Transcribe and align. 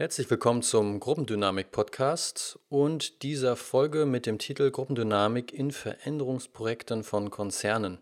Herzlich 0.00 0.30
willkommen 0.30 0.62
zum 0.62 1.00
Gruppendynamik-Podcast 1.00 2.60
und 2.68 3.24
dieser 3.24 3.56
Folge 3.56 4.06
mit 4.06 4.26
dem 4.26 4.38
Titel 4.38 4.70
Gruppendynamik 4.70 5.52
in 5.52 5.72
Veränderungsprojekten 5.72 7.02
von 7.02 7.32
Konzernen. 7.32 7.98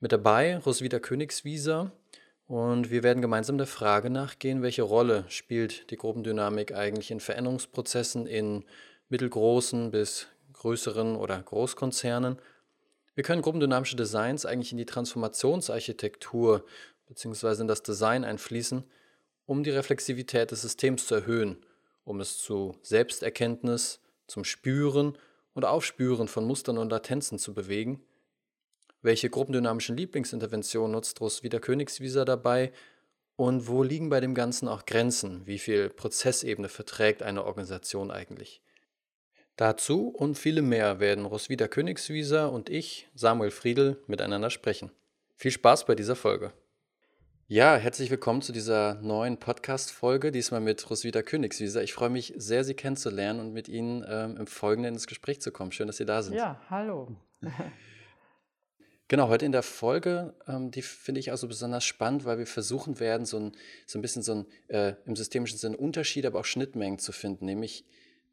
Mit 0.00 0.10
dabei 0.10 0.58
Roswitha 0.58 0.98
Königswieser 0.98 1.92
und 2.48 2.90
wir 2.90 3.04
werden 3.04 3.22
gemeinsam 3.22 3.56
der 3.56 3.68
Frage 3.68 4.10
nachgehen, 4.10 4.62
welche 4.62 4.82
Rolle 4.82 5.24
spielt 5.28 5.92
die 5.92 5.96
Gruppendynamik 5.96 6.74
eigentlich 6.74 7.12
in 7.12 7.20
Veränderungsprozessen 7.20 8.26
in 8.26 8.64
mittelgroßen 9.08 9.92
bis 9.92 10.26
größeren 10.54 11.14
oder 11.14 11.40
Großkonzernen. 11.40 12.40
Wie 13.14 13.22
können 13.22 13.42
gruppendynamische 13.42 13.94
Designs 13.94 14.44
eigentlich 14.44 14.72
in 14.72 14.78
die 14.78 14.86
Transformationsarchitektur 14.86 16.64
bzw. 17.06 17.60
in 17.60 17.68
das 17.68 17.84
Design 17.84 18.24
einfließen 18.24 18.82
um 19.46 19.62
die 19.62 19.70
Reflexivität 19.70 20.50
des 20.50 20.62
Systems 20.62 21.06
zu 21.06 21.14
erhöhen, 21.14 21.64
um 22.04 22.20
es 22.20 22.38
zu 22.38 22.76
Selbsterkenntnis, 22.82 24.00
zum 24.26 24.44
Spüren 24.44 25.16
und 25.54 25.64
Aufspüren 25.64 26.28
von 26.28 26.44
Mustern 26.44 26.78
und 26.78 26.90
Latenzen 26.90 27.38
zu 27.38 27.54
bewegen? 27.54 28.02
Welche 29.02 29.30
gruppendynamischen 29.30 29.96
Lieblingsinterventionen 29.96 30.92
nutzt 30.92 31.20
Roswitha 31.20 31.60
Königswieser 31.60 32.24
dabei? 32.24 32.72
Und 33.36 33.68
wo 33.68 33.82
liegen 33.82 34.08
bei 34.08 34.20
dem 34.20 34.34
Ganzen 34.34 34.66
auch 34.66 34.86
Grenzen? 34.86 35.46
Wie 35.46 35.58
viel 35.58 35.90
Prozessebene 35.90 36.68
verträgt 36.68 37.22
eine 37.22 37.44
Organisation 37.44 38.10
eigentlich? 38.10 38.62
Dazu 39.56 40.08
und 40.08 40.36
viele 40.36 40.60
mehr 40.60 41.00
werden 41.00 41.24
Roswitha 41.24 41.68
Königswieser 41.68 42.50
und 42.52 42.68
ich, 42.68 43.08
Samuel 43.14 43.50
Friedl, 43.50 44.02
miteinander 44.06 44.50
sprechen. 44.50 44.90
Viel 45.34 45.50
Spaß 45.50 45.86
bei 45.86 45.94
dieser 45.94 46.16
Folge. 46.16 46.52
Ja, 47.48 47.76
herzlich 47.76 48.10
willkommen 48.10 48.42
zu 48.42 48.50
dieser 48.50 48.94
neuen 48.94 49.36
Podcast-Folge, 49.36 50.32
diesmal 50.32 50.60
mit 50.60 50.90
Roswitha 50.90 51.22
Königswieser. 51.22 51.80
Ich 51.84 51.94
freue 51.94 52.10
mich 52.10 52.34
sehr, 52.36 52.64
Sie 52.64 52.74
kennenzulernen 52.74 53.38
und 53.38 53.52
mit 53.52 53.68
Ihnen 53.68 54.04
ähm, 54.08 54.36
im 54.36 54.48
Folgenden 54.48 54.94
ins 54.94 55.06
Gespräch 55.06 55.40
zu 55.40 55.52
kommen. 55.52 55.70
Schön, 55.70 55.86
dass 55.86 55.96
Sie 55.96 56.04
da 56.04 56.24
sind. 56.24 56.34
Ja, 56.34 56.60
hallo. 56.68 57.14
Genau, 59.08 59.28
heute 59.28 59.46
in 59.46 59.52
der 59.52 59.62
Folge, 59.62 60.34
ähm, 60.48 60.72
die 60.72 60.82
finde 60.82 61.20
ich 61.20 61.30
also 61.30 61.46
besonders 61.46 61.84
spannend, 61.84 62.24
weil 62.24 62.38
wir 62.38 62.46
versuchen 62.48 62.98
werden, 62.98 63.24
so 63.24 63.38
ein, 63.38 63.52
so 63.86 64.00
ein 64.00 64.02
bisschen 64.02 64.22
so 64.22 64.34
ein 64.34 64.46
äh, 64.66 64.94
im 65.04 65.14
systemischen 65.14 65.58
Sinne 65.58 65.76
Unterschied, 65.76 66.26
aber 66.26 66.40
auch 66.40 66.44
Schnittmengen 66.44 66.98
zu 66.98 67.12
finden, 67.12 67.46
nämlich 67.46 67.84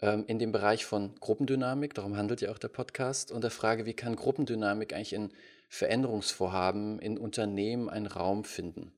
ähm, 0.02 0.24
in 0.26 0.40
dem 0.40 0.52
Bereich 0.52 0.84
von 0.86 1.14
Gruppendynamik, 1.20 1.94
darum 1.94 2.18
handelt 2.18 2.42
ja 2.42 2.52
auch 2.52 2.58
der 2.58 2.70
Podcast, 2.70 3.32
und 3.32 3.44
der 3.44 3.52
Frage, 3.52 3.86
wie 3.86 3.94
kann 3.94 4.16
Gruppendynamik 4.16 4.96
eigentlich 4.96 5.14
in 5.14 5.30
Veränderungsvorhaben 5.70 6.98
in 6.98 7.20
Unternehmen 7.20 7.88
einen 7.88 8.08
Raum 8.08 8.44
finden? 8.44 8.92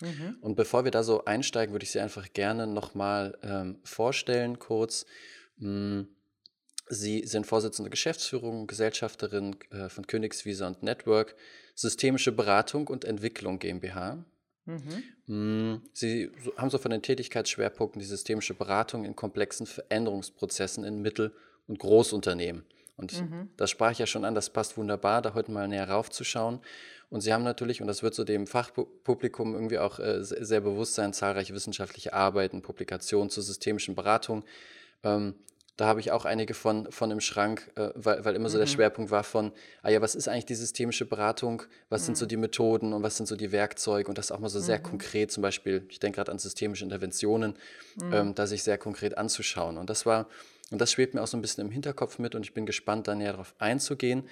Mhm. 0.00 0.38
Und 0.40 0.54
bevor 0.56 0.84
wir 0.84 0.90
da 0.90 1.02
so 1.02 1.24
einsteigen, 1.24 1.74
würde 1.74 1.84
ich 1.84 1.92
Sie 1.92 2.00
einfach 2.00 2.32
gerne 2.32 2.66
nochmal 2.66 3.38
ähm, 3.42 3.78
vorstellen, 3.84 4.58
kurz. 4.58 5.06
Hm, 5.58 6.08
Sie 6.88 7.26
sind 7.26 7.46
Vorsitzende 7.46 7.90
Geschäftsführung, 7.90 8.66
Gesellschafterin 8.66 9.56
äh, 9.70 9.88
von 9.88 10.06
Königsvisa 10.06 10.66
und 10.66 10.82
Network, 10.82 11.34
Systemische 11.74 12.30
Beratung 12.30 12.88
und 12.88 13.04
Entwicklung 13.04 13.58
GmbH. 13.58 14.22
Mhm. 14.66 15.02
Hm, 15.26 15.82
Sie 15.92 16.30
haben 16.56 16.70
so 16.70 16.78
von 16.78 16.90
den 16.90 17.02
Tätigkeitsschwerpunkten 17.02 18.00
die 18.00 18.06
systemische 18.06 18.54
Beratung 18.54 19.04
in 19.04 19.16
komplexen 19.16 19.66
Veränderungsprozessen 19.66 20.84
in 20.84 21.00
Mittel- 21.00 21.32
und 21.66 21.78
Großunternehmen. 21.78 22.64
Und 22.96 23.20
mhm. 23.20 23.48
das 23.56 23.70
sprach 23.70 23.90
ich 23.90 23.98
ja 23.98 24.06
schon 24.06 24.24
an, 24.24 24.34
das 24.34 24.50
passt 24.50 24.76
wunderbar, 24.76 25.22
da 25.22 25.34
heute 25.34 25.50
mal 25.50 25.66
näher 25.68 25.88
raufzuschauen. 25.88 26.60
Und 27.10 27.20
sie 27.20 27.32
haben 27.32 27.44
natürlich, 27.44 27.80
und 27.80 27.86
das 27.86 28.02
wird 28.02 28.14
so 28.14 28.24
dem 28.24 28.46
Fachpublikum 28.46 29.54
irgendwie 29.54 29.78
auch 29.78 29.98
äh, 29.98 30.22
sehr 30.22 30.60
bewusst 30.60 30.94
sein, 30.94 31.12
zahlreiche 31.12 31.54
wissenschaftliche 31.54 32.12
Arbeiten, 32.12 32.62
Publikationen 32.62 33.30
zur 33.30 33.42
systemischen 33.42 33.94
Beratung. 33.94 34.44
Ähm, 35.02 35.34
da 35.76 35.86
habe 35.86 35.98
ich 35.98 36.12
auch 36.12 36.24
einige 36.24 36.54
von, 36.54 36.90
von 36.92 37.10
im 37.10 37.20
Schrank, 37.20 37.70
äh, 37.74 37.90
weil, 37.94 38.24
weil 38.24 38.36
immer 38.36 38.48
so 38.48 38.58
der 38.58 38.66
mhm. 38.66 38.70
Schwerpunkt 38.70 39.10
war 39.10 39.24
von, 39.24 39.52
ah 39.82 39.90
ja, 39.90 40.00
was 40.00 40.14
ist 40.14 40.28
eigentlich 40.28 40.46
die 40.46 40.54
systemische 40.54 41.04
Beratung? 41.04 41.62
Was 41.88 42.02
mhm. 42.02 42.06
sind 42.06 42.18
so 42.18 42.24
mhm. 42.26 42.28
die 42.28 42.36
Methoden 42.36 42.92
und 42.92 43.02
was 43.02 43.16
sind 43.16 43.26
so 43.26 43.34
die 43.34 43.50
Werkzeuge? 43.50 44.08
Und 44.08 44.16
das 44.16 44.30
auch 44.30 44.38
mal 44.38 44.48
so 44.48 44.60
sehr 44.60 44.78
mhm. 44.78 44.84
konkret, 44.84 45.32
zum 45.32 45.42
Beispiel, 45.42 45.84
ich 45.88 45.98
denke 45.98 46.16
gerade 46.16 46.30
an 46.30 46.38
systemische 46.38 46.84
Interventionen, 46.84 47.54
mhm. 47.96 48.12
ähm, 48.12 48.34
da 48.36 48.46
sich 48.46 48.62
sehr 48.62 48.78
konkret 48.78 49.18
anzuschauen. 49.18 49.76
Und 49.76 49.90
das 49.90 50.06
war, 50.06 50.28
und 50.70 50.80
das 50.80 50.92
schwebt 50.92 51.14
mir 51.14 51.22
auch 51.22 51.26
so 51.26 51.36
ein 51.36 51.42
bisschen 51.42 51.66
im 51.66 51.70
Hinterkopf 51.70 52.18
mit 52.18 52.34
und 52.34 52.42
ich 52.42 52.54
bin 52.54 52.66
gespannt, 52.66 53.08
da 53.08 53.14
näher 53.14 53.32
darauf 53.32 53.54
einzugehen. 53.58 54.28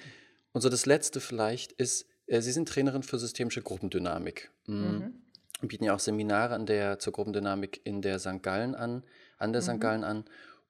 Und 0.51 0.61
so 0.61 0.69
das 0.69 0.85
Letzte 0.85 1.19
vielleicht 1.19 1.71
ist, 1.73 2.07
äh, 2.27 2.41
Sie 2.41 2.51
sind 2.51 2.67
Trainerin 2.67 3.03
für 3.03 3.19
systemische 3.19 3.61
Gruppendynamik. 3.61 4.51
Mm. 4.67 4.73
Mhm. 4.73 5.13
Bieten 5.61 5.85
ja 5.85 5.95
auch 5.95 5.99
Seminare 5.99 6.55
an 6.55 6.65
der, 6.65 6.99
zur 6.99 7.13
Gruppendynamik 7.13 7.81
in 7.85 8.01
der 8.01 8.19
St. 8.19 8.43
Gallen 8.43 8.75
an, 8.75 9.03
an 9.37 9.53
der 9.53 9.61
mhm. 9.61 9.65
St. 9.65 9.81
Gallen 9.81 10.03
an. 10.03 10.25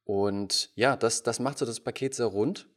Und 0.05 0.71
ja, 0.75 0.95
das, 0.95 1.23
das 1.23 1.39
macht 1.39 1.57
so 1.57 1.65
das 1.65 1.79
Paket 1.79 2.13
sehr 2.13 2.27
rund 2.27 2.67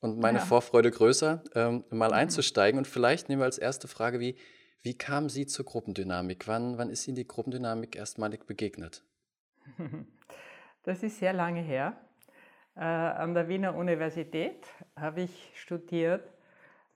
und 0.00 0.18
meine 0.18 0.38
ja. 0.38 0.44
Vorfreude 0.44 0.90
größer, 0.90 1.42
ähm, 1.54 1.84
mal 1.90 2.08
mhm. 2.08 2.14
einzusteigen. 2.14 2.78
Und 2.78 2.86
vielleicht 2.86 3.28
nehmen 3.28 3.40
wir 3.40 3.46
als 3.46 3.58
erste 3.58 3.88
Frage, 3.88 4.20
wie, 4.20 4.36
wie 4.82 4.94
kam 4.94 5.28
Sie 5.28 5.46
zur 5.46 5.64
Gruppendynamik? 5.64 6.46
Wann, 6.46 6.78
wann 6.78 6.90
ist 6.90 7.08
Ihnen 7.08 7.16
die 7.16 7.26
Gruppendynamik 7.26 7.96
erstmalig 7.96 8.46
begegnet? 8.46 9.02
Das 10.82 11.02
ist 11.02 11.18
sehr 11.18 11.32
lange 11.32 11.62
her. 11.62 11.96
Äh, 12.76 12.80
an 12.80 13.34
der 13.34 13.48
Wiener 13.48 13.74
Universität 13.74 14.66
habe 14.96 15.22
ich 15.22 15.52
studiert 15.54 16.36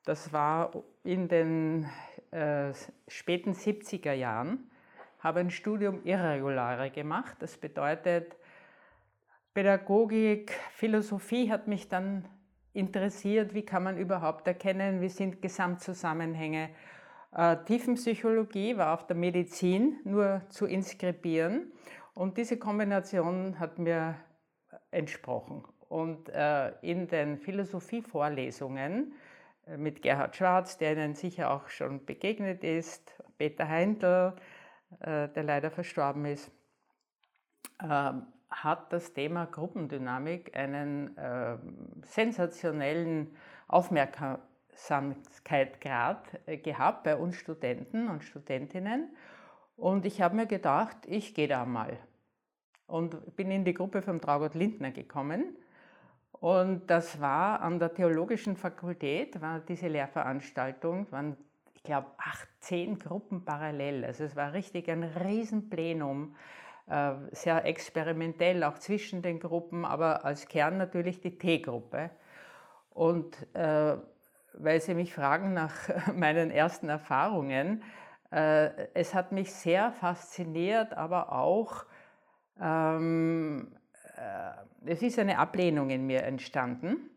das 0.05 0.33
war 0.33 0.73
in 1.05 1.29
den 1.29 1.87
äh, 2.31 2.73
späten 3.07 3.53
70er 3.53 4.13
Jahren, 4.13 4.71
habe 5.19 5.41
ein 5.41 5.51
Studium 5.51 6.01
Irregulare 6.05 6.91
gemacht. 6.91 7.37
Das 7.41 7.59
bedeutet, 7.59 8.37
Pädagogik, 9.53 10.53
Philosophie 10.73 11.51
hat 11.51 11.69
mich 11.69 11.89
dann 11.89 12.25
interessiert, 12.73 13.53
wie 13.53 13.65
kann 13.65 13.83
man 13.83 13.99
überhaupt 13.99 14.47
erkennen, 14.47 15.01
wie 15.01 15.09
sind 15.09 15.43
Gesamtzusammenhänge. 15.43 16.71
Äh, 17.37 17.57
Tiefenpsychologie 17.67 18.79
war 18.79 18.95
auf 18.95 19.07
der 19.07 19.17
Medizin 19.17 19.99
nur 20.05 20.41
zu 20.49 20.67
inskribieren 20.67 21.73
und 22.15 22.39
diese 22.39 22.59
Kombination 22.59 23.59
hat 23.59 23.79
mir 23.79 24.17
entsprochen. 24.91 25.65
Und 25.89 26.29
äh, 26.29 26.73
in 26.83 27.09
den 27.09 27.39
Philosophievorlesungen 27.39 29.15
äh, 29.67 29.77
mit 29.77 30.03
Gerhard 30.03 30.37
Schwarz, 30.37 30.79
der 30.79 30.93
Ihnen 30.93 31.15
sicher 31.15 31.51
auch 31.51 31.69
schon 31.69 32.05
begegnet 32.05 32.65
ist, 32.65 33.15
Peter 33.39 33.69
Heindl, 33.69 34.35
äh, 35.01 35.29
der 35.29 35.43
leider 35.43 35.71
verstorben 35.71 36.27
ist, 36.27 36.51
ähm, 37.83 38.27
hat 38.51 38.93
das 38.93 39.15
Thema 39.15 39.47
Gruppendynamik 39.47 40.55
einen 40.57 41.17
ähm, 41.17 42.03
sensationellen 42.03 43.37
Aufmerksamkeitsgrad 43.69 46.41
äh, 46.47 46.57
gehabt 46.59 47.05
bei 47.05 47.17
uns 47.17 47.37
Studenten 47.37 48.09
und 48.09 48.25
Studentinnen. 48.25 49.17
Und 49.77 50.05
ich 50.05 50.21
habe 50.21 50.35
mir 50.37 50.47
gedacht, 50.47 50.99
ich 51.07 51.35
gehe 51.35 51.49
da 51.49 51.65
mal. 51.65 51.97
Und 52.91 53.37
bin 53.37 53.51
in 53.51 53.65
die 53.65 53.75
Gruppe 53.75 54.03
vom 54.03 54.21
Traugott 54.21 54.55
Lindner 54.55 54.91
gekommen 54.91 55.57
und 56.41 56.91
das 56.91 57.21
war 57.21 57.61
an 57.61 57.79
der 57.79 57.93
Theologischen 57.93 58.57
Fakultät, 58.57 59.41
war 59.43 59.61
diese 59.61 59.89
Lehrveranstaltung, 59.89 61.07
waren, 61.13 61.37
ich 61.75 61.83
glaube, 61.83 62.09
acht, 62.17 62.49
zehn 62.61 62.99
Gruppen 62.99 63.45
parallel. 63.45 64.07
Also 64.07 64.25
es 64.25 64.37
war 64.37 64.55
richtig 64.55 64.89
ein 64.89 65.05
Riesenplenum, 65.05 66.35
äh, 66.89 67.13
sehr 67.33 67.67
experimentell, 67.67 68.65
auch 68.65 68.79
zwischen 68.79 69.21
den 69.21 69.39
Gruppen, 69.39 69.85
aber 69.85 70.25
als 70.25 70.49
Kern 70.49 70.79
natürlich 70.79 71.21
die 71.21 71.37
T-Gruppe. 71.37 72.09
Und 72.95 73.37
äh, 73.55 73.99
weil 74.55 74.81
Sie 74.81 74.95
mich 74.95 75.13
fragen 75.13 75.53
nach 75.53 75.75
meinen 76.15 76.51
ersten 76.51 76.89
Erfahrungen, 76.89 77.83
äh, 78.33 78.71
es 78.95 79.15
hat 79.15 79.31
mich 79.31 79.53
sehr 79.53 79.93
fasziniert, 79.93 80.95
aber 80.95 81.33
auch 81.33 81.85
ähm, 82.61 83.73
äh, 84.17 84.91
es 84.91 85.03
ist 85.03 85.19
eine 85.19 85.39
Ablehnung 85.39 85.91
in 85.91 86.07
mir 86.07 86.23
entstanden. 86.23 87.11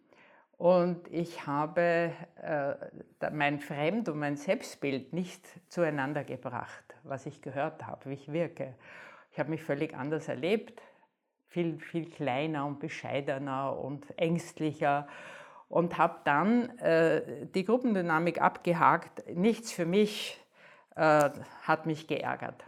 Und 0.58 1.12
ich 1.12 1.46
habe 1.46 2.12
äh, 2.42 3.30
mein 3.32 3.60
Fremd- 3.60 4.08
und 4.08 4.20
mein 4.20 4.38
Selbstbild 4.38 5.12
nicht 5.12 5.46
zueinander 5.68 6.24
gebracht, 6.24 6.96
was 7.04 7.26
ich 7.26 7.42
gehört 7.42 7.86
habe, 7.86 8.10
wie 8.10 8.14
ich 8.14 8.32
wirke. 8.32 8.76
Ich 9.32 9.40
habe 9.40 9.50
mich 9.50 9.64
völlig 9.64 9.96
anders 9.96 10.28
erlebt, 10.28 10.82
viel, 11.48 11.80
viel 11.80 12.10
kleiner 12.10 12.66
und 12.66 12.80
bescheidener 12.80 13.78
und 13.78 14.18
ängstlicher 14.18 15.08
und 15.70 15.98
habe 15.98 16.20
dann 16.24 16.78
äh, 16.80 17.48
die 17.48 17.66
Gruppendynamik 17.66 18.40
abgehakt. 18.40 19.28
Nichts 19.36 19.72
für 19.72 19.86
mich 19.86 20.40
äh, 20.96 21.30
hat 21.64 21.86
mich 21.88 22.08
geärgert. 22.08 22.64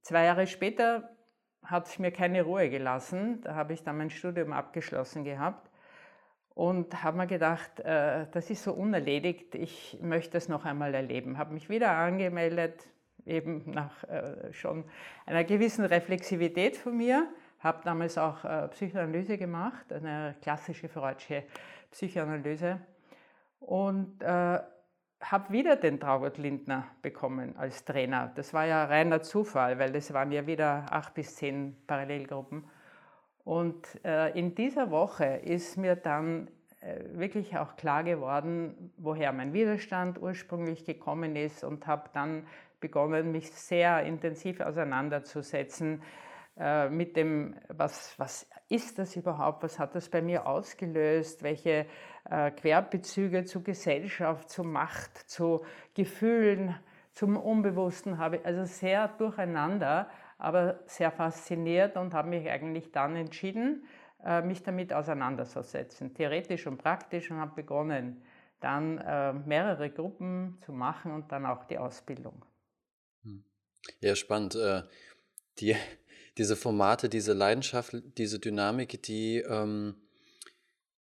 Zwei 0.00 0.24
Jahre 0.24 0.46
später 0.46 1.13
hat 1.64 1.98
mir 1.98 2.10
keine 2.10 2.42
Ruhe 2.42 2.70
gelassen. 2.70 3.40
Da 3.42 3.54
habe 3.54 3.72
ich 3.72 3.82
dann 3.82 3.98
mein 3.98 4.10
Studium 4.10 4.52
abgeschlossen 4.52 5.24
gehabt 5.24 5.70
und 6.54 7.02
habe 7.02 7.16
mir 7.16 7.26
gedacht, 7.26 7.80
äh, 7.80 8.26
das 8.30 8.50
ist 8.50 8.62
so 8.62 8.72
unerledigt, 8.72 9.54
ich 9.54 9.98
möchte 10.00 10.36
es 10.38 10.48
noch 10.48 10.64
einmal 10.64 10.94
erleben. 10.94 11.38
Habe 11.38 11.54
mich 11.54 11.68
wieder 11.68 11.90
angemeldet 11.90 12.86
eben 13.26 13.70
nach 13.70 14.04
äh, 14.04 14.52
schon 14.52 14.84
einer 15.26 15.44
gewissen 15.44 15.84
Reflexivität 15.84 16.76
von 16.76 16.96
mir, 16.96 17.28
habe 17.60 17.80
damals 17.84 18.18
auch 18.18 18.44
äh, 18.44 18.68
Psychoanalyse 18.68 19.38
gemacht, 19.38 19.92
eine 19.92 20.36
klassische 20.42 20.88
Freudsche 20.88 21.44
Psychoanalyse 21.90 22.80
und 23.60 24.22
äh, 24.22 24.60
habe 25.20 25.52
wieder 25.52 25.76
den 25.76 26.00
Traugott 26.00 26.38
Lindner 26.38 26.86
bekommen 27.02 27.56
als 27.56 27.84
Trainer. 27.84 28.32
Das 28.34 28.52
war 28.52 28.66
ja 28.66 28.84
reiner 28.84 29.22
Zufall, 29.22 29.78
weil 29.78 29.92
das 29.92 30.12
waren 30.12 30.32
ja 30.32 30.46
wieder 30.46 30.86
acht 30.90 31.14
bis 31.14 31.36
zehn 31.36 31.76
Parallelgruppen. 31.86 32.64
Und 33.44 33.86
äh, 34.04 34.30
in 34.38 34.54
dieser 34.54 34.90
Woche 34.90 35.24
ist 35.24 35.76
mir 35.76 35.96
dann 35.96 36.48
äh, 36.80 37.18
wirklich 37.18 37.56
auch 37.56 37.76
klar 37.76 38.04
geworden, 38.04 38.92
woher 38.96 39.32
mein 39.32 39.52
Widerstand 39.52 40.20
ursprünglich 40.20 40.84
gekommen 40.84 41.36
ist 41.36 41.64
und 41.64 41.86
habe 41.86 42.10
dann 42.12 42.46
begonnen, 42.80 43.32
mich 43.32 43.50
sehr 43.50 44.02
intensiv 44.02 44.60
auseinanderzusetzen 44.60 46.02
äh, 46.58 46.88
mit 46.90 47.16
dem, 47.16 47.56
was, 47.68 48.14
was 48.18 48.46
ist 48.68 48.98
das 48.98 49.16
überhaupt, 49.16 49.62
was 49.62 49.78
hat 49.78 49.94
das 49.94 50.08
bei 50.08 50.22
mir 50.22 50.46
ausgelöst, 50.46 51.42
welche 51.42 51.86
äh, 52.30 52.50
Querbezüge 52.50 53.44
zu 53.44 53.62
Gesellschaft, 53.62 54.50
zu 54.50 54.64
Macht, 54.64 55.16
zu 55.28 55.64
Gefühlen, 55.94 56.74
zum 57.12 57.36
Unbewussten 57.36 58.18
habe 58.18 58.36
ich, 58.36 58.46
also 58.46 58.64
sehr 58.64 59.08
durcheinander, 59.08 60.10
aber 60.36 60.80
sehr 60.86 61.12
fasziniert 61.12 61.96
und 61.96 62.12
habe 62.12 62.28
mich 62.28 62.48
eigentlich 62.50 62.90
dann 62.90 63.14
entschieden, 63.14 63.86
äh, 64.24 64.42
mich 64.42 64.62
damit 64.62 64.92
auseinanderzusetzen, 64.92 66.14
theoretisch 66.14 66.66
und 66.66 66.78
praktisch 66.78 67.30
und 67.30 67.38
habe 67.38 67.54
begonnen, 67.54 68.22
dann 68.60 68.98
äh, 68.98 69.32
mehrere 69.32 69.90
Gruppen 69.90 70.58
zu 70.64 70.72
machen 70.72 71.12
und 71.12 71.30
dann 71.30 71.46
auch 71.46 71.64
die 71.64 71.78
Ausbildung. 71.78 72.44
Hm. 73.22 73.44
Ja, 74.00 74.16
spannend. 74.16 74.56
Äh, 74.56 74.82
die, 75.58 75.76
diese 76.38 76.56
Formate, 76.56 77.08
diese 77.08 77.32
Leidenschaft, 77.32 77.96
diese 78.18 78.38
Dynamik, 78.38 79.02
die, 79.02 79.38
ähm, 79.38 79.94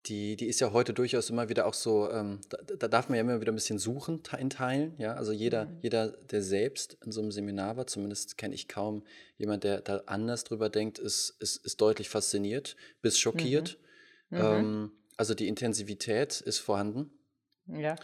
die, 0.05 0.35
die 0.35 0.47
ist 0.47 0.59
ja 0.59 0.73
heute 0.73 0.93
durchaus 0.93 1.29
immer 1.29 1.49
wieder 1.49 1.65
auch 1.65 1.73
so, 1.73 2.11
ähm, 2.11 2.41
da, 2.49 2.57
da, 2.77 2.87
darf 2.87 3.09
man 3.09 3.15
ja 3.15 3.21
immer 3.21 3.39
wieder 3.39 3.51
ein 3.51 3.55
bisschen 3.55 3.79
suchen 3.79 4.21
in 4.37 4.49
Teilen. 4.49 4.93
Ja? 4.97 5.13
Also 5.13 5.31
jeder, 5.31 5.65
mhm. 5.65 5.77
jeder, 5.81 6.09
der 6.09 6.41
selbst 6.41 6.97
in 7.05 7.11
so 7.11 7.21
einem 7.21 7.31
Seminar 7.31 7.77
war, 7.77 7.87
zumindest 7.87 8.37
kenne 8.37 8.53
ich 8.53 8.67
kaum 8.67 9.03
jemand, 9.37 9.63
der 9.63 9.81
da 9.81 10.03
anders 10.05 10.43
drüber 10.43 10.69
denkt, 10.69 10.99
ist, 10.99 11.35
ist, 11.39 11.65
ist 11.65 11.79
deutlich 11.79 12.09
fasziniert 12.09 12.75
bis 13.01 13.17
schockiert. 13.17 13.79
Mhm. 14.29 14.37
Mhm. 14.37 14.43
Ähm, 14.43 14.91
also 15.15 15.33
die 15.33 15.47
Intensivität 15.47 16.41
ist 16.41 16.59
vorhanden. 16.59 17.11
Ja. 17.67 17.95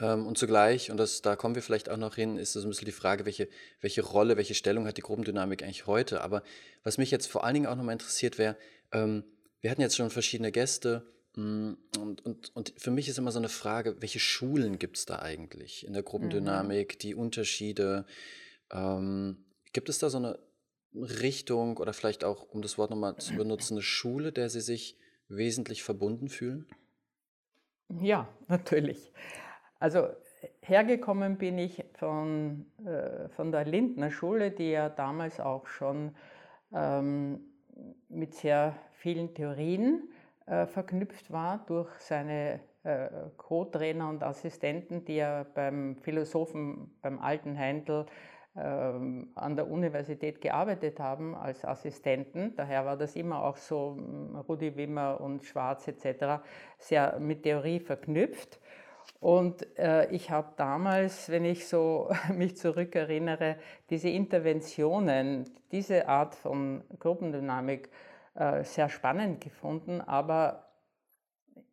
Ähm, 0.00 0.26
und 0.26 0.36
zugleich, 0.36 0.90
und 0.90 0.96
das, 0.96 1.22
da 1.22 1.36
kommen 1.36 1.54
wir 1.54 1.62
vielleicht 1.62 1.88
auch 1.88 1.96
noch 1.96 2.16
hin, 2.16 2.36
ist 2.36 2.56
das 2.56 2.64
ein 2.64 2.68
bisschen 2.68 2.86
die 2.86 2.92
Frage, 2.92 3.24
welche, 3.26 3.48
welche 3.80 4.02
Rolle, 4.02 4.36
welche 4.36 4.54
Stellung 4.54 4.86
hat 4.86 4.96
die 4.96 5.02
Gruppendynamik 5.02 5.62
eigentlich 5.62 5.86
heute? 5.86 6.22
Aber 6.22 6.42
was 6.82 6.98
mich 6.98 7.10
jetzt 7.10 7.26
vor 7.26 7.44
allen 7.44 7.54
Dingen 7.54 7.66
auch 7.66 7.76
nochmal 7.76 7.92
interessiert 7.92 8.38
wäre, 8.38 8.56
ähm, 8.92 9.24
wir 9.60 9.70
hatten 9.70 9.80
jetzt 9.80 9.96
schon 9.96 10.10
verschiedene 10.10 10.52
Gäste, 10.52 11.06
mm, 11.36 11.72
und, 11.98 12.24
und, 12.24 12.56
und 12.56 12.74
für 12.76 12.90
mich 12.90 13.08
ist 13.08 13.18
immer 13.18 13.32
so 13.32 13.38
eine 13.38 13.48
Frage, 13.48 14.00
welche 14.00 14.18
Schulen 14.18 14.78
gibt 14.78 14.96
es 14.98 15.06
da 15.06 15.20
eigentlich 15.20 15.86
in 15.86 15.92
der 15.92 16.02
Gruppendynamik, 16.02 16.94
mhm. 16.94 16.98
die 16.98 17.14
Unterschiede? 17.14 18.04
Ähm, 18.72 19.44
gibt 19.72 19.88
es 19.88 19.98
da 19.98 20.10
so 20.10 20.18
eine 20.18 20.38
Richtung 20.94 21.76
oder 21.76 21.92
vielleicht 21.92 22.24
auch, 22.24 22.48
um 22.48 22.62
das 22.62 22.78
Wort 22.78 22.90
nochmal 22.90 23.16
zu 23.16 23.34
benutzen, 23.34 23.74
eine 23.74 23.82
Schule, 23.82 24.32
der 24.32 24.48
Sie 24.50 24.60
sich 24.60 24.96
wesentlich 25.28 25.82
verbunden 25.82 26.28
fühlen? 26.28 26.66
Ja, 28.00 28.28
natürlich. 28.48 29.12
Also 29.78 30.08
hergekommen 30.62 31.36
bin 31.36 31.58
ich 31.58 31.84
von, 31.94 32.66
äh, 32.84 33.28
von 33.30 33.52
der 33.52 33.64
Lindner 33.64 34.10
Schule, 34.10 34.50
die 34.50 34.70
ja 34.70 34.88
damals 34.88 35.40
auch 35.40 35.66
schon 35.66 36.14
ähm, 36.72 37.40
mit 38.08 38.34
sehr 38.34 38.74
vielen 38.92 39.34
Theorien 39.34 40.08
äh, 40.46 40.66
verknüpft 40.66 41.30
war 41.30 41.64
durch 41.66 41.90
seine 41.98 42.60
äh, 42.84 43.08
Co-Trainer 43.36 44.08
und 44.08 44.22
Assistenten, 44.22 45.04
die 45.04 45.16
ja 45.16 45.44
beim 45.54 45.96
Philosophen, 45.96 46.94
beim 47.02 47.18
alten 47.18 47.58
Heindl, 47.58 48.06
ähm, 48.56 49.32
an 49.34 49.56
der 49.56 49.68
Universität 49.68 50.40
gearbeitet 50.40 51.00
haben 51.00 51.34
als 51.34 51.64
Assistenten. 51.64 52.54
Daher 52.56 52.86
war 52.86 52.96
das 52.96 53.16
immer 53.16 53.42
auch 53.42 53.56
so, 53.56 53.98
Rudi 54.48 54.76
Wimmer 54.76 55.20
und 55.20 55.44
Schwarz 55.44 55.88
etc., 55.88 56.44
sehr 56.78 57.18
mit 57.18 57.42
Theorie 57.42 57.80
verknüpft. 57.80 58.60
Und 59.20 59.78
äh, 59.78 60.10
ich 60.10 60.30
habe 60.30 60.52
damals, 60.56 61.30
wenn 61.30 61.44
ich 61.44 61.66
so 61.66 62.10
mich 62.34 62.56
zurückerinnere, 62.56 63.56
diese 63.90 64.10
Interventionen, 64.10 65.44
diese 65.72 66.08
Art 66.08 66.34
von 66.34 66.84
Gruppendynamik 66.98 67.88
äh, 68.34 68.64
sehr 68.64 68.88
spannend 68.88 69.40
gefunden, 69.40 70.00
aber 70.00 70.68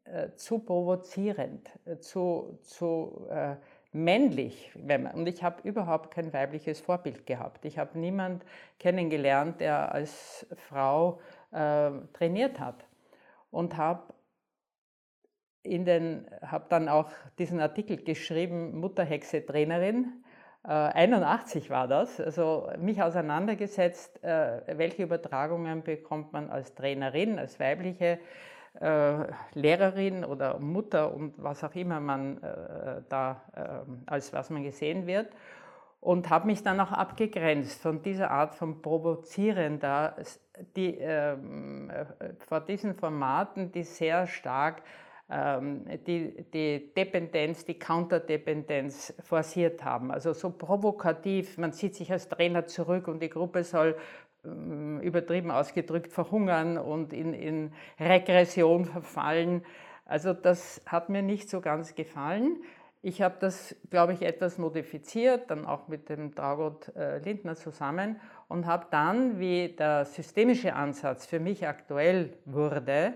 äh, 0.05 0.33
zu 0.35 0.59
provozierend, 0.59 1.69
äh, 1.85 1.97
zu, 1.99 2.57
zu 2.61 3.27
äh, 3.29 3.55
männlich. 3.91 4.71
Und 5.13 5.27
ich 5.27 5.43
habe 5.43 5.67
überhaupt 5.67 6.11
kein 6.11 6.31
weibliches 6.33 6.79
Vorbild 6.79 7.25
gehabt. 7.25 7.65
Ich 7.65 7.77
habe 7.77 7.99
niemanden 7.99 8.45
kennengelernt, 8.79 9.59
der 9.59 9.91
als 9.91 10.45
Frau 10.69 11.19
äh, 11.51 11.91
trainiert 12.13 12.59
hat. 12.59 12.85
Und 13.51 13.75
habe 13.75 14.13
in 15.63 15.85
den, 15.85 16.25
habe 16.45 16.65
dann 16.69 16.89
auch 16.89 17.09
diesen 17.37 17.59
Artikel 17.59 17.97
geschrieben, 17.97 18.79
Mutterhexe 18.79 19.45
Trainerin. 19.45 20.23
Äh, 20.63 20.69
81 20.69 21.69
war 21.69 21.87
das, 21.87 22.19
also 22.19 22.69
mich 22.77 23.01
auseinandergesetzt, 23.01 24.23
äh, 24.23 24.61
welche 24.77 25.03
Übertragungen 25.03 25.83
bekommt 25.83 26.33
man 26.33 26.49
als 26.49 26.75
Trainerin, 26.75 27.39
als 27.39 27.59
weibliche 27.59 28.19
äh, 28.79 29.13
Lehrerin 29.53 30.23
oder 30.23 30.59
Mutter 30.59 31.13
und 31.13 31.33
was 31.37 31.63
auch 31.63 31.75
immer 31.75 31.99
man 31.99 32.41
äh, 32.41 33.01
da, 33.09 33.41
äh, 33.55 34.09
als 34.09 34.33
was 34.33 34.49
man 34.49 34.63
gesehen 34.63 35.07
wird. 35.07 35.27
Und 35.99 36.31
habe 36.31 36.47
mich 36.47 36.63
dann 36.63 36.79
auch 36.79 36.91
abgegrenzt 36.91 37.81
von 37.81 38.01
dieser 38.01 38.31
Art 38.31 38.55
von 38.55 38.81
provozierender, 38.81 40.15
die, 40.75 40.97
ähm, 40.97 41.91
äh, 41.91 42.05
vor 42.47 42.61
diesen 42.61 42.95
Formaten, 42.95 43.71
die 43.71 43.83
sehr 43.83 44.25
stark 44.25 44.81
die, 45.31 46.45
die 46.53 46.93
Dependenz, 46.93 47.63
die 47.63 47.79
Counterdependenz 47.79 49.13
forciert 49.23 49.83
haben. 49.83 50.11
Also 50.11 50.33
so 50.33 50.49
provokativ, 50.49 51.57
man 51.57 51.71
zieht 51.71 51.95
sich 51.95 52.11
als 52.11 52.27
Trainer 52.27 52.65
zurück 52.65 53.07
und 53.07 53.21
die 53.21 53.29
Gruppe 53.29 53.63
soll 53.63 53.95
ähm, 54.43 54.99
übertrieben 55.01 55.51
ausgedrückt 55.51 56.11
verhungern 56.11 56.77
und 56.77 57.13
in, 57.13 57.33
in 57.33 57.71
Regression 57.99 58.85
verfallen. 58.85 59.63
Also 60.05 60.33
das 60.33 60.81
hat 60.85 61.09
mir 61.09 61.21
nicht 61.21 61.49
so 61.49 61.61
ganz 61.61 61.95
gefallen. 61.95 62.57
Ich 63.03 63.21
habe 63.21 63.35
das, 63.39 63.75
glaube 63.89 64.13
ich, 64.13 64.23
etwas 64.23 64.57
modifiziert, 64.57 65.49
dann 65.49 65.65
auch 65.65 65.87
mit 65.87 66.09
dem 66.09 66.35
Traugott 66.35 66.93
äh, 66.95 67.19
Lindner 67.19 67.55
zusammen 67.55 68.19
und 68.47 68.65
habe 68.65 68.87
dann, 68.91 69.39
wie 69.39 69.69
der 69.69 70.05
systemische 70.05 70.75
Ansatz 70.75 71.25
für 71.25 71.39
mich 71.39 71.67
aktuell 71.67 72.33
wurde, 72.45 73.13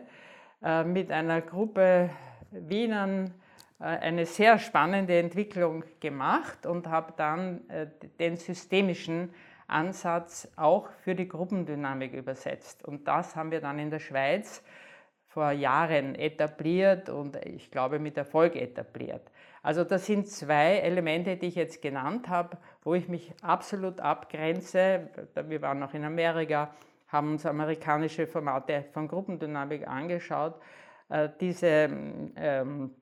mit 0.85 1.11
einer 1.11 1.41
Gruppe 1.41 2.09
Wienern 2.51 3.33
äh, 3.79 3.83
eine 3.83 4.25
sehr 4.25 4.57
spannende 4.59 5.17
Entwicklung 5.19 5.83
gemacht 5.99 6.65
und 6.65 6.87
habe 6.87 7.13
dann 7.17 7.69
äh, 7.69 7.87
den 8.19 8.37
systemischen 8.37 9.33
Ansatz 9.67 10.47
auch 10.55 10.89
für 11.03 11.15
die 11.15 11.27
Gruppendynamik 11.27 12.13
übersetzt. 12.13 12.85
Und 12.85 13.07
das 13.07 13.35
haben 13.35 13.51
wir 13.51 13.61
dann 13.61 13.79
in 13.79 13.89
der 13.89 13.99
Schweiz 13.99 14.63
vor 15.27 15.51
Jahren 15.51 16.15
etabliert 16.15 17.09
und 17.09 17.35
ich 17.45 17.69
glaube 17.71 17.99
mit 17.99 18.15
Erfolg 18.15 18.55
etabliert. 18.55 19.29
Also 19.63 19.83
das 19.83 20.05
sind 20.05 20.29
zwei 20.29 20.77
Elemente, 20.77 21.35
die 21.35 21.47
ich 21.47 21.55
jetzt 21.55 21.81
genannt 21.81 22.29
habe, 22.29 22.57
wo 22.83 22.93
ich 22.93 23.09
mich 23.09 23.33
absolut 23.41 23.99
abgrenze. 23.99 25.09
Wir 25.47 25.61
waren 25.61 25.79
noch 25.79 25.93
in 25.93 26.05
Amerika, 26.05 26.73
haben 27.15 27.31
uns 27.31 27.45
amerikanische 27.45 28.27
Formate 28.27 28.83
von 28.91 29.07
Gruppendynamik 29.07 29.87
angeschaut. 29.87 30.55
Äh, 31.09 31.29
diese 31.39 31.89
ähm, 32.35 32.93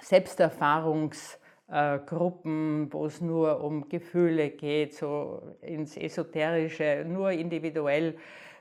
Selbsterfahrungsgruppen, 0.00 2.86
äh, 2.86 2.92
wo 2.92 3.06
es 3.06 3.20
nur 3.20 3.64
um 3.64 3.88
Gefühle 3.88 4.50
geht, 4.50 4.94
so 4.94 5.56
ins 5.60 5.96
Esoterische, 5.96 7.04
nur 7.06 7.32
individuell 7.32 8.16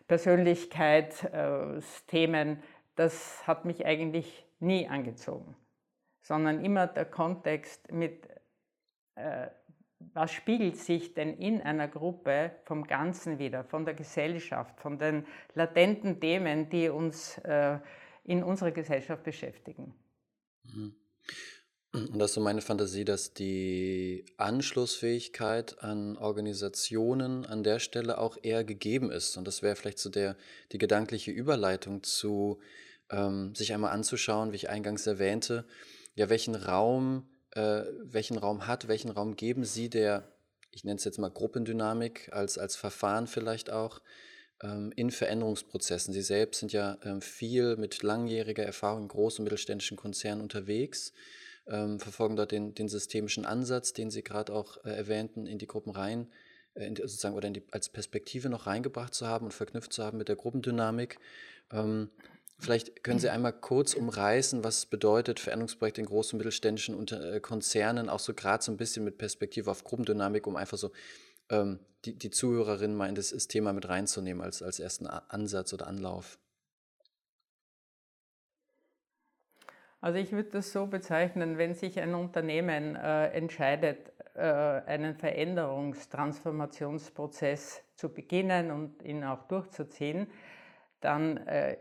Persönlichkeitsthemen, 0.08 2.50
äh, 2.50 2.58
das 2.96 3.46
hat 3.48 3.66
mich 3.66 3.86
eigentlich 3.86 4.48
nie 4.60 4.88
angezogen, 4.88 5.56
sondern 6.24 6.66
immer 6.66 6.88
der 6.88 7.06
Kontext 7.06 7.92
mit 7.92 8.28
was 10.00 10.32
spiegelt 10.32 10.78
sich 10.78 11.14
denn 11.14 11.38
in 11.38 11.62
einer 11.62 11.88
Gruppe 11.88 12.52
vom 12.66 12.86
Ganzen 12.86 13.38
wieder, 13.38 13.64
von 13.64 13.86
der 13.86 13.94
Gesellschaft, 13.94 14.80
von 14.80 14.98
den 14.98 15.26
latenten 15.54 16.20
Themen, 16.20 16.70
die 16.70 16.90
uns 16.90 17.38
äh, 17.40 17.80
in 18.24 18.44
unserer 18.44 18.72
Gesellschaft 18.72 19.24
beschäftigen. 19.24 19.94
Mhm. 20.64 20.96
Und 21.92 22.20
das 22.20 22.32
ist 22.32 22.36
so 22.36 22.42
meine 22.42 22.62
Fantasie, 22.62 23.04
dass 23.04 23.34
die 23.34 24.24
Anschlussfähigkeit 24.38 25.82
an 25.82 26.18
Organisationen 26.18 27.48
an 27.48 27.64
der 27.64 27.80
Stelle 27.80 28.20
auch 28.20 28.38
eher 28.44 28.64
gegeben 28.64 29.12
ist. 29.12 29.38
Und 29.38 29.48
das 29.48 29.64
wäre 29.64 29.76
vielleicht 29.76 29.98
so 29.98 30.12
der, 30.12 30.38
die 30.72 30.78
gedankliche 30.78 31.32
Überleitung 31.32 32.04
zu, 32.04 32.60
ähm, 33.10 33.56
sich 33.56 33.74
einmal 33.74 33.92
anzuschauen, 33.92 34.52
wie 34.52 34.58
ich 34.58 34.70
eingangs 34.70 35.08
erwähnte, 35.08 35.66
ja, 36.14 36.30
welchen 36.30 36.54
Raum, 36.54 37.28
äh, 37.60 37.86
welchen 38.04 38.38
Raum 38.38 38.68
hat, 38.68 38.88
welchen 38.88 39.10
Raum 39.12 39.36
geben 39.36 39.64
Sie 39.64 39.90
der, 39.90 40.32
ich 40.72 40.84
nenne 40.84 40.98
es 40.98 41.04
jetzt 41.04 41.20
mal 41.20 41.32
Gruppendynamik 41.32 42.30
als, 42.32 42.58
als 42.58 42.76
Verfahren 42.76 43.28
vielleicht 43.28 43.70
auch, 43.70 44.02
ähm, 44.62 44.92
in 44.96 45.12
Veränderungsprozessen. 45.12 46.14
Sie 46.14 46.22
selbst 46.22 46.60
sind 46.60 46.72
ja 46.72 46.98
ähm, 47.04 47.22
viel 47.22 47.78
mit 47.78 48.04
langjähriger 48.04 48.64
Erfahrung 48.64 49.04
in 49.04 49.08
großen 49.08 49.42
und 49.42 49.46
mittelständischen 49.46 49.98
Konzernen 49.98 50.42
unterwegs 50.42 51.14
ähm, 51.70 52.00
verfolgen 52.00 52.36
dort 52.36 52.52
den, 52.52 52.74
den, 52.74 52.90
systemischen 52.90 53.46
Ansatz, 53.46 53.94
den 53.94 54.10
Sie 54.10 54.24
gerade 54.24 54.54
auch 54.54 54.84
äh, 54.84 54.90
erwähnten, 54.90 55.46
in 55.46 55.60
die 55.60 55.68
Gruppen 55.68 55.92
rein, 55.92 56.28
äh, 56.74 56.86
in, 56.86 56.96
sozusagen 56.96 57.36
oder 57.36 57.50
die, 57.50 57.64
als 57.72 57.90
Perspektive 57.90 58.50
noch 58.50 58.68
reingebracht 58.68 59.14
zu 59.14 59.28
haben 59.28 59.46
und 59.46 59.54
verknüpft 59.54 59.94
zu 59.94 60.04
haben 60.04 60.18
mit 60.18 60.30
der 60.30 60.36
Gruppendynamik. 60.36 61.20
Ähm, 61.72 62.10
vielleicht 62.60 63.04
können 63.04 63.20
Sie 63.20 63.30
einmal 63.30 63.54
kurz 63.54 63.94
umreißen, 63.94 64.64
was 64.64 64.80
es 64.80 64.86
bedeutet, 64.86 65.40
Veränderungsprojekte 65.40 66.02
in 66.02 66.08
großen 66.08 66.38
mittelständischen 66.38 66.96
Unter 66.96 67.34
äh, 67.34 67.40
Konzernen, 67.40 68.10
auch 68.10 68.20
so 68.20 68.34
gerade 68.34 68.64
so 68.64 68.72
ein 68.72 68.78
bisschen 68.78 69.04
mit 69.04 69.18
Perspektive 69.18 69.72
auf 69.72 69.84
Gruppendynamik, 69.84 70.46
um 70.46 70.56
einfach 70.56 70.78
so 70.78 70.92
ähm, 71.50 71.80
die, 72.06 72.18
die 72.18 72.30
Zuhörerinnen 72.30 72.96
mal 72.96 73.10
in 73.10 73.16
das, 73.16 73.32
das 73.32 73.48
Thema 73.48 73.74
mit 73.74 73.90
reinzunehmen 73.90 74.42
als, 74.42 74.62
als 74.62 74.80
ersten 74.80 75.08
Ansatz 75.08 75.74
oder 75.74 75.88
Anlauf. 75.88 76.38
Also 80.02 80.18
ich 80.18 80.32
würde 80.32 80.50
das 80.50 80.72
so 80.72 80.88
bezeichnen, 80.88 81.58
wenn 81.58 81.74
sich 81.74 82.00
ein 82.00 82.16
Unternehmen 82.16 82.96
äh, 82.96 83.32
entscheidet, 83.32 84.14
äh, 84.34 84.42
einen 84.42 85.14
Veränderungstransformationsprozess 85.16 87.82
zu 87.96 88.08
beginnen 88.08 88.72
und 88.72 89.04
ihn 89.04 89.26
auch 89.26 89.44
durchzuziehen, 89.50 90.28
dann 91.02 91.36
äh, 91.48 91.76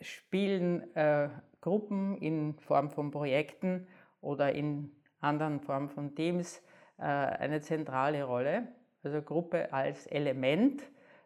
spielen 0.00 0.94
äh, 0.96 1.28
Gruppen 1.60 2.16
in 2.18 2.54
Form 2.58 2.90
von 2.90 3.10
Projekten 3.10 3.86
oder 4.20 4.52
in 4.52 4.90
anderen 5.20 5.60
Formen 5.60 5.88
von 5.88 6.14
Teams 6.14 6.62
äh, 6.98 7.02
eine 7.02 7.60
zentrale 7.60 8.24
Rolle. 8.24 8.68
Also 9.02 9.22
Gruppe 9.22 9.72
als 9.72 10.06
Element, 10.06 10.82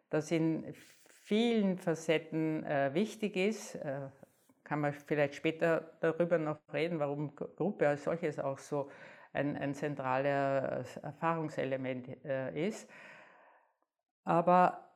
das 0.09 0.31
in 0.31 0.73
vielen 1.23 1.77
Facetten 1.77 2.63
äh, 2.63 2.93
wichtig 2.93 3.35
ist, 3.35 3.77
kann 4.63 4.81
man 4.81 4.93
vielleicht 4.93 5.35
später 5.35 5.91
darüber 5.99 6.37
noch 6.37 6.57
reden, 6.73 6.99
warum 6.99 7.35
Gruppe 7.35 7.87
als 7.87 8.03
solches 8.03 8.39
auch 8.39 8.57
so 8.57 8.89
ein, 9.31 9.55
ein 9.57 9.73
zentrales 9.73 10.97
Erfahrungselement 10.97 12.25
äh, 12.25 12.67
ist. 12.67 12.89
Aber 14.23 14.89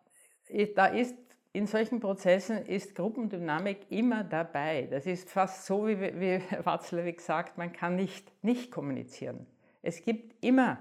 da 0.75 0.87
ist 0.87 1.15
in 1.51 1.65
solchen 1.65 1.99
Prozessen 1.99 2.65
ist 2.65 2.95
Gruppendynamik 2.95 3.91
immer 3.91 4.23
dabei. 4.23 4.87
Das 4.89 5.05
ist 5.05 5.29
fast 5.29 5.65
so, 5.65 5.87
wie, 5.87 5.99
wie 5.99 6.41
Watzlawick 6.63 7.21
sagt, 7.21 7.57
man 7.57 7.73
kann 7.73 7.95
nicht 7.95 8.31
nicht 8.43 8.71
kommunizieren. 8.71 9.47
Es 9.81 10.03
gibt 10.03 10.43
immer 10.43 10.77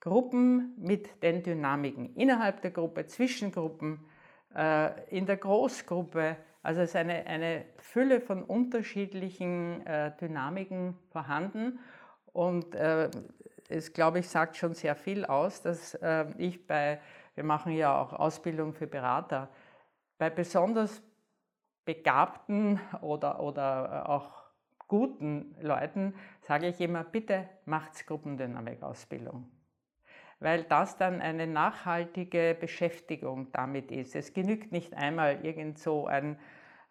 Gruppen 0.00 0.74
mit 0.78 1.22
den 1.22 1.42
Dynamiken 1.42 2.14
innerhalb 2.16 2.62
der 2.62 2.70
Gruppe, 2.70 3.06
zwischen 3.06 3.52
Gruppen, 3.52 4.04
äh, 4.56 5.08
in 5.10 5.26
der 5.26 5.36
Großgruppe, 5.36 6.36
also 6.62 6.80
es 6.80 6.90
ist 6.90 6.96
eine, 6.96 7.26
eine 7.26 7.64
Fülle 7.78 8.20
von 8.20 8.42
unterschiedlichen 8.42 9.86
äh, 9.86 10.12
Dynamiken 10.18 10.96
vorhanden 11.10 11.78
und 12.32 12.74
äh, 12.74 13.10
es, 13.68 13.92
glaube 13.92 14.18
ich, 14.18 14.28
sagt 14.28 14.56
schon 14.56 14.74
sehr 14.74 14.96
viel 14.96 15.24
aus, 15.24 15.62
dass 15.62 15.94
äh, 15.94 16.26
ich 16.38 16.66
bei, 16.66 16.98
wir 17.34 17.44
machen 17.44 17.72
ja 17.72 18.00
auch 18.00 18.12
Ausbildung 18.12 18.72
für 18.72 18.86
Berater, 18.86 19.48
bei 20.20 20.30
besonders 20.30 21.02
begabten 21.84 22.78
oder, 23.00 23.40
oder 23.40 24.04
äh, 24.06 24.08
auch 24.08 24.44
guten 24.86 25.56
Leuten 25.60 26.14
sage 26.42 26.68
ich 26.68 26.80
immer, 26.80 27.02
bitte 27.02 27.48
macht 27.64 28.06
Gruppendynamik-Ausbildung 28.06 29.50
weil 30.42 30.64
das 30.64 30.96
dann 30.96 31.20
eine 31.20 31.46
nachhaltige 31.46 32.56
Beschäftigung 32.58 33.52
damit 33.52 33.92
ist. 33.92 34.16
Es 34.16 34.32
genügt 34.32 34.72
nicht 34.72 34.94
einmal 34.94 35.44
irgend 35.44 35.78
so 35.78 36.06
ein, 36.06 36.38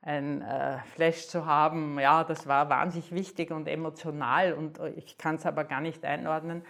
ein 0.03 0.43
äh, 0.43 0.77
Flash 0.93 1.27
zu 1.27 1.48
haben, 1.48 2.00
ja, 2.00 2.24
das 2.24 2.45
war 2.45 2.69
wahnsinnig 2.69 3.12
wichtig 3.12 3.50
und 3.50 3.67
emotional 3.67 4.53
und 4.53 4.79
ich 4.95 5.17
kann 5.17 5.36
es 5.36 5.48
aber 5.48 5.63
gar 5.63 5.81
nicht 5.81 6.05
einordnen. 6.05 6.63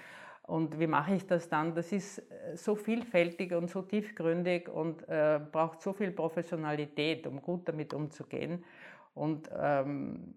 Und 0.50 0.80
wie 0.80 0.88
mache 0.88 1.14
ich 1.14 1.28
das 1.28 1.48
dann? 1.48 1.76
Das 1.76 1.92
ist 1.92 2.18
äh, 2.18 2.58
so 2.58 2.76
vielfältig 2.76 3.54
und 3.54 3.70
so 3.70 3.84
tiefgründig 3.84 4.68
und 4.68 5.08
äh, 5.08 5.40
braucht 5.52 5.82
so 5.82 5.94
viel 5.94 6.10
Professionalität, 6.10 7.28
um 7.28 7.40
gut 7.40 7.68
damit 7.68 7.94
umzugehen. 7.94 8.66
Und 9.14 9.48
ähm, 9.56 10.34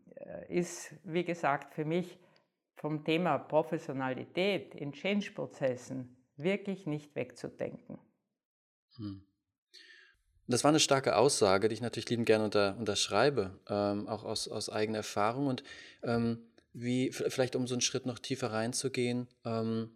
ist, 0.49 0.95
wie 1.05 1.25
gesagt, 1.25 1.73
für 1.75 1.87
mich 1.87 2.19
vom 2.77 3.05
Thema 3.05 3.39
Professionalität 3.39 4.75
in 4.75 4.93
Change-Prozessen 4.93 6.15
wirklich 6.37 6.87
nicht 6.87 7.15
wegzudenken. 7.15 7.99
Hm. 8.97 9.23
Das 10.47 10.63
war 10.63 10.69
eine 10.69 10.81
starke 10.81 11.17
Aussage, 11.17 11.69
die 11.69 11.75
ich 11.75 11.81
natürlich 11.81 12.11
liebend 12.11 12.27
gerne 12.27 12.45
unter, 12.45 12.77
unterschreibe, 12.77 13.59
ähm, 13.69 14.09
auch 14.09 14.25
aus, 14.25 14.47
aus 14.47 14.69
eigener 14.69 14.99
Erfahrung. 14.99 15.47
Und 15.47 15.63
ähm, 16.03 16.43
wie, 16.75 17.13
vielleicht 17.13 17.57
um 17.57 17.67
so 17.67 17.75
einen 17.75 17.81
Schritt 17.81 18.05
noch 18.05 18.19
tiefer 18.19 18.53
reinzugehen, 18.53 19.29
ähm, 19.47 19.91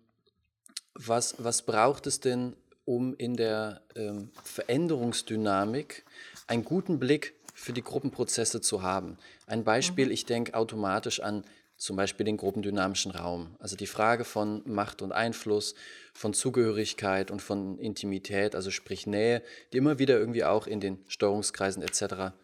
was, 0.98 1.34
was 1.38 1.62
braucht 1.62 2.06
es 2.06 2.20
denn, 2.20 2.54
um 2.84 3.14
in 3.16 3.36
der 3.36 3.80
ähm, 3.94 4.30
Veränderungsdynamik 4.44 6.04
einen 6.46 6.64
guten 6.64 6.98
Blick 6.98 7.34
für 7.54 7.72
die 7.72 7.82
Gruppenprozesse 7.82 8.60
zu 8.60 8.82
haben? 8.82 9.18
Ein 9.46 9.64
Beispiel, 9.64 10.06
mhm. 10.06 10.12
ich 10.12 10.26
denke 10.26 10.54
automatisch 10.54 11.20
an 11.20 11.44
zum 11.76 11.96
Beispiel 11.96 12.24
den 12.24 12.38
gruppendynamischen 12.38 13.12
Raum. 13.12 13.54
Also 13.58 13.76
die 13.76 13.86
Frage 13.86 14.24
von 14.24 14.62
Macht 14.64 15.02
und 15.02 15.12
Einfluss, 15.12 15.74
von 16.14 16.32
Zugehörigkeit 16.32 17.30
und 17.30 17.42
von 17.42 17.78
Intimität, 17.78 18.54
also 18.54 18.70
sprich 18.70 19.06
Nähe, 19.06 19.42
die 19.72 19.76
immer 19.76 19.98
wieder 19.98 20.18
irgendwie 20.18 20.44
auch 20.44 20.66
in 20.66 20.80
den 20.80 21.04
Steuerungskreisen 21.06 21.82
etc. 21.82 22.34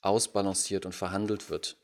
ausbalanciert 0.00 0.86
und 0.86 0.94
verhandelt 0.94 1.50
wird. 1.50 1.76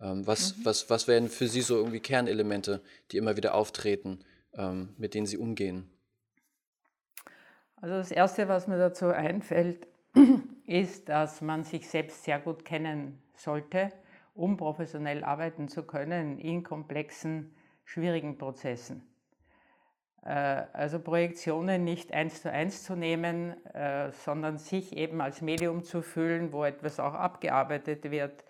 Ähm, 0.00 0.26
was, 0.26 0.56
mhm. 0.56 0.64
was, 0.64 0.90
was 0.90 1.08
wären 1.08 1.28
für 1.28 1.48
Sie 1.48 1.62
so 1.62 1.76
irgendwie 1.76 2.00
Kernelemente, 2.00 2.82
die 3.10 3.16
immer 3.16 3.36
wieder 3.36 3.54
auftreten, 3.54 4.20
ähm, 4.54 4.94
mit 4.98 5.14
denen 5.14 5.26
Sie 5.26 5.38
umgehen? 5.38 5.90
Also 7.76 7.94
das 7.96 8.10
Erste, 8.10 8.48
was 8.48 8.66
mir 8.66 8.78
dazu 8.78 9.06
einfällt, 9.06 9.86
ist, 10.66 11.08
dass 11.08 11.40
man 11.40 11.64
sich 11.64 11.88
selbst 11.88 12.24
sehr 12.24 12.38
gut 12.38 12.64
kennen 12.64 13.22
sollte 13.34 13.92
um 14.34 14.56
professionell 14.56 15.24
arbeiten 15.24 15.68
zu 15.68 15.82
können 15.82 16.38
in 16.38 16.62
komplexen, 16.62 17.54
schwierigen 17.84 18.38
Prozessen. 18.38 19.06
Äh, 20.24 20.62
also 20.72 20.98
Projektionen 20.98 21.84
nicht 21.84 22.12
eins 22.12 22.42
zu 22.42 22.50
eins 22.50 22.82
zu 22.84 22.96
nehmen, 22.96 23.64
äh, 23.74 24.12
sondern 24.12 24.58
sich 24.58 24.96
eben 24.96 25.20
als 25.20 25.42
Medium 25.42 25.82
zu 25.84 26.02
fühlen, 26.02 26.52
wo 26.52 26.64
etwas 26.64 27.00
auch 27.00 27.14
abgearbeitet 27.14 28.10
wird 28.10 28.44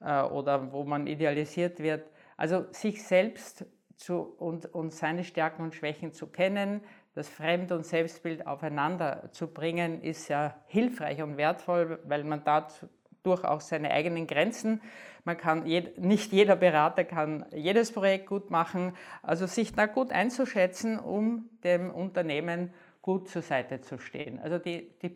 äh, 0.00 0.22
oder 0.22 0.72
wo 0.72 0.84
man 0.84 1.06
idealisiert 1.06 1.80
wird. 1.80 2.08
Also 2.36 2.66
sich 2.70 3.02
selbst 3.04 3.66
zu, 4.02 4.20
und, 4.38 4.66
und 4.74 4.92
seine 4.92 5.24
Stärken 5.24 5.62
und 5.62 5.74
Schwächen 5.74 6.12
zu 6.12 6.26
kennen, 6.26 6.82
das 7.14 7.28
Fremd- 7.28 7.72
und 7.72 7.84
Selbstbild 7.84 8.46
aufeinander 8.46 9.30
zu 9.32 9.46
bringen, 9.48 10.02
ist 10.02 10.28
ja 10.28 10.56
hilfreich 10.66 11.22
und 11.22 11.36
wertvoll, 11.36 11.98
weil 12.04 12.24
man 12.24 12.42
dadurch 12.44 13.44
auch 13.44 13.60
seine 13.60 13.90
eigenen 13.90 14.26
Grenzen 14.26 14.80
man 15.24 15.36
kann, 15.36 15.62
nicht 15.62 16.32
jeder 16.32 16.56
Berater 16.56 17.04
kann 17.04 17.46
jedes 17.54 17.92
Projekt 17.92 18.26
gut 18.26 18.50
machen. 18.50 18.94
Also 19.22 19.46
sich 19.46 19.72
da 19.72 19.86
gut 19.86 20.10
einzuschätzen, 20.10 20.98
um 20.98 21.48
dem 21.62 21.90
Unternehmen 21.90 22.72
gut 23.02 23.28
zur 23.28 23.42
Seite 23.42 23.80
zu 23.80 23.98
stehen. 23.98 24.40
Also 24.40 24.58
die, 24.58 24.90
die, 25.00 25.14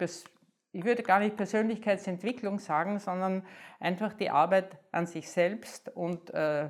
ich 0.76 0.84
würde 0.84 1.02
gar 1.02 1.20
nicht 1.20 1.36
Persönlichkeitsentwicklung 1.36 2.58
sagen, 2.58 2.98
sondern 2.98 3.46
einfach 3.80 4.12
die 4.12 4.28
Arbeit 4.28 4.76
an 4.92 5.06
sich 5.06 5.30
selbst 5.30 5.88
und 5.96 6.34
äh, 6.34 6.68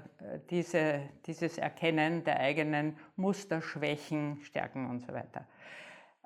diese, 0.49 1.01
dieses 1.27 1.59
Erkennen 1.59 2.23
der 2.23 2.39
eigenen 2.39 2.97
Muster, 3.17 3.61
Schwächen, 3.61 4.39
Stärken 4.43 4.89
und 4.89 5.01
so 5.01 5.13
weiter. 5.13 5.47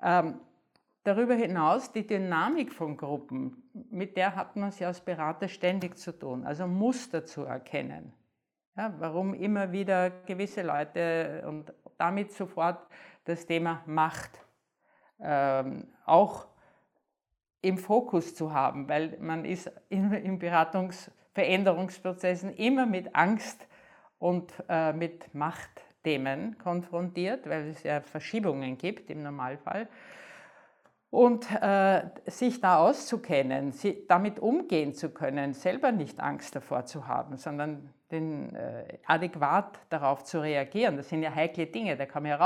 Ähm, 0.01 0.39
Darüber 1.03 1.33
hinaus 1.33 1.91
die 1.91 2.05
Dynamik 2.05 2.71
von 2.71 2.95
Gruppen, 2.95 3.63
mit 3.89 4.15
der 4.15 4.35
hat 4.35 4.55
man 4.55 4.69
es 4.69 4.77
ja 4.77 4.87
als 4.87 5.01
Berater 5.01 5.47
ständig 5.47 5.97
zu 5.97 6.11
tun, 6.11 6.45
also 6.45 6.67
Muster 6.67 7.25
zu 7.25 7.45
erkennen. 7.45 8.13
Ja, 8.77 8.93
warum 8.99 9.33
immer 9.33 9.71
wieder 9.71 10.11
gewisse 10.11 10.61
Leute 10.61 11.43
und 11.47 11.73
damit 11.97 12.31
sofort 12.33 12.85
das 13.25 13.47
Thema 13.47 13.81
Macht 13.87 14.45
ähm, 15.19 15.87
auch 16.05 16.50
im 17.61 17.77
Fokus 17.77 18.35
zu 18.35 18.53
haben, 18.53 18.89
weil 18.89 19.17
man 19.19 19.45
ist 19.45 19.71
in, 19.89 20.11
in 20.13 20.39
Beratungs-, 20.39 21.11
Veränderungsprozessen 21.33 22.53
immer 22.55 22.85
mit 22.85 23.15
Angst 23.15 23.67
und 24.19 24.51
äh, 24.69 24.93
mit 24.93 25.33
Machtthemen 25.33 26.57
konfrontiert, 26.57 27.47
weil 27.47 27.69
es 27.69 27.83
ja 27.83 28.01
Verschiebungen 28.01 28.77
gibt 28.77 29.09
im 29.09 29.23
Normalfall. 29.23 29.87
Und 31.09 31.45
äh, 31.61 32.03
sich 32.25 32.61
da 32.61 32.77
auszukennen, 32.77 33.73
sie, 33.73 34.05
damit 34.07 34.39
umgehen 34.39 34.93
zu 34.93 35.09
können, 35.09 35.53
selber 35.53 35.91
nicht 35.91 36.21
Angst 36.21 36.55
davor 36.55 36.85
zu 36.85 37.05
haben, 37.05 37.35
sondern 37.35 37.93
den, 38.11 38.55
äh, 38.55 38.97
adäquat 39.05 39.77
darauf 39.89 40.23
zu 40.23 40.41
reagieren. 40.41 40.95
Das 40.95 41.09
sind 41.09 41.21
ja 41.21 41.35
heikle 41.35 41.67
Dinge, 41.67 41.97
da 41.97 42.05
kann 42.05 42.23
man 42.23 42.29
ja 42.29 42.37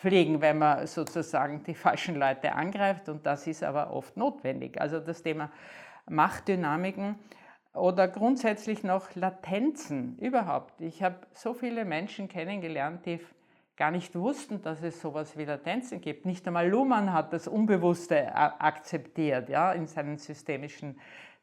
rausfliegen, 0.00 0.40
wenn 0.40 0.58
man 0.58 0.86
sozusagen 0.86 1.62
die 1.64 1.74
falschen 1.74 2.16
Leute 2.16 2.52
angreift 2.52 3.08
und 3.08 3.26
das 3.26 3.46
ist 3.46 3.62
aber 3.62 3.92
oft 3.92 4.16
notwendig. 4.16 4.80
Also 4.80 4.98
das 5.00 5.22
Thema 5.22 5.50
Machtdynamiken 6.08 7.16
oder 7.74 8.08
grundsätzlich 8.08 8.82
noch 8.82 9.14
Latenzen 9.14 10.18
überhaupt. 10.18 10.80
Ich 10.80 11.02
habe 11.02 11.16
so 11.34 11.54
viele 11.54 11.84
Menschen 11.84 12.28
kennengelernt, 12.28 13.06
die 13.06 13.20
gar 13.76 13.90
nicht 13.90 14.14
wussten, 14.14 14.60
dass 14.62 14.82
es 14.82 15.00
sowas 15.00 15.36
wie 15.38 15.44
Latenzen 15.44 16.00
gibt. 16.00 16.26
Nicht 16.26 16.46
einmal 16.46 16.68
Luhmann 16.68 17.12
hat 17.12 17.32
das 17.32 17.46
Unbewusste 17.46 18.34
akzeptiert 18.34 19.48
ja, 19.48 19.72
in 19.72 19.86
seinen 19.86 20.18
systemischen 20.18 20.98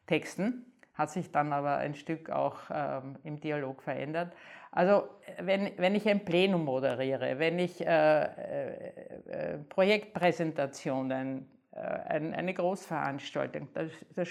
Texten, 0.06 0.64
hat 0.94 1.10
sich 1.10 1.30
dann 1.32 1.52
aber 1.52 1.78
ein 1.78 1.94
Stück 1.94 2.30
auch 2.30 2.58
ähm, 2.70 3.16
im 3.24 3.40
Dialog 3.40 3.82
verändert. 3.82 4.32
Also 4.70 5.08
wenn, 5.40 5.72
wenn 5.76 5.94
ich 5.94 6.08
ein 6.08 6.24
Plenum 6.24 6.64
moderiere, 6.64 7.38
wenn 7.38 7.58
ich 7.58 7.80
äh, 7.80 8.22
äh, 8.22 8.92
äh 9.26 9.58
Projektpräsentationen, 9.68 11.48
äh, 11.72 11.78
ein, 11.78 12.34
eine 12.34 12.54
Großveranstaltung, 12.54 13.68
da, 13.72 13.84
da 14.14 14.24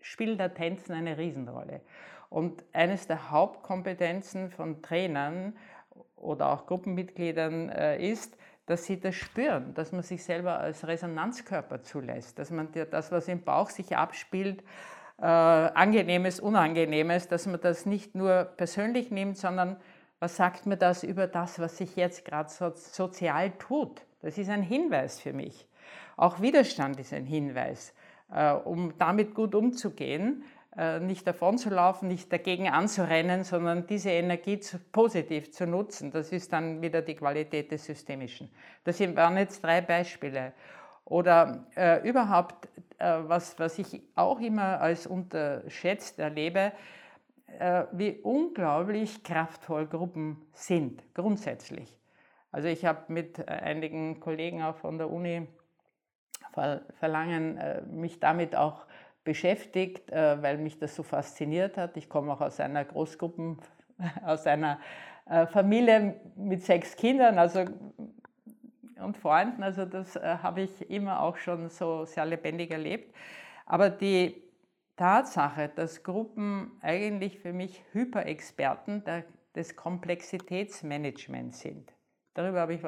spielt 0.00 0.38
Latenzen 0.38 0.94
eine 0.94 1.16
Riesenrolle. 1.16 1.80
Und 2.28 2.64
eines 2.72 3.06
der 3.06 3.30
Hauptkompetenzen 3.30 4.50
von 4.50 4.82
Trainern 4.82 5.56
oder 6.16 6.50
auch 6.50 6.66
Gruppenmitgliedern 6.66 7.68
äh, 7.68 8.10
ist, 8.10 8.38
dass 8.66 8.84
sie 8.84 9.00
das 9.00 9.14
spüren, 9.16 9.74
dass 9.74 9.92
man 9.92 10.02
sich 10.02 10.24
selber 10.24 10.58
als 10.58 10.86
Resonanzkörper 10.86 11.82
zulässt, 11.82 12.38
dass 12.38 12.50
man 12.50 12.68
das, 12.90 13.12
was 13.12 13.28
im 13.28 13.42
Bauch 13.42 13.70
sich 13.70 13.96
abspielt, 13.96 14.62
äh, 15.18 15.24
angenehmes, 15.24 16.40
unangenehmes, 16.40 17.28
dass 17.28 17.46
man 17.46 17.60
das 17.60 17.86
nicht 17.86 18.14
nur 18.14 18.44
persönlich 18.56 19.10
nimmt, 19.10 19.36
sondern 19.36 19.76
was 20.18 20.36
sagt 20.36 20.66
mir 20.66 20.76
das 20.76 21.02
über 21.02 21.26
das, 21.26 21.58
was 21.58 21.78
sich 21.78 21.96
jetzt 21.96 22.24
gerade 22.24 22.48
so, 22.48 22.72
sozial 22.74 23.50
tut? 23.58 24.02
Das 24.20 24.38
ist 24.38 24.50
ein 24.50 24.62
Hinweis 24.62 25.20
für 25.20 25.32
mich. 25.32 25.66
Auch 26.16 26.40
Widerstand 26.40 27.00
ist 27.00 27.12
ein 27.12 27.26
Hinweis, 27.26 27.92
äh, 28.32 28.52
um 28.52 28.96
damit 28.98 29.34
gut 29.34 29.54
umzugehen. 29.54 30.44
Äh, 30.76 31.00
nicht 31.00 31.26
davon 31.26 31.58
zu 31.58 31.68
laufen, 31.68 32.08
nicht 32.08 32.32
dagegen 32.32 32.68
anzurennen, 32.68 33.44
sondern 33.44 33.86
diese 33.86 34.10
Energie 34.10 34.58
zu, 34.58 34.78
positiv 34.78 35.52
zu 35.52 35.66
nutzen. 35.66 36.10
Das 36.10 36.32
ist 36.32 36.52
dann 36.52 36.80
wieder 36.80 37.02
die 37.02 37.14
Qualität 37.14 37.70
des 37.72 37.84
Systemischen. 37.84 38.48
Das 38.84 38.98
waren 39.00 39.36
jetzt 39.36 39.62
drei 39.62 39.82
Beispiele. 39.82 40.52
Oder 41.04 41.66
äh, 41.76 42.08
überhaupt, 42.08 42.68
was, 42.98 43.58
was 43.58 43.78
ich 43.78 44.02
auch 44.14 44.40
immer 44.40 44.80
als 44.80 45.06
unterschätzt 45.06 46.18
erlebe, 46.18 46.72
äh, 47.58 47.84
wie 47.92 48.18
unglaublich 48.22 49.22
kraftvoll 49.22 49.86
Gruppen 49.86 50.36
sind, 50.52 51.02
grundsätzlich. 51.14 51.96
Also 52.50 52.68
ich 52.68 52.84
habe 52.84 53.12
mit 53.12 53.46
einigen 53.48 54.20
Kollegen 54.20 54.62
auch 54.62 54.76
von 54.76 54.98
der 54.98 55.10
Uni 55.10 55.48
verlangen, 56.98 57.56
äh, 57.58 57.82
mich 57.82 58.20
damit 58.20 58.54
auch 58.54 58.84
beschäftigt, 59.24 60.10
äh, 60.10 60.42
weil 60.42 60.58
mich 60.58 60.78
das 60.78 60.94
so 60.94 61.02
fasziniert 61.02 61.76
hat. 61.76 61.96
Ich 61.96 62.08
komme 62.08 62.32
auch 62.32 62.40
aus 62.40 62.60
einer 62.60 62.84
Großgruppen, 62.84 63.58
aus 64.24 64.46
einer 64.46 64.78
äh, 65.26 65.46
Familie 65.46 66.20
mit 66.36 66.62
sechs 66.62 66.96
Kindern 66.96 67.38
also, 67.38 67.64
und 69.02 69.16
Freunden. 69.16 69.62
Also 69.62 69.84
das 69.84 70.16
äh, 70.16 70.38
habe 70.42 70.62
ich 70.62 70.90
immer 70.90 71.20
auch 71.20 71.36
schon 71.36 71.68
so 71.68 72.04
sehr 72.04 72.26
lebendig 72.26 72.70
erlebt. 72.70 73.14
Aber 73.66 73.90
die 73.90 74.42
Tatsache, 74.96 75.70
dass 75.74 76.02
Gruppen 76.02 76.72
eigentlich 76.80 77.38
für 77.38 77.52
mich 77.52 77.82
Hyperexperten 77.92 79.02
des 79.54 79.76
Komplexitätsmanagements 79.76 81.60
sind, 81.60 81.92
darüber 82.34 82.60
habe 82.60 82.74
ich 82.74 82.82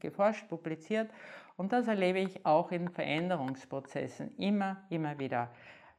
geforscht, 0.00 0.48
publiziert 0.48 1.10
und 1.56 1.72
das 1.72 1.86
erlebe 1.86 2.18
ich 2.18 2.44
auch 2.44 2.72
in 2.72 2.88
Veränderungsprozessen 2.88 4.36
immer, 4.36 4.84
immer 4.90 5.18
wieder. 5.18 5.50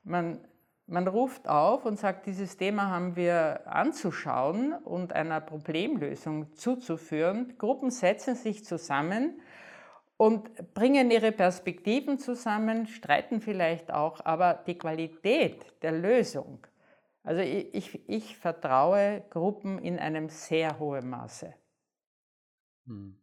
Man, 0.03 0.39
man 0.87 1.07
ruft 1.07 1.47
auf 1.47 1.85
und 1.85 1.97
sagt, 1.97 2.27
dieses 2.27 2.57
Thema 2.57 2.89
haben 2.89 3.15
wir 3.15 3.67
anzuschauen 3.67 4.73
und 4.73 5.13
einer 5.13 5.41
Problemlösung 5.41 6.53
zuzuführen. 6.55 7.57
Gruppen 7.57 7.89
setzen 7.89 8.35
sich 8.35 8.63
zusammen 8.65 9.41
und 10.17 10.73
bringen 10.73 11.11
ihre 11.11 11.31
Perspektiven 11.31 12.19
zusammen, 12.19 12.87
streiten 12.87 13.41
vielleicht 13.41 13.91
auch, 13.91 14.23
aber 14.23 14.53
die 14.67 14.77
Qualität 14.77 15.73
der 15.81 15.91
Lösung, 15.91 16.65
also 17.25 17.41
ich, 17.41 17.73
ich, 17.73 18.09
ich 18.09 18.37
vertraue 18.37 19.23
Gruppen 19.31 19.79
in 19.79 19.97
einem 19.97 20.29
sehr 20.29 20.77
hohen 20.77 21.09
Maße. 21.09 21.53
Hm. 22.85 23.19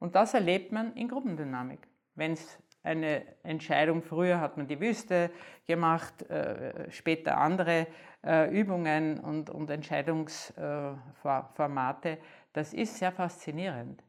Und 0.00 0.16
das 0.16 0.34
erlebt 0.34 0.72
man 0.72 0.94
in 0.96 1.08
Gruppendynamik. 1.08 1.86
Wenn 2.16 2.32
es 2.32 2.58
eine 2.84 3.24
Entscheidung, 3.42 4.02
früher 4.02 4.40
hat 4.40 4.56
man 4.56 4.68
die 4.68 4.78
Wüste 4.78 5.32
gemacht, 5.66 6.22
äh, 6.30 6.88
später 6.90 7.38
andere 7.38 7.88
äh, 8.22 8.48
Übungen 8.50 9.18
und, 9.20 9.48
und 9.50 9.70
Entscheidungsformate, 9.70 12.18
das 12.52 12.74
ist 12.74 12.98
sehr 12.98 13.10
faszinierend. 13.10 14.04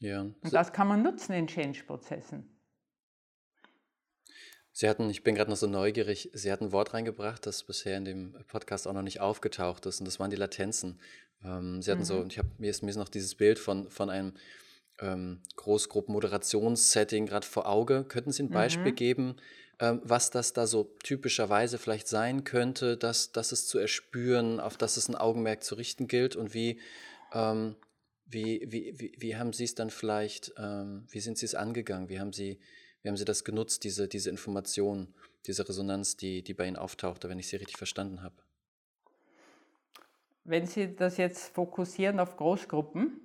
Ja. 0.00 0.22
Und 0.22 0.52
das 0.52 0.72
kann 0.72 0.88
man 0.88 1.02
nutzen 1.02 1.34
in 1.34 1.46
Change-Prozessen. 1.46 2.50
Sie 4.72 4.88
hatten, 4.88 5.08
ich 5.08 5.22
bin 5.22 5.36
gerade 5.36 5.50
noch 5.50 5.56
so 5.56 5.68
neugierig, 5.68 6.30
Sie 6.34 6.50
hatten 6.50 6.64
ein 6.64 6.72
Wort 6.72 6.94
reingebracht, 6.94 7.46
das 7.46 7.62
bisher 7.62 7.96
in 7.96 8.04
dem 8.04 8.34
Podcast 8.48 8.88
auch 8.88 8.92
noch 8.92 9.02
nicht 9.02 9.20
aufgetaucht 9.20 9.86
ist, 9.86 10.00
und 10.00 10.06
das 10.06 10.18
waren 10.18 10.30
die 10.30 10.36
Latenzen. 10.36 10.98
Ähm, 11.44 11.80
Sie 11.80 11.92
hatten 11.92 12.00
mhm. 12.00 12.06
so, 12.06 12.24
ich 12.24 12.38
habe 12.38 12.48
mir 12.58 12.70
ist, 12.70 12.82
mir 12.82 12.90
ist 12.90 12.96
noch 12.96 13.08
dieses 13.08 13.36
Bild 13.36 13.60
von, 13.60 13.88
von 13.88 14.10
einem 14.10 14.34
ähm, 15.00 15.40
Großgruppen-Moderationssetting 15.56 17.26
gerade 17.26 17.46
vor 17.46 17.68
Auge. 17.68 18.04
Könnten 18.04 18.32
Sie 18.32 18.42
ein 18.42 18.50
Beispiel 18.50 18.92
mhm. 18.92 18.96
geben, 18.96 19.36
ähm, 19.80 20.00
was 20.04 20.30
das 20.30 20.52
da 20.52 20.66
so 20.66 20.94
typischerweise 21.02 21.78
vielleicht 21.78 22.08
sein 22.08 22.44
könnte, 22.44 22.96
dass, 22.96 23.32
dass 23.32 23.52
es 23.52 23.66
zu 23.66 23.78
erspüren, 23.78 24.60
auf 24.60 24.76
das 24.76 24.96
es 24.96 25.08
ein 25.08 25.16
Augenmerk 25.16 25.64
zu 25.64 25.74
richten 25.74 26.06
gilt 26.06 26.36
und 26.36 26.54
wie, 26.54 26.80
ähm, 27.32 27.76
wie, 28.26 28.64
wie, 28.66 28.98
wie, 28.98 29.12
wie 29.18 29.36
haben 29.36 29.52
Sie 29.52 29.64
es 29.64 29.74
dann 29.74 29.90
vielleicht, 29.90 30.52
ähm, 30.58 31.06
wie 31.10 31.20
sind 31.20 31.38
Sie 31.38 31.46
es 31.46 31.54
angegangen? 31.54 32.08
Wie 32.08 32.20
haben 32.20 32.32
Sie 32.32 32.60
wie 33.04 33.10
haben 33.10 33.18
Sie 33.18 33.26
das 33.26 33.44
genutzt, 33.44 33.84
diese, 33.84 34.08
diese 34.08 34.30
Information, 34.30 35.14
diese 35.46 35.68
Resonanz, 35.68 36.16
die, 36.16 36.42
die 36.42 36.54
bei 36.54 36.66
Ihnen 36.66 36.76
auftauchte, 36.76 37.28
wenn 37.28 37.38
ich 37.38 37.48
Sie 37.48 37.56
richtig 37.56 37.76
verstanden 37.76 38.22
habe? 38.22 38.34
Wenn 40.44 40.66
Sie 40.66 40.96
das 40.96 41.18
jetzt 41.18 41.54
fokussieren 41.54 42.18
auf 42.18 42.38
Großgruppen, 42.38 43.20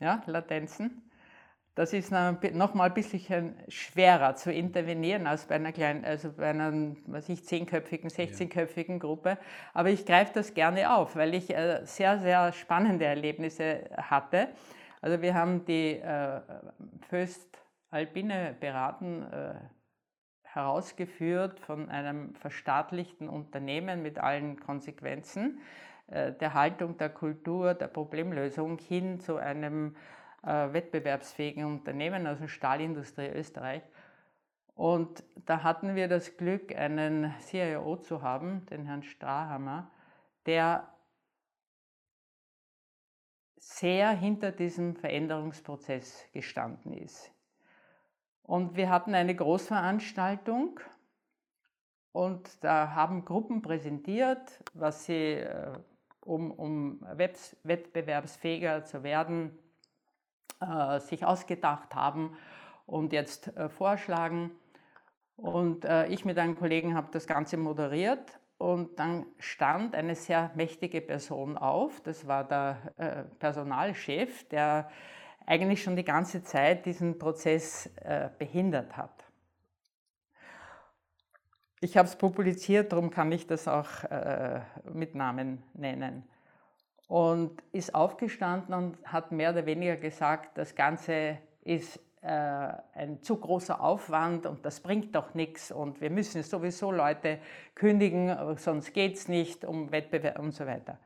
ja, 0.00 0.22
Latenzen, 0.26 1.06
das 1.76 1.92
ist 1.92 2.10
noch 2.10 2.72
mal 2.72 2.84
ein 2.84 2.94
bisschen 2.94 3.54
schwerer 3.68 4.34
zu 4.34 4.50
intervenieren 4.50 5.26
als 5.26 5.44
bei 5.44 5.56
einer 5.56 5.72
kleinen, 5.72 6.06
also 6.06 6.32
bei 6.32 6.48
einer, 6.48 6.72
was 7.06 7.28
ich, 7.28 7.44
zehnköpfigen, 7.44 8.08
16-köpfigen 8.08 8.98
Gruppe. 8.98 9.36
Aber 9.74 9.90
ich 9.90 10.06
greife 10.06 10.32
das 10.32 10.54
gerne 10.54 10.94
auf, 10.96 11.16
weil 11.16 11.34
ich 11.34 11.54
äh, 11.54 11.84
sehr, 11.84 12.18
sehr 12.18 12.52
spannende 12.52 13.04
Erlebnisse 13.04 13.90
hatte. 13.94 14.48
Also 15.02 15.20
wir 15.20 15.34
haben 15.34 15.66
die 15.66 15.98
äh, 15.98 16.40
Föst 17.10 17.62
Alpine 17.90 18.56
beraten, 18.58 19.24
äh, 19.30 19.54
herausgeführt 20.44 21.60
von 21.60 21.90
einem 21.90 22.34
verstaatlichten 22.36 23.28
Unternehmen 23.28 24.02
mit 24.02 24.18
allen 24.18 24.58
Konsequenzen 24.58 25.60
der 26.08 26.54
Haltung, 26.54 26.96
der 26.98 27.10
Kultur, 27.10 27.74
der 27.74 27.88
Problemlösung 27.88 28.78
hin 28.78 29.20
zu 29.20 29.36
einem 29.36 29.96
äh, 30.42 30.72
wettbewerbsfähigen 30.72 31.64
Unternehmen, 31.64 32.26
also 32.26 32.46
Stahlindustrie 32.46 33.28
Österreich. 33.28 33.82
Und 34.74 35.24
da 35.46 35.62
hatten 35.62 35.94
wir 35.94 36.06
das 36.06 36.36
Glück, 36.36 36.74
einen 36.76 37.34
CIO 37.40 37.96
zu 37.96 38.22
haben, 38.22 38.66
den 38.66 38.84
Herrn 38.84 39.02
Strahammer, 39.02 39.90
der 40.44 40.86
sehr 43.58 44.10
hinter 44.10 44.52
diesem 44.52 44.94
Veränderungsprozess 44.94 46.26
gestanden 46.32 46.92
ist. 46.92 47.32
Und 48.42 48.76
wir 48.76 48.90
hatten 48.90 49.14
eine 49.14 49.34
Großveranstaltung 49.34 50.78
und 52.12 52.62
da 52.62 52.94
haben 52.94 53.24
Gruppen 53.24 53.62
präsentiert, 53.62 54.62
was 54.72 55.06
sie, 55.06 55.44
äh, 56.26 56.30
um, 56.30 56.50
um 56.50 57.06
wettbewerbsfähiger 57.12 58.84
zu 58.84 59.02
werden, 59.02 59.56
äh, 60.60 61.00
sich 61.00 61.24
ausgedacht 61.24 61.94
haben 61.94 62.36
und 62.86 63.12
jetzt 63.12 63.56
äh, 63.56 63.68
vorschlagen. 63.68 64.50
Und 65.38 65.84
ich 66.08 66.24
mit 66.24 66.38
einem 66.38 66.56
Kollegen 66.56 66.94
habe 66.94 67.08
das 67.12 67.26
Ganze 67.26 67.58
moderiert 67.58 68.40
und 68.58 68.98
dann 68.98 69.26
stand 69.38 69.94
eine 69.94 70.14
sehr 70.14 70.50
mächtige 70.54 71.00
Person 71.00 71.58
auf, 71.58 72.00
das 72.00 72.26
war 72.26 72.44
der 72.44 72.78
äh, 72.96 73.22
Personalchef, 73.38 74.48
der 74.48 74.90
eigentlich 75.44 75.82
schon 75.82 75.96
die 75.96 76.04
ganze 76.04 76.42
Zeit 76.42 76.86
diesen 76.86 77.18
Prozess 77.18 77.86
äh, 78.00 78.30
behindert 78.38 78.96
hat. 78.96 79.15
Ich 81.80 81.96
habe 81.96 82.08
es 82.08 82.16
publiziert, 82.16 82.92
darum 82.92 83.10
kann 83.10 83.30
ich 83.32 83.46
das 83.46 83.68
auch 83.68 84.04
äh, 84.04 84.60
mit 84.92 85.14
Namen 85.14 85.62
nennen. 85.74 86.24
Und 87.06 87.62
ist 87.72 87.94
aufgestanden 87.94 88.74
und 88.74 88.96
hat 89.04 89.30
mehr 89.30 89.50
oder 89.50 89.66
weniger 89.66 89.96
gesagt, 89.96 90.56
das 90.58 90.74
Ganze 90.74 91.38
ist 91.62 92.00
äh, 92.22 92.72
ein 92.94 93.22
zu 93.22 93.36
großer 93.36 93.80
Aufwand 93.80 94.46
und 94.46 94.64
das 94.64 94.80
bringt 94.80 95.14
doch 95.14 95.34
nichts 95.34 95.70
und 95.70 96.00
wir 96.00 96.10
müssen 96.10 96.42
sowieso 96.42 96.90
Leute 96.90 97.38
kündigen, 97.74 98.34
sonst 98.56 98.92
geht 98.94 99.14
es 99.14 99.28
nicht 99.28 99.64
um 99.64 99.92
Wettbewerb 99.92 100.38
und 100.38 100.52
so 100.52 100.66
weiter. 100.66 100.98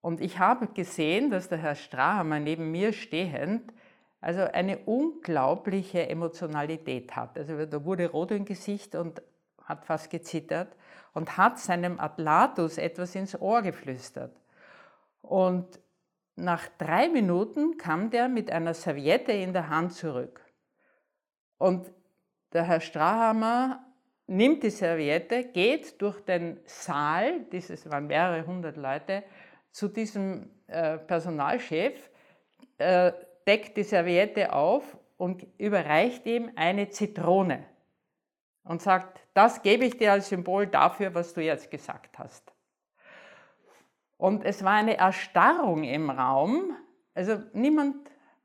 Und 0.00 0.20
ich 0.20 0.38
habe 0.38 0.68
gesehen, 0.68 1.30
dass 1.30 1.48
der 1.48 1.58
Herr 1.58 1.74
Strahammer 1.74 2.40
neben 2.40 2.70
mir 2.70 2.92
stehend 2.92 3.72
also 4.20 4.40
eine 4.40 4.78
unglaubliche 4.78 6.08
Emotionalität 6.08 7.14
hat. 7.14 7.38
Also 7.38 7.64
da 7.66 7.84
wurde 7.84 8.10
rot 8.10 8.32
im 8.32 8.44
Gesicht 8.44 8.96
und 8.96 9.22
hat 9.66 9.84
fast 9.84 10.10
gezittert 10.10 10.74
und 11.12 11.36
hat 11.36 11.58
seinem 11.58 12.00
Atlatus 12.00 12.78
etwas 12.78 13.14
ins 13.14 13.38
Ohr 13.40 13.62
geflüstert. 13.62 14.34
Und 15.20 15.80
nach 16.36 16.68
drei 16.78 17.08
Minuten 17.08 17.76
kam 17.76 18.10
der 18.10 18.28
mit 18.28 18.50
einer 18.50 18.74
Serviette 18.74 19.32
in 19.32 19.52
der 19.52 19.68
Hand 19.68 19.92
zurück. 19.92 20.44
Und 21.58 21.92
der 22.52 22.64
Herr 22.64 22.80
Strahammer 22.80 23.84
nimmt 24.26 24.62
die 24.62 24.70
Serviette, 24.70 25.44
geht 25.44 26.00
durch 26.00 26.20
den 26.20 26.60
Saal, 26.64 27.40
dieses 27.52 27.88
waren 27.90 28.06
mehrere 28.06 28.46
hundert 28.46 28.76
Leute, 28.76 29.24
zu 29.70 29.88
diesem 29.88 30.50
äh, 30.66 30.98
Personalchef, 30.98 32.10
äh, 32.78 33.12
deckt 33.46 33.76
die 33.76 33.82
Serviette 33.82 34.52
auf 34.52 34.96
und 35.16 35.46
überreicht 35.58 36.26
ihm 36.26 36.50
eine 36.56 36.90
Zitrone 36.90 37.64
und 38.64 38.82
sagt, 38.82 39.25
das 39.36 39.60
gebe 39.60 39.84
ich 39.84 39.98
dir 39.98 40.12
als 40.12 40.30
Symbol 40.30 40.66
dafür, 40.66 41.14
was 41.14 41.34
du 41.34 41.42
jetzt 41.42 41.70
gesagt 41.70 42.18
hast. 42.18 42.52
Und 44.16 44.44
es 44.44 44.64
war 44.64 44.72
eine 44.72 44.96
Erstarrung 44.96 45.84
im 45.84 46.08
Raum. 46.08 46.74
Also 47.14 47.42
niemand 47.52 47.96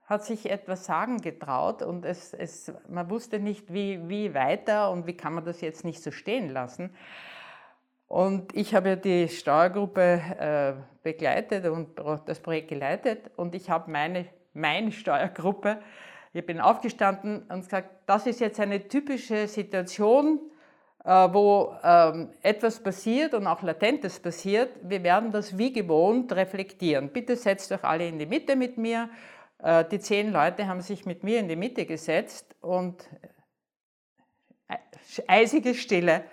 hat 0.05 0.25
sich 0.25 0.49
etwas 0.49 0.85
sagen 0.85 1.21
getraut 1.21 1.81
und 1.81 2.03
es, 2.03 2.33
es, 2.33 2.73
man 2.89 3.09
wusste 3.09 3.39
nicht, 3.39 3.73
wie, 3.73 4.09
wie 4.09 4.33
weiter 4.33 4.91
und 4.91 5.07
wie 5.07 5.15
kann 5.15 5.33
man 5.33 5.45
das 5.45 5.61
jetzt 5.61 5.85
nicht 5.85 6.03
so 6.03 6.11
stehen 6.11 6.49
lassen. 6.49 6.93
Und 8.09 8.53
ich 8.53 8.75
habe 8.75 8.89
ja 8.89 8.95
die 8.97 9.29
Steuergruppe 9.29 10.01
äh, 10.01 10.73
begleitet 11.03 11.65
und 11.67 11.97
das 12.25 12.41
Projekt 12.41 12.67
geleitet 12.67 13.31
und 13.37 13.55
ich 13.55 13.69
habe 13.69 13.89
meine, 13.89 14.25
meine 14.51 14.91
Steuergruppe, 14.91 15.81
ich 16.33 16.45
bin 16.45 16.59
aufgestanden 16.59 17.43
und 17.43 17.61
gesagt, 17.61 17.89
das 18.07 18.27
ist 18.27 18.41
jetzt 18.41 18.59
eine 18.59 18.89
typische 18.89 19.47
Situation, 19.47 20.50
wo 21.03 21.75
ähm, 21.83 22.29
etwas 22.41 22.79
passiert 22.79 23.33
und 23.33 23.47
auch 23.47 23.63
Latentes 23.63 24.19
passiert, 24.19 24.69
wir 24.83 25.03
werden 25.03 25.31
das 25.31 25.57
wie 25.57 25.73
gewohnt 25.73 26.31
reflektieren. 26.33 27.09
Bitte 27.09 27.35
setzt 27.35 27.71
euch 27.71 27.83
alle 27.83 28.07
in 28.07 28.19
die 28.19 28.27
Mitte 28.27 28.55
mit 28.55 28.77
mir. 28.77 29.09
Äh, 29.57 29.85
die 29.85 29.99
zehn 29.99 30.31
Leute 30.31 30.67
haben 30.67 30.81
sich 30.81 31.05
mit 31.05 31.23
mir 31.23 31.39
in 31.39 31.47
die 31.47 31.55
Mitte 31.55 31.85
gesetzt 31.85 32.55
und 32.61 33.09
äh, 34.67 34.77
eisige 35.27 35.73
Stille. 35.73 36.23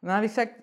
Und 0.00 0.08
dann 0.08 0.16
habe 0.16 0.26
ich 0.26 0.32
gesagt, 0.32 0.54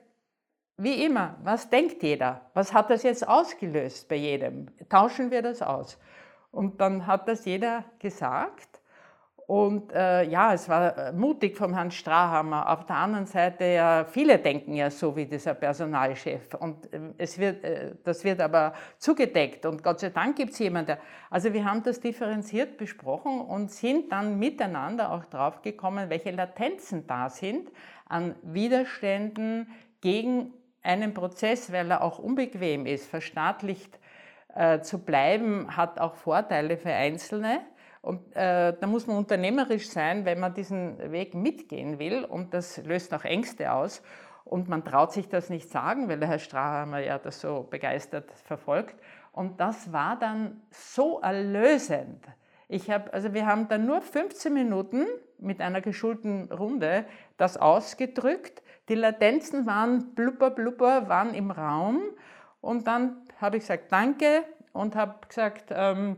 wie 0.78 1.04
immer, 1.04 1.36
was 1.44 1.70
denkt 1.70 2.02
jeder? 2.04 2.50
Was 2.54 2.72
hat 2.72 2.90
das 2.90 3.04
jetzt 3.04 3.28
ausgelöst 3.28 4.08
bei 4.08 4.16
jedem? 4.16 4.68
Tauschen 4.88 5.32
wir 5.32 5.42
das 5.42 5.62
aus. 5.62 6.00
Und 6.52 6.80
dann 6.80 7.06
hat 7.06 7.28
das 7.28 7.44
jeder 7.44 7.84
gesagt 8.00 8.79
und 9.50 9.92
äh, 9.94 10.26
ja, 10.26 10.54
es 10.54 10.70
war 10.70 10.96
äh, 10.96 11.12
mutig 11.12 11.58
vom 11.58 11.74
Herrn 11.74 11.90
Strahammer. 11.90 12.70
Auf 12.70 12.86
der 12.86 12.98
anderen 12.98 13.26
Seite, 13.26 13.66
ja, 13.66 14.06
viele 14.06 14.38
denken 14.38 14.76
ja 14.76 14.92
so 14.92 15.16
wie 15.16 15.26
dieser 15.26 15.56
Personalchef. 15.56 16.54
Und 16.54 16.94
äh, 16.94 17.00
es 17.18 17.40
wird, 17.40 17.64
äh, 17.64 17.96
das 18.04 18.24
wird 18.24 18.42
aber 18.42 18.74
zugedeckt. 19.00 19.66
Und 19.66 19.82
Gott 19.82 20.02
sei 20.02 20.12
Dank 20.12 20.36
gibt 20.36 20.52
es 20.52 20.60
jemanden. 20.60 20.98
Also 21.32 21.52
wir 21.52 21.66
haben 21.66 21.82
das 21.82 22.00
differenziert 22.00 22.78
besprochen 22.78 23.42
und 23.42 23.72
sind 23.72 24.12
dann 24.12 24.38
miteinander 24.38 25.12
auch 25.12 25.26
draufgekommen, 25.26 26.12
welche 26.12 26.30
Latenzen 26.30 27.08
da 27.08 27.32
sind 27.32 27.72
an 28.08 28.36
Widerständen 28.44 29.68
gegen 30.02 30.54
einen 30.84 31.16
Prozess, 31.16 31.74
weil 31.74 31.90
er 31.90 32.04
auch 32.04 32.20
unbequem 32.20 32.86
ist. 32.86 33.08
Verstaatlicht 33.10 33.98
äh, 34.54 34.82
zu 34.82 35.00
bleiben 35.00 35.76
hat 35.76 36.00
auch 36.00 36.14
Vorteile 36.14 36.78
für 36.78 36.94
Einzelne. 36.94 37.62
Und 38.02 38.36
äh, 38.36 38.74
da 38.80 38.88
muss 38.88 39.08
man 39.08 39.18
unternehmerisch 39.18 39.90
sein, 39.90 40.26
wenn 40.26 40.40
man 40.40 40.54
diesen 40.54 41.12
Weg 41.12 41.34
mitgehen 41.34 42.00
will. 42.00 42.24
Und 42.24 42.54
das 42.54 42.78
löst 42.86 43.14
auch 43.14 43.26
Ängste 43.26 43.74
aus. 43.74 44.02
Und 44.46 44.70
man 44.70 44.84
traut 44.84 45.12
sich 45.12 45.28
das 45.28 45.50
nicht 45.50 45.70
sagen, 45.70 46.08
weil 46.10 46.20
der 46.20 46.30
Herr 46.30 46.40
Strahammer 46.40 47.00
ja 47.00 47.20
das 47.20 47.42
so 47.42 47.68
begeistert 47.70 48.32
verfolgt. 48.46 48.96
Und 49.32 49.60
das 49.60 49.92
war 49.94 50.18
dann 50.18 50.62
so 50.72 51.20
erlösend. 51.20 52.26
Ich 52.68 52.90
hab, 52.90 53.14
also 53.14 53.34
wir 53.34 53.46
haben 53.46 53.68
dann 53.68 53.86
nur 53.86 54.02
15 54.02 54.54
Minuten 54.54 55.06
mit 55.38 55.62
einer 55.62 55.82
geschulten 55.82 56.52
Runde 56.52 57.06
das 57.38 57.58
ausgedrückt. 57.58 58.64
Die 58.90 58.96
Latenzen 58.96 59.66
waren 59.66 60.16
blubber, 60.16 60.50
blubber, 60.50 61.10
waren 61.10 61.34
im 61.34 61.52
Raum. 61.52 62.02
Und 62.62 62.88
dann 62.88 63.18
habe 63.40 63.58
ich 63.58 63.64
gesagt, 63.64 63.92
danke 63.92 64.44
und 64.74 64.96
habe 64.96 65.16
gesagt, 65.28 65.66
ähm, 65.72 66.18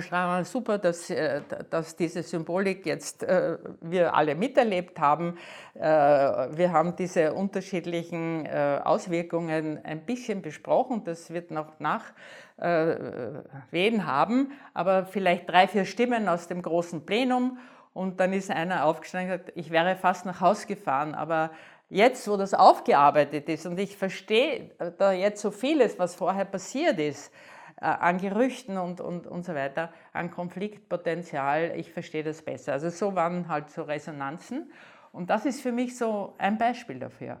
Schreiber, 0.00 0.42
super, 0.44 0.78
dass, 0.78 1.10
äh, 1.10 1.42
dass 1.68 1.96
diese 1.96 2.22
Symbolik 2.22 2.86
jetzt 2.86 3.24
äh, 3.24 3.58
wir 3.82 4.14
alle 4.14 4.34
miterlebt 4.34 4.98
haben. 4.98 5.36
Äh, 5.74 5.82
wir 5.82 6.72
haben 6.72 6.96
diese 6.96 7.34
unterschiedlichen 7.34 8.48
Auswirkungen 8.48 9.84
ein 9.84 10.06
bisschen 10.06 10.40
besprochen. 10.40 11.04
Das 11.04 11.30
wird 11.30 11.50
noch 11.50 11.78
nachwehen 11.78 14.06
haben, 14.06 14.52
aber 14.72 15.04
vielleicht 15.04 15.50
drei, 15.50 15.68
vier 15.68 15.84
Stimmen 15.84 16.26
aus 16.28 16.48
dem 16.48 16.62
großen 16.62 17.04
Plenum. 17.04 17.58
Und 17.92 18.20
dann 18.20 18.32
ist 18.32 18.50
einer 18.50 18.86
aufgestanden 18.86 19.32
und 19.32 19.38
gesagt, 19.40 19.58
ich 19.58 19.70
wäre 19.70 19.96
fast 19.96 20.24
nach 20.24 20.40
Haus 20.40 20.66
gefahren, 20.66 21.14
aber 21.14 21.50
jetzt, 21.90 22.26
wo 22.26 22.38
das 22.38 22.54
aufgearbeitet 22.54 23.50
ist 23.50 23.66
und 23.66 23.78
ich 23.78 23.98
verstehe 23.98 24.70
da 24.96 25.12
jetzt 25.12 25.42
so 25.42 25.50
vieles, 25.50 25.98
was 25.98 26.14
vorher 26.14 26.46
passiert 26.46 26.98
ist, 26.98 27.28
äh, 27.28 27.51
an 27.88 28.18
Gerüchten 28.18 28.78
und, 28.78 29.00
und, 29.00 29.26
und 29.26 29.44
so 29.44 29.54
weiter, 29.54 29.92
an 30.12 30.30
Konfliktpotenzial, 30.30 31.74
ich 31.76 31.92
verstehe 31.92 32.22
das 32.22 32.42
besser. 32.42 32.72
Also 32.72 32.90
so 32.90 33.14
waren 33.14 33.48
halt 33.48 33.70
so 33.70 33.82
Resonanzen. 33.82 34.72
Und 35.12 35.30
das 35.30 35.44
ist 35.44 35.60
für 35.60 35.72
mich 35.72 35.96
so 35.98 36.34
ein 36.38 36.58
Beispiel 36.58 36.98
dafür. 36.98 37.40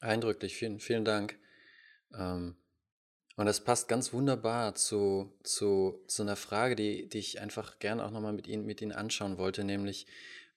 Eindrücklich, 0.00 0.56
vielen, 0.56 0.80
vielen 0.80 1.04
Dank. 1.04 1.38
Ähm, 2.14 2.56
und 3.36 3.46
das 3.46 3.62
passt 3.62 3.86
ganz 3.86 4.12
wunderbar 4.12 4.74
zu, 4.74 5.38
zu, 5.42 6.02
zu 6.06 6.22
einer 6.22 6.36
Frage, 6.36 6.74
die, 6.74 7.08
die 7.08 7.18
ich 7.18 7.40
einfach 7.40 7.78
gerne 7.78 8.04
auch 8.04 8.10
nochmal 8.10 8.32
mit 8.32 8.46
Ihnen, 8.46 8.64
mit 8.64 8.80
Ihnen 8.80 8.92
anschauen 8.92 9.36
wollte, 9.36 9.62
nämlich 9.62 10.06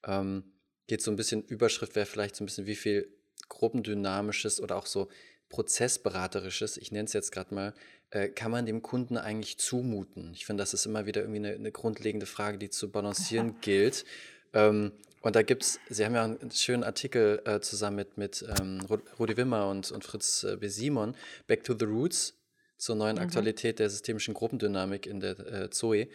ähm, 0.06 0.54
geht 0.88 1.02
so 1.02 1.12
ein 1.12 1.18
bisschen, 1.18 1.44
Überschrift 1.44 1.96
wäre 1.96 2.06
vielleicht 2.06 2.36
so 2.36 2.44
ein 2.44 2.48
bisschen, 2.48 2.66
wie 2.66 2.76
viel 2.76 3.14
gruppendynamisches 3.50 4.62
oder 4.62 4.78
auch 4.78 4.86
so 4.86 5.10
prozessberaterisches, 5.50 6.78
ich 6.78 6.92
nenne 6.92 7.06
es 7.06 7.14
jetzt 7.14 7.32
gerade 7.32 7.54
mal, 7.54 7.74
äh, 8.12 8.30
kann 8.30 8.52
man 8.52 8.66
dem 8.66 8.82
Kunden 8.82 9.18
eigentlich 9.18 9.58
zumuten? 9.58 10.32
Ich 10.34 10.46
finde, 10.46 10.62
das 10.62 10.74
ist 10.74 10.86
immer 10.86 11.06
wieder 11.06 11.22
irgendwie 11.22 11.40
eine, 11.40 11.54
eine 11.54 11.72
grundlegende 11.72 12.26
Frage, 12.26 12.58
die 12.58 12.70
zu 12.70 12.92
balancieren 12.92 13.60
gilt. 13.62 14.06
Ähm, 14.54 14.92
und 15.22 15.36
da 15.36 15.42
gibt 15.42 15.64
es, 15.64 15.80
Sie 15.90 16.06
haben 16.06 16.16
ja 16.16 16.24
einen 16.24 16.52
schönen 16.52 16.84
Artikel 16.84 17.42
äh, 17.46 17.60
zusammen 17.60 17.98
mit, 17.98 18.18
mit 18.18 18.46
ähm, 18.60 18.80
Rudi 19.20 19.36
Wimmer 19.36 19.68
und, 19.68 19.92
und 19.92 20.04
Fritz 20.04 20.44
äh, 20.44 20.56
B. 20.56 20.70
Simon, 20.70 21.16
Back 21.48 21.64
to 21.64 21.76
the 21.78 21.86
Roots, 21.86 22.36
zur 22.78 22.96
neuen 22.96 23.18
mhm. 23.18 23.24
Aktualität 23.24 23.80
der 23.80 23.90
systemischen 23.90 24.34
Gruppendynamik 24.34 25.06
in 25.06 25.20
der 25.20 25.40
äh, 25.40 25.70
Zoe. 25.70 26.08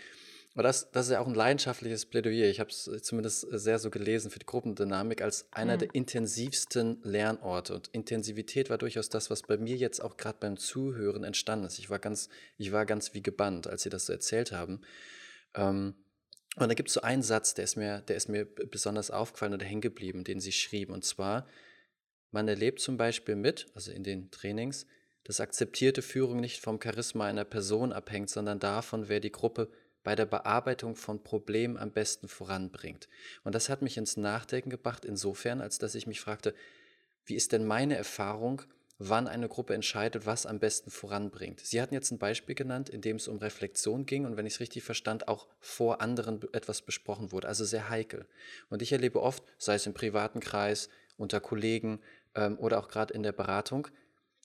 Aber 0.54 0.62
das, 0.62 0.90
das 0.92 1.06
ist 1.06 1.12
ja 1.12 1.20
auch 1.20 1.26
ein 1.26 1.34
leidenschaftliches 1.34 2.06
Plädoyer. 2.06 2.48
Ich 2.48 2.60
habe 2.60 2.70
es 2.70 2.88
zumindest 3.02 3.46
sehr 3.50 3.80
so 3.80 3.90
gelesen 3.90 4.30
für 4.30 4.38
die 4.38 4.46
Gruppendynamik 4.46 5.20
als 5.20 5.52
einer 5.52 5.74
mhm. 5.74 5.78
der 5.80 5.94
intensivsten 5.94 7.00
Lernorte. 7.02 7.74
Und 7.74 7.88
Intensivität 7.88 8.70
war 8.70 8.78
durchaus 8.78 9.08
das, 9.08 9.30
was 9.30 9.42
bei 9.42 9.56
mir 9.56 9.76
jetzt 9.76 10.00
auch 10.00 10.16
gerade 10.16 10.38
beim 10.38 10.56
Zuhören 10.56 11.24
entstanden 11.24 11.66
ist. 11.66 11.80
Ich 11.80 11.90
war 11.90 11.98
ganz, 11.98 12.28
ich 12.56 12.70
war 12.70 12.86
ganz 12.86 13.14
wie 13.14 13.22
gebannt, 13.22 13.66
als 13.66 13.82
Sie 13.82 13.90
das 13.90 14.06
so 14.06 14.12
erzählt 14.12 14.52
haben. 14.52 14.82
Ähm, 15.56 15.94
und 16.56 16.68
da 16.68 16.74
gibt 16.74 16.88
es 16.88 16.94
so 16.94 17.00
einen 17.00 17.24
Satz, 17.24 17.54
der 17.54 17.64
ist, 17.64 17.74
mir, 17.74 18.02
der 18.02 18.14
ist 18.14 18.28
mir 18.28 18.44
besonders 18.44 19.10
aufgefallen 19.10 19.54
oder 19.54 19.66
hängen 19.66 19.80
geblieben, 19.80 20.22
den 20.22 20.38
Sie 20.38 20.52
schrieben. 20.52 20.94
Und 20.94 21.04
zwar, 21.04 21.48
man 22.30 22.46
erlebt 22.46 22.78
zum 22.78 22.96
Beispiel 22.96 23.34
mit, 23.34 23.66
also 23.74 23.90
in 23.90 24.04
den 24.04 24.30
Trainings, 24.30 24.86
dass 25.24 25.40
akzeptierte 25.40 26.00
Führung 26.00 26.38
nicht 26.38 26.60
vom 26.60 26.80
Charisma 26.80 27.26
einer 27.26 27.44
Person 27.44 27.92
abhängt, 27.92 28.30
sondern 28.30 28.60
davon, 28.60 29.08
wer 29.08 29.18
die 29.18 29.32
Gruppe 29.32 29.68
bei 30.04 30.14
der 30.14 30.26
Bearbeitung 30.26 30.94
von 30.94 31.22
Problemen 31.22 31.76
am 31.76 31.90
besten 31.90 32.28
voranbringt. 32.28 33.08
Und 33.42 33.54
das 33.54 33.68
hat 33.68 33.82
mich 33.82 33.96
ins 33.96 34.16
Nachdenken 34.16 34.70
gebracht, 34.70 35.04
insofern, 35.04 35.60
als 35.60 35.78
dass 35.78 35.94
ich 35.94 36.06
mich 36.06 36.20
fragte, 36.20 36.54
wie 37.26 37.34
ist 37.34 37.52
denn 37.52 37.64
meine 37.64 37.96
Erfahrung, 37.96 38.62
wann 38.98 39.26
eine 39.26 39.48
Gruppe 39.48 39.74
entscheidet, 39.74 40.26
was 40.26 40.46
am 40.46 40.60
besten 40.60 40.90
voranbringt. 40.90 41.60
Sie 41.60 41.80
hatten 41.80 41.94
jetzt 41.94 42.10
ein 42.12 42.18
Beispiel 42.18 42.54
genannt, 42.54 42.88
in 42.88 43.00
dem 43.00 43.16
es 43.16 43.26
um 43.26 43.38
Reflexion 43.38 44.06
ging 44.06 44.24
und 44.24 44.36
wenn 44.36 44.46
ich 44.46 44.54
es 44.54 44.60
richtig 44.60 44.84
verstand, 44.84 45.26
auch 45.26 45.48
vor 45.58 46.00
anderen 46.00 46.40
etwas 46.52 46.82
besprochen 46.82 47.32
wurde, 47.32 47.48
also 47.48 47.64
sehr 47.64 47.88
heikel. 47.88 48.26
Und 48.70 48.82
ich 48.82 48.92
erlebe 48.92 49.20
oft, 49.20 49.42
sei 49.58 49.74
es 49.74 49.86
im 49.86 49.94
privaten 49.94 50.40
Kreis, 50.40 50.88
unter 51.16 51.40
Kollegen 51.40 52.00
ähm, 52.34 52.58
oder 52.58 52.78
auch 52.78 52.88
gerade 52.88 53.14
in 53.14 53.22
der 53.22 53.32
Beratung, 53.32 53.88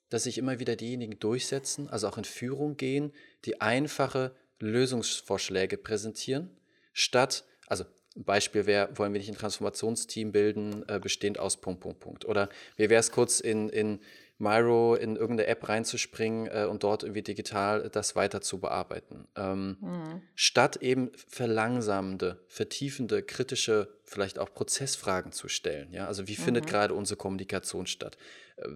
dass 0.10 0.24
sich 0.24 0.38
immer 0.38 0.60
wieder 0.60 0.76
diejenigen 0.76 1.20
durchsetzen, 1.20 1.90
also 1.90 2.08
auch 2.08 2.18
in 2.18 2.26
Führung 2.26 2.78
gehen, 2.78 3.14
die 3.46 3.62
einfache 3.62 4.36
Lösungsvorschläge 4.60 5.78
präsentieren, 5.78 6.50
statt, 6.94 7.46
also 7.68 7.86
ein 8.16 8.24
Beispiel 8.24 8.66
wäre, 8.66 8.90
wollen 8.98 9.14
wir 9.14 9.20
nicht 9.20 9.30
ein 9.30 9.36
Transformationsteam 9.36 10.32
bilden, 10.32 10.84
äh, 10.88 11.00
bestehend 11.00 11.40
aus 11.40 11.62
Punkt, 11.62 11.82
Punkt, 11.82 12.00
Punkt. 12.00 12.26
Oder 12.26 12.50
wie 12.76 12.90
wäre 12.90 13.00
es 13.00 13.12
kurz 13.12 13.40
in, 13.40 13.70
in 13.70 14.00
Miro 14.40 14.96
in 14.96 15.18
irgendeine 15.18 15.48
App 15.48 15.68
reinzuspringen 15.68 16.48
äh, 16.48 16.66
und 16.66 16.84
dort 16.84 17.04
irgendwie 17.04 17.22
digital 17.22 17.90
das 17.90 18.16
weiter 18.16 18.40
zu 18.40 18.60
bearbeiten. 18.60 19.28
Ähm, 19.36 19.78
mhm. 19.82 20.22
Statt 20.34 20.78
eben 20.78 21.12
verlangsamende, 21.28 22.40
vertiefende, 22.48 23.22
kritische, 23.22 23.90
vielleicht 24.06 24.40
auch 24.40 24.54
Prozessfragen 24.54 25.34
zu 25.34 25.50
stellen. 25.50 25.92
Ja? 25.92 26.08
Also 26.08 26.30
wie 26.30 26.36
findet 26.36 26.66
mhm. 26.66 26.70
gerade 26.70 26.94
unsere 26.94 27.18
Kommunikation 27.18 27.86
statt? 27.86 28.18
Äh, 28.56 28.70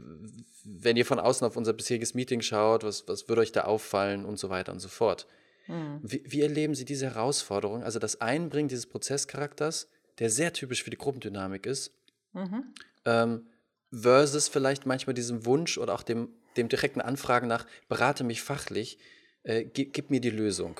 wenn 0.65 0.97
ihr 0.97 1.05
von 1.05 1.19
außen 1.19 1.47
auf 1.47 1.55
unser 1.55 1.71
bisheriges 1.71 2.13
Meeting 2.13 2.41
schaut, 2.41 2.83
was, 2.83 3.07
was 3.07 3.29
würde 3.29 3.41
euch 3.41 3.53
da 3.53 3.63
auffallen 3.63 4.25
und 4.25 4.37
so 4.37 4.49
weiter 4.49 4.73
und 4.73 4.79
so 4.79 4.89
fort. 4.89 5.27
Mhm. 5.67 5.99
Wie, 6.03 6.23
wie 6.25 6.41
erleben 6.41 6.75
Sie 6.75 6.85
diese 6.85 7.07
Herausforderung, 7.07 7.83
also 7.83 7.99
das 7.99 8.21
Einbringen 8.21 8.69
dieses 8.69 8.87
Prozesscharakters, 8.87 9.89
der 10.19 10.29
sehr 10.29 10.53
typisch 10.53 10.83
für 10.83 10.89
die 10.89 10.97
Gruppendynamik 10.97 11.65
ist, 11.65 11.91
mhm. 12.33 12.73
ähm, 13.05 13.47
versus 13.91 14.47
vielleicht 14.47 14.85
manchmal 14.85 15.13
diesem 15.13 15.45
Wunsch 15.45 15.77
oder 15.77 15.93
auch 15.93 16.03
dem, 16.03 16.29
dem 16.57 16.69
direkten 16.69 17.01
Anfragen 17.01 17.47
nach, 17.47 17.65
berate 17.87 18.23
mich 18.23 18.41
fachlich, 18.41 18.97
äh, 19.43 19.65
gib, 19.65 19.93
gib 19.93 20.09
mir 20.09 20.21
die 20.21 20.29
Lösung. 20.29 20.79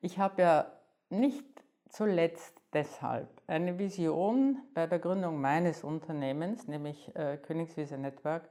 Ich 0.00 0.18
habe 0.18 0.42
ja 0.42 0.72
nicht 1.08 1.44
zuletzt 1.88 2.54
deshalb 2.72 3.28
eine 3.46 3.78
Vision 3.78 4.58
bei 4.74 4.86
der 4.86 4.98
Gründung 4.98 5.40
meines 5.40 5.84
Unternehmens, 5.84 6.66
nämlich 6.66 7.14
äh, 7.14 7.38
Königswiese 7.38 7.96
Network, 7.96 8.48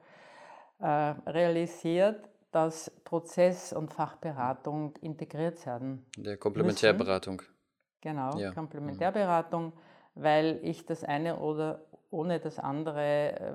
äh, 0.80 0.86
realisiert, 0.86 2.30
dass 2.54 2.92
Prozess- 3.04 3.74
und 3.74 3.94
Fachberatung 3.94 4.96
integriert 5.02 5.66
werden. 5.66 6.06
Der 6.18 6.38
Komplementärberatung. 6.38 7.38
Müssen. 7.38 7.54
Genau, 8.02 8.38
ja. 8.38 8.52
Komplementärberatung. 8.52 9.74
Weil 10.16 10.60
ich 10.62 10.86
das 10.86 11.04
eine 11.04 11.38
oder 11.38 11.82
ohne 12.12 12.40
das 12.40 12.60
andere 12.60 13.32
äh, 13.34 13.54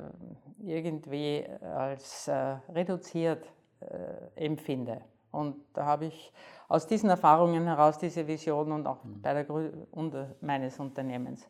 irgendwie 0.61 1.47
als 1.63 2.27
äh, 2.27 2.57
reduziert 2.69 3.47
äh, 3.81 4.45
empfinde. 4.45 5.01
Und 5.31 5.57
da 5.75 5.85
habe 5.85 6.07
ich 6.07 6.33
aus 6.67 6.87
diesen 6.87 7.11
Erfahrungen 7.11 7.65
heraus 7.65 7.99
diese 7.99 8.27
Vision 8.27 8.73
und 8.73 8.87
auch 8.87 9.05
mhm. 9.05 9.23
bei 9.23 9.35
der 9.35 9.45
Gründung 9.45 10.35
meines 10.41 10.81
Unternehmens. 10.81 11.49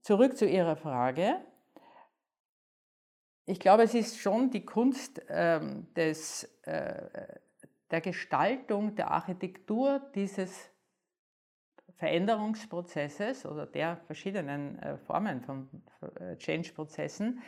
Zurück 0.00 0.38
zu 0.38 0.46
Ihrer 0.46 0.76
Frage. 0.76 1.36
Ich 3.50 3.58
glaube, 3.58 3.82
es 3.82 3.94
ist 3.94 4.20
schon 4.20 4.52
die 4.52 4.64
Kunst 4.64 5.20
ähm, 5.28 5.92
des, 5.94 6.44
äh, 6.62 7.02
der 7.90 8.00
Gestaltung, 8.00 8.94
der 8.94 9.10
Architektur 9.10 10.00
dieses 10.14 10.70
Veränderungsprozesses 11.96 13.44
oder 13.46 13.66
der 13.66 13.96
verschiedenen 14.06 14.78
äh, 14.78 14.96
Formen 14.98 15.40
von 15.40 15.68
äh, 16.00 16.36
Change-Prozessen, 16.36 17.42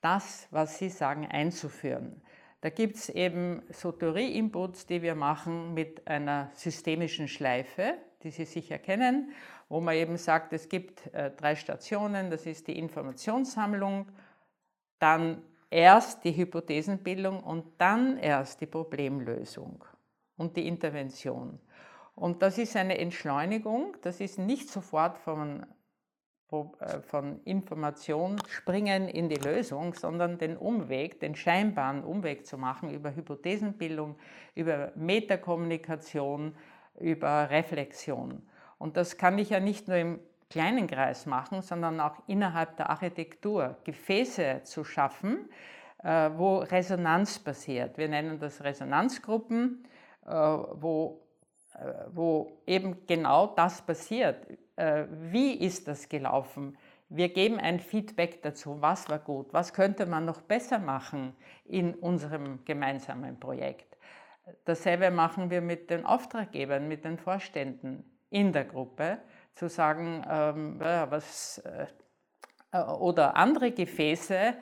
das, 0.00 0.48
was 0.50 0.78
Sie 0.78 0.88
sagen, 0.88 1.26
einzuführen. 1.26 2.22
Da 2.62 2.70
gibt 2.70 2.96
es 2.96 3.10
eben 3.10 3.64
so 3.68 3.92
Theorie-Inputs, 3.92 4.86
die 4.86 5.02
wir 5.02 5.14
machen 5.14 5.74
mit 5.74 6.08
einer 6.08 6.52
systemischen 6.54 7.28
Schleife, 7.28 7.98
die 8.22 8.30
Sie 8.30 8.46
sicher 8.46 8.78
kennen, 8.78 9.30
wo 9.68 9.82
man 9.82 9.94
eben 9.94 10.16
sagt, 10.16 10.54
es 10.54 10.70
gibt 10.70 11.12
äh, 11.12 11.30
drei 11.32 11.54
Stationen, 11.54 12.30
das 12.30 12.46
ist 12.46 12.66
die 12.66 12.78
Informationssammlung, 12.78 14.06
dann 15.04 15.42
erst 15.68 16.24
die 16.24 16.34
Hypothesenbildung 16.34 17.40
und 17.40 17.66
dann 17.76 18.16
erst 18.16 18.62
die 18.62 18.66
Problemlösung 18.66 19.84
und 20.38 20.56
die 20.56 20.66
Intervention. 20.66 21.60
Und 22.14 22.40
das 22.40 22.56
ist 22.56 22.74
eine 22.74 22.96
Entschleunigung, 22.96 23.98
das 24.00 24.20
ist 24.20 24.38
nicht 24.38 24.70
sofort 24.70 25.18
von, 25.18 25.66
äh, 26.50 27.00
von 27.02 27.42
Information 27.44 28.40
springen 28.48 29.08
in 29.08 29.28
die 29.28 29.34
Lösung, 29.34 29.92
sondern 29.92 30.38
den 30.38 30.56
Umweg, 30.56 31.20
den 31.20 31.34
scheinbaren 31.34 32.02
Umweg 32.02 32.46
zu 32.46 32.56
machen 32.56 32.88
über 32.88 33.14
Hypothesenbildung, 33.14 34.16
über 34.54 34.90
Metakommunikation, 34.94 36.56
über 36.98 37.50
Reflexion. 37.50 38.40
Und 38.78 38.96
das 38.96 39.18
kann 39.18 39.38
ich 39.38 39.50
ja 39.50 39.60
nicht 39.60 39.86
nur 39.86 39.98
im 39.98 40.20
kleinen 40.54 40.86
Kreis 40.86 41.26
machen, 41.26 41.62
sondern 41.62 41.98
auch 41.98 42.14
innerhalb 42.28 42.76
der 42.76 42.88
Architektur 42.88 43.76
Gefäße 43.82 44.60
zu 44.62 44.84
schaffen, 44.84 45.50
äh, 46.04 46.30
wo 46.36 46.58
Resonanz 46.58 47.40
passiert. 47.40 47.98
Wir 47.98 48.08
nennen 48.08 48.38
das 48.38 48.62
Resonanzgruppen, 48.62 49.84
äh, 50.24 50.30
wo 50.30 51.26
äh, 51.74 52.04
wo 52.12 52.62
eben 52.66 53.04
genau 53.06 53.48
das 53.48 53.82
passiert. 53.82 54.46
Wie 54.76 55.54
ist 55.54 55.86
das 55.86 56.08
gelaufen? 56.08 56.76
Wir 57.08 57.28
geben 57.28 57.60
ein 57.60 57.78
Feedback 57.78 58.42
dazu, 58.42 58.80
was 58.80 59.08
war 59.08 59.20
gut, 59.20 59.52
was 59.52 59.72
könnte 59.72 60.04
man 60.04 60.24
noch 60.24 60.40
besser 60.40 60.80
machen 60.80 61.36
in 61.64 61.94
unserem 61.94 62.64
gemeinsamen 62.64 63.38
Projekt. 63.38 63.96
Dasselbe 64.64 65.12
machen 65.12 65.50
wir 65.50 65.60
mit 65.60 65.90
den 65.90 66.04
Auftraggebern, 66.04 66.88
mit 66.88 67.04
den 67.04 67.18
Vorständen 67.18 68.04
in 68.30 68.52
der 68.52 68.64
Gruppe, 68.64 69.18
zu 69.54 69.68
sagen, 69.68 70.24
ähm, 70.28 70.80
was, 70.80 71.58
äh, 71.58 72.78
oder 72.78 73.36
andere 73.36 73.72
Gefäße, 73.72 74.54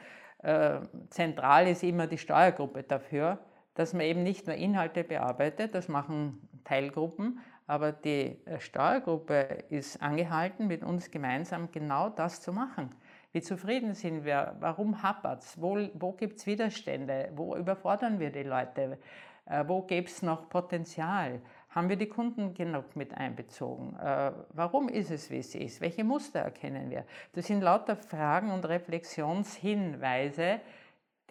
äh, 0.43 0.81
zentral 1.09 1.69
ist 1.69 1.83
immer 1.83 2.07
die 2.07 2.19
Steuergruppe 2.19 2.83
dafür, 2.83 3.39
dass 3.75 3.93
man 3.93 4.03
eben 4.03 4.23
nicht 4.23 4.47
nur 4.47 4.57
Inhalte 4.57 5.05
bearbeitet, 5.05 5.75
das 5.75 5.89
machen 5.89 6.49
Teilgruppen, 6.65 7.41
aber 7.67 7.93
die 7.93 8.45
äh, 8.45 8.61
Steuergruppe 8.61 9.65
ist 9.71 10.03
angehalten, 10.03 10.67
mit 10.67 10.83
uns 10.83 11.11
gemeinsam 11.11 11.71
genau 11.71 12.09
das 12.09 12.41
zu 12.41 12.53
machen. 12.53 12.95
Wie 13.33 13.41
zufrieden 13.41 13.95
sind 13.95 14.25
wir? 14.25 14.57
Warum 14.61 15.03
hapert 15.03 15.43
es? 15.43 15.61
Wo, 15.61 15.79
wo 15.95 16.13
gibt 16.13 16.39
es 16.39 16.47
Widerstände? 16.47 17.31
Wo 17.35 17.57
überfordern 17.57 18.21
wir 18.21 18.31
die 18.31 18.43
Leute? 18.43 18.99
Äh, 19.47 19.65
wo 19.67 19.83
gäbe 19.83 20.07
es 20.07 20.23
noch 20.23 20.49
Potenzial? 20.49 21.41
Haben 21.73 21.89
wir 21.89 21.97
die 21.97 22.09
Kunden 22.09 22.53
genug 22.53 22.97
mit 22.97 23.15
einbezogen? 23.15 23.97
Äh, 23.97 24.33
warum 24.51 24.91
ist 24.91 25.11
es, 25.11 25.31
wie 25.31 25.39
es 25.39 25.55
ist? 25.55 25.81
Welche 25.81 26.05
Muster 26.05 26.41
erkennen 26.41 26.91
wir? 26.91 27.07
Das 27.33 27.47
sind 27.47 27.63
lauter 27.63 27.97
Fragen 27.97 28.51
und 28.51 28.67
Reflexionshinweise, 28.67 30.61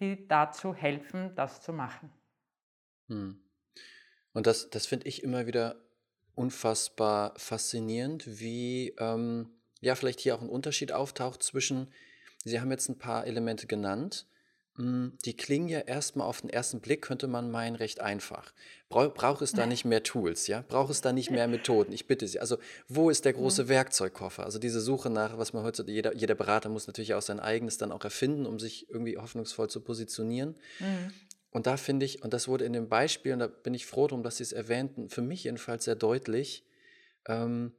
die 0.00 0.26
dazu 0.26 0.74
helfen, 0.74 1.32
das 1.36 1.60
zu 1.60 1.72
machen. 1.72 2.10
Hm. 3.08 3.38
Und 4.32 4.48
das, 4.48 4.68
das 4.68 4.86
finde 4.86 5.06
ich 5.06 5.22
immer 5.22 5.46
wieder 5.46 5.76
unfassbar 6.34 7.34
faszinierend, 7.36 8.40
wie 8.40 8.96
ähm, 8.98 9.48
ja 9.80 9.94
vielleicht 9.94 10.18
hier 10.18 10.34
auch 10.34 10.42
ein 10.42 10.48
Unterschied 10.48 10.90
auftaucht 10.90 11.44
zwischen, 11.44 11.92
Sie 12.44 12.60
haben 12.60 12.72
jetzt 12.72 12.88
ein 12.88 12.98
paar 12.98 13.28
Elemente 13.28 13.68
genannt, 13.68 14.26
die 15.24 15.36
klingen 15.36 15.68
ja 15.68 15.80
erstmal 15.80 16.26
auf 16.26 16.40
den 16.40 16.50
ersten 16.50 16.80
Blick, 16.80 17.02
könnte 17.02 17.26
man 17.26 17.50
meinen, 17.50 17.76
recht 17.76 18.00
einfach. 18.00 18.52
Brauch, 18.88 19.12
braucht 19.14 19.42
es 19.42 19.52
da 19.52 19.66
nicht 19.66 19.84
mehr 19.84 20.02
Tools, 20.02 20.46
ja? 20.46 20.64
Braucht 20.66 20.90
es 20.90 21.00
da 21.00 21.12
nicht 21.12 21.30
mehr 21.30 21.48
Methoden? 21.48 21.92
Ich 21.92 22.06
bitte 22.06 22.26
Sie. 22.26 22.40
Also, 22.40 22.58
wo 22.88 23.10
ist 23.10 23.24
der 23.24 23.32
große. 23.32 23.68
Werkzeugkoffer? 23.68 24.44
Also 24.44 24.58
diese 24.58 24.80
Suche 24.80 25.10
nach, 25.10 25.38
was 25.38 25.52
man 25.52 25.62
heute, 25.62 25.84
jeder, 25.86 26.14
jeder 26.14 26.34
Berater 26.34 26.68
muss 26.68 26.86
natürlich 26.86 27.14
auch 27.14 27.22
sein 27.22 27.40
eigenes 27.40 27.78
dann 27.78 27.92
auch 27.92 28.04
erfinden, 28.04 28.46
um 28.46 28.58
sich 28.58 28.88
irgendwie 28.90 29.16
hoffnungsvoll 29.16 29.68
zu 29.70 29.80
positionieren. 29.80 30.56
Mhm. 30.78 31.12
Und 31.50 31.66
da 31.66 31.76
finde 31.76 32.06
ich, 32.06 32.22
und 32.22 32.32
das 32.32 32.48
wurde 32.48 32.64
in 32.64 32.72
dem 32.72 32.88
Beispiel, 32.88 33.34
und 33.34 33.40
da 33.40 33.46
bin 33.46 33.74
ich 33.74 33.86
froh 33.86 34.06
darum, 34.06 34.22
dass 34.22 34.38
Sie 34.38 34.42
es 34.42 34.52
erwähnten, 34.52 35.10
für 35.10 35.22
mich 35.22 35.44
jedenfalls 35.44 35.84
sehr 35.84 35.96
deutlich, 35.96 36.64
ähm, 37.28 37.72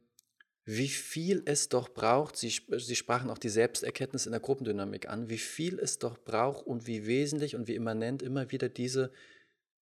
wie 0.64 0.88
viel 0.88 1.42
es 1.46 1.68
doch 1.68 1.90
braucht, 1.90 2.36
Sie, 2.36 2.48
Sie 2.48 2.96
sprachen 2.96 3.30
auch 3.30 3.38
die 3.38 3.48
Selbsterkenntnis 3.48 4.26
in 4.26 4.32
der 4.32 4.40
Gruppendynamik 4.40 5.08
an, 5.08 5.28
wie 5.28 5.38
viel 5.38 5.78
es 5.78 5.98
doch 5.98 6.16
braucht 6.18 6.66
und 6.66 6.86
wie 6.86 7.06
wesentlich 7.06 7.54
und 7.54 7.68
wie 7.68 7.74
immanent 7.74 8.22
immer 8.22 8.50
wieder 8.50 8.68
diese 8.68 9.12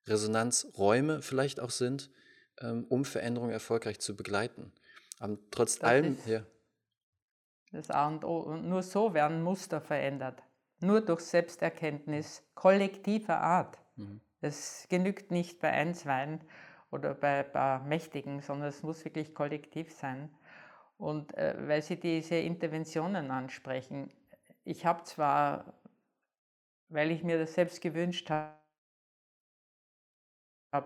Resonanzräume 0.05 1.21
vielleicht 1.21 1.59
auch 1.59 1.71
sind, 1.71 2.11
ähm, 2.59 2.85
um 2.89 3.05
Veränderungen 3.05 3.51
erfolgreich 3.51 3.99
zu 3.99 4.15
begleiten. 4.15 4.71
Aber 5.19 5.37
trotz 5.51 5.79
das 5.79 5.89
allem, 5.89 6.17
ja. 6.27 6.45
Das 7.71 7.89
A 7.89 8.07
und 8.07 8.23
O. 8.23 8.37
Und 8.39 8.69
nur 8.69 8.83
so 8.83 9.13
werden 9.13 9.41
Muster 9.41 9.81
verändert 9.81 10.41
nur 10.79 11.01
durch 11.01 11.21
Selbsterkenntnis 11.21 12.43
kollektiver 12.55 13.41
Art. 13.41 13.79
Mhm. 13.95 14.21
Es 14.41 14.85
genügt 14.89 15.31
nicht 15.31 15.59
bei 15.59 15.71
ein, 15.71 15.95
zwei 15.95 16.39
oder 16.91 17.15
bei 17.15 17.45
ein 17.45 17.51
paar 17.51 17.83
Mächtigen, 17.83 18.41
sondern 18.41 18.69
es 18.69 18.83
muss 18.83 19.03
wirklich 19.03 19.33
kollektiv 19.33 19.91
sein. 19.91 20.29
Und 20.97 21.37
äh, 21.37 21.55
weil 21.67 21.81
Sie 21.81 21.97
diese 21.99 22.35
Interventionen 22.35 23.31
ansprechen, 23.31 24.11
ich 24.63 24.85
habe 24.85 25.03
zwar, 25.03 25.73
weil 26.89 27.11
ich 27.11 27.23
mir 27.23 27.37
das 27.37 27.53
selbst 27.53 27.81
gewünscht 27.81 28.29
habe, 28.29 28.57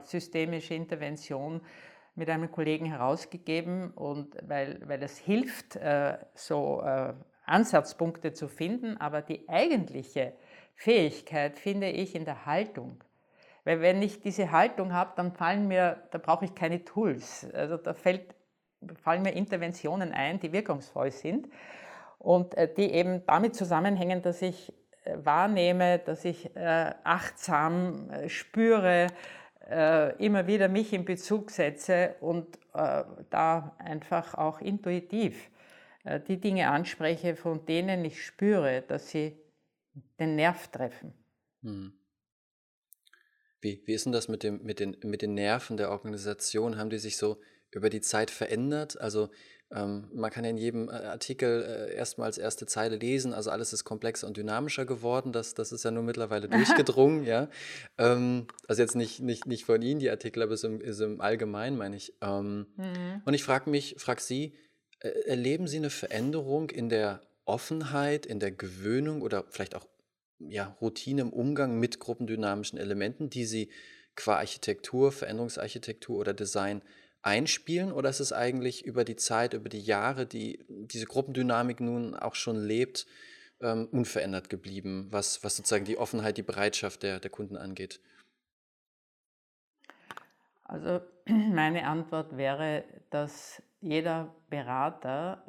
systemische 0.03 0.73
Intervention 0.73 1.61
mit 2.15 2.29
einem 2.29 2.51
Kollegen 2.51 2.85
herausgegeben 2.85 3.91
und 3.91 4.35
weil, 4.43 4.81
weil 4.87 5.01
es 5.01 5.17
hilft, 5.17 5.77
äh, 5.77 6.17
so 6.35 6.81
äh, 6.81 7.13
Ansatzpunkte 7.45 8.33
zu 8.33 8.47
finden, 8.47 8.97
aber 8.97 9.21
die 9.21 9.47
eigentliche 9.49 10.33
Fähigkeit 10.75 11.57
finde 11.57 11.89
ich 11.89 12.15
in 12.15 12.25
der 12.25 12.45
Haltung. 12.45 13.03
Weil 13.63 13.81
wenn 13.81 14.01
ich 14.01 14.21
diese 14.21 14.51
Haltung 14.51 14.93
habe, 14.93 15.13
dann 15.15 15.31
fallen 15.33 15.67
mir, 15.67 16.07
da 16.11 16.17
brauche 16.17 16.45
ich 16.45 16.55
keine 16.55 16.83
Tools. 16.83 17.47
Also 17.53 17.77
da 17.77 17.93
fällt, 17.93 18.33
fallen 19.01 19.23
mir 19.23 19.33
Interventionen 19.33 20.11
ein, 20.11 20.39
die 20.39 20.51
wirkungsvoll 20.51 21.11
sind 21.11 21.47
und 22.19 22.55
äh, 22.55 22.71
die 22.73 22.91
eben 22.91 23.25
damit 23.25 23.55
zusammenhängen, 23.55 24.21
dass 24.21 24.41
ich 24.41 24.73
äh, 25.03 25.17
wahrnehme, 25.23 25.99
dass 25.99 26.25
ich 26.25 26.55
äh, 26.55 26.93
achtsam 27.03 28.09
spüre, 28.27 29.07
immer 30.17 30.47
wieder 30.47 30.67
mich 30.67 30.91
in 30.91 31.05
Bezug 31.05 31.49
setze 31.49 32.15
und 32.19 32.59
da 32.73 33.75
einfach 33.77 34.33
auch 34.33 34.59
intuitiv 34.59 35.49
die 36.27 36.41
Dinge 36.41 36.67
anspreche, 36.67 37.37
von 37.37 37.65
denen 37.65 38.03
ich 38.03 38.25
spüre, 38.25 38.81
dass 38.81 39.11
sie 39.11 39.37
den 40.19 40.35
Nerv 40.35 40.67
treffen. 40.69 41.13
Hm. 41.61 41.93
Wie, 43.61 43.81
wie 43.85 43.93
ist 43.93 44.05
denn 44.05 44.11
das 44.11 44.27
mit, 44.27 44.43
dem, 44.43 44.61
mit, 44.63 44.81
den, 44.81 44.97
mit 45.03 45.21
den 45.21 45.35
Nerven 45.35 45.77
der 45.77 45.91
Organisation? 45.91 46.77
Haben 46.77 46.89
die 46.89 46.97
sich 46.97 47.15
so 47.15 47.39
über 47.71 47.89
die 47.89 48.01
Zeit 48.01 48.31
verändert? 48.31 48.99
Also 48.99 49.29
ähm, 49.73 50.09
man 50.13 50.29
kann 50.31 50.43
ja 50.43 50.49
in 50.49 50.57
jedem 50.57 50.89
äh, 50.89 50.91
Artikel 50.91 51.63
äh, 51.63 51.95
erstmal 51.95 52.27
als 52.27 52.37
erste 52.37 52.65
Zeile 52.65 52.97
lesen, 52.97 53.33
also 53.33 53.51
alles 53.51 53.71
ist 53.71 53.85
komplexer 53.85 54.27
und 54.27 54.35
dynamischer 54.35 54.85
geworden. 54.85 55.31
Das, 55.31 55.53
das 55.53 55.71
ist 55.71 55.85
ja 55.85 55.91
nur 55.91 56.03
mittlerweile 56.03 56.49
durchgedrungen, 56.49 57.23
ja. 57.23 57.49
Ähm, 57.97 58.47
also 58.67 58.81
jetzt 58.81 58.95
nicht, 58.95 59.21
nicht, 59.21 59.45
nicht 59.45 59.65
von 59.65 59.81
Ihnen 59.81 59.99
die 59.99 60.09
Artikel, 60.09 60.43
aber 60.43 60.53
es 60.53 60.63
ist 60.63 60.69
im, 60.69 60.81
ist 60.81 60.99
im 60.99 61.21
Allgemeinen, 61.21 61.77
meine 61.77 61.95
ich. 61.95 62.13
Ähm, 62.21 62.67
mhm. 62.75 63.21
Und 63.23 63.33
ich 63.33 63.43
frage 63.43 63.69
mich, 63.69 63.95
frage 63.97 64.21
Sie, 64.21 64.55
äh, 64.99 65.07
erleben 65.25 65.67
Sie 65.67 65.77
eine 65.77 65.89
Veränderung 65.89 66.69
in 66.69 66.89
der 66.89 67.21
Offenheit, 67.45 68.25
in 68.25 68.39
der 68.39 68.51
Gewöhnung 68.51 69.21
oder 69.21 69.45
vielleicht 69.49 69.75
auch 69.75 69.87
ja, 70.39 70.75
Routine 70.81 71.21
im 71.21 71.31
Umgang 71.31 71.79
mit 71.79 71.99
gruppendynamischen 71.99 72.77
Elementen, 72.77 73.29
die 73.29 73.45
Sie 73.45 73.71
qua 74.15 74.37
Architektur, 74.37 75.11
Veränderungsarchitektur 75.13 76.17
oder 76.17 76.33
Design 76.33 76.81
einspielen? 77.21 77.91
Oder 77.91 78.09
ist 78.09 78.19
es 78.19 78.33
eigentlich 78.33 78.85
über 78.85 79.03
die 79.03 79.15
Zeit, 79.15 79.53
über 79.53 79.69
die 79.69 79.81
Jahre, 79.81 80.25
die 80.25 80.65
diese 80.67 81.05
Gruppendynamik 81.05 81.79
nun 81.79 82.15
auch 82.15 82.35
schon 82.35 82.57
lebt, 82.57 83.05
ähm, 83.61 83.87
unverändert 83.91 84.49
geblieben, 84.49 85.07
was, 85.11 85.43
was 85.43 85.55
sozusagen 85.55 85.85
die 85.85 85.97
Offenheit, 85.97 86.37
die 86.37 86.43
Bereitschaft 86.43 87.03
der, 87.03 87.19
der 87.19 87.31
Kunden 87.31 87.57
angeht? 87.57 87.99
Also 90.63 91.01
meine 91.27 91.85
Antwort 91.85 92.37
wäre, 92.37 92.83
dass 93.09 93.61
jeder 93.81 94.33
Berater 94.49 95.43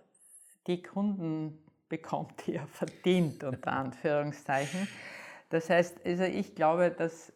die 0.67 0.83
Kunden 0.83 1.59
bekommt, 1.89 2.47
die 2.47 2.55
er 2.55 2.67
verdient, 2.67 3.45
unter 3.45 3.73
Anführungszeichen. 3.73 4.89
Das 5.51 5.69
heißt, 5.69 6.07
also 6.07 6.25
ich 6.25 6.55
glaube, 6.55 6.91
dass 6.91 7.33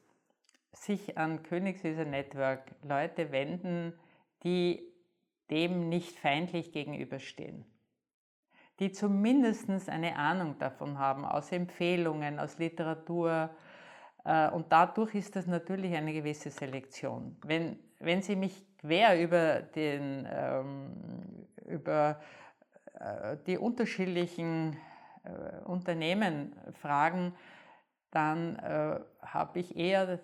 sich 0.73 1.19
an 1.19 1.43
Königswieser 1.43 2.05
Network 2.05 2.63
Leute 2.83 3.31
wenden, 3.33 3.93
die 4.47 4.81
dem 5.51 5.89
nicht 5.89 6.21
feindlich 6.21 6.71
gegenüberstehen, 6.71 7.65
die 8.79 8.93
zumindest 8.93 9.89
eine 9.89 10.17
Ahnung 10.17 10.57
davon 10.59 11.01
haben, 11.01 11.25
aus 11.25 11.51
Empfehlungen, 11.51 12.39
aus 12.39 12.59
Literatur. 12.59 13.51
Äh, 14.25 14.51
und 14.51 14.71
dadurch 14.71 15.17
ist 15.17 15.35
das 15.35 15.49
natürlich 15.49 15.95
eine 15.97 16.13
gewisse 16.13 16.51
Selektion. 16.51 17.37
Wenn, 17.45 17.77
wenn 17.99 18.23
Sie 18.23 18.37
mich 18.37 18.65
quer 18.79 19.21
über, 19.21 19.63
den, 19.63 20.29
ähm, 20.31 21.49
über 21.65 22.21
äh, 23.01 23.37
die 23.49 23.59
unterschiedlichen 23.59 24.77
äh, 25.25 25.65
Unternehmen 25.65 26.55
fragen, 26.81 27.35
dann 28.13 28.57
habe 29.21 29.59
ich 29.59 29.77
eher 29.77 30.21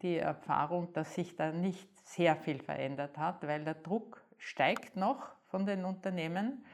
die 0.00 0.16
Erfahrung, 0.16 0.94
dass 0.94 1.14
sich 1.14 1.36
da 1.36 1.52
nicht 1.52 1.97
sehr 2.08 2.36
viel 2.36 2.62
verändert 2.62 3.18
hat, 3.18 3.46
weil 3.46 3.64
der 3.64 3.74
Druck 3.74 4.22
steigt 4.38 4.96
noch 4.96 5.30
von 5.50 5.66
den 5.66 5.84
Unternehmen. 5.84 6.64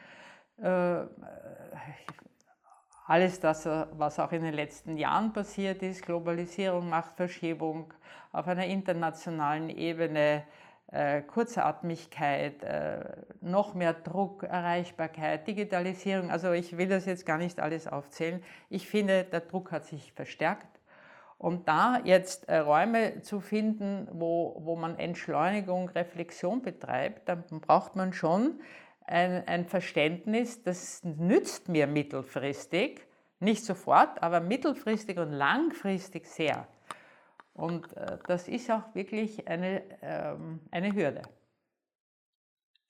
Alles 3.06 3.40
das, 3.40 3.66
was 3.66 4.18
auch 4.18 4.32
in 4.32 4.42
den 4.42 4.54
letzten 4.54 4.96
Jahren 4.96 5.32
passiert 5.32 5.82
ist, 5.82 6.06
Globalisierung, 6.06 6.88
Machtverschiebung 6.88 7.92
auf 8.32 8.46
einer 8.46 8.66
internationalen 8.66 9.70
Ebene, 9.70 10.44
äh, 10.88 11.22
Kurzatmigkeit, 11.22 12.62
äh, 12.62 13.00
noch 13.40 13.74
mehr 13.74 13.94
Druck, 13.94 14.44
Erreichbarkeit, 14.44 15.46
Digitalisierung. 15.46 16.30
Also 16.30 16.52
ich 16.52 16.76
will 16.78 16.88
das 16.88 17.06
jetzt 17.06 17.26
gar 17.26 17.38
nicht 17.38 17.58
alles 17.58 17.86
aufzählen. 17.86 18.42
Ich 18.70 18.88
finde, 18.88 19.24
der 19.24 19.40
Druck 19.40 19.72
hat 19.72 19.84
sich 19.84 20.12
verstärkt. 20.12 20.73
Und 21.38 21.68
da 21.68 22.00
jetzt 22.04 22.48
äh, 22.48 22.58
Räume 22.58 23.20
zu 23.22 23.40
finden, 23.40 24.08
wo, 24.12 24.56
wo 24.60 24.76
man 24.76 24.98
Entschleunigung, 24.98 25.88
Reflexion 25.90 26.62
betreibt, 26.62 27.28
dann 27.28 27.44
braucht 27.60 27.96
man 27.96 28.12
schon 28.12 28.60
ein, 29.06 29.46
ein 29.46 29.66
Verständnis, 29.66 30.62
das 30.62 31.02
nützt 31.04 31.68
mir 31.68 31.86
mittelfristig, 31.86 33.06
nicht 33.40 33.64
sofort, 33.64 34.22
aber 34.22 34.40
mittelfristig 34.40 35.18
und 35.18 35.32
langfristig 35.32 36.26
sehr. 36.26 36.66
Und 37.52 37.96
äh, 37.96 38.18
das 38.26 38.48
ist 38.48 38.70
auch 38.70 38.94
wirklich 38.94 39.46
eine, 39.46 39.82
ähm, 40.02 40.60
eine 40.70 40.94
Hürde. 40.94 41.22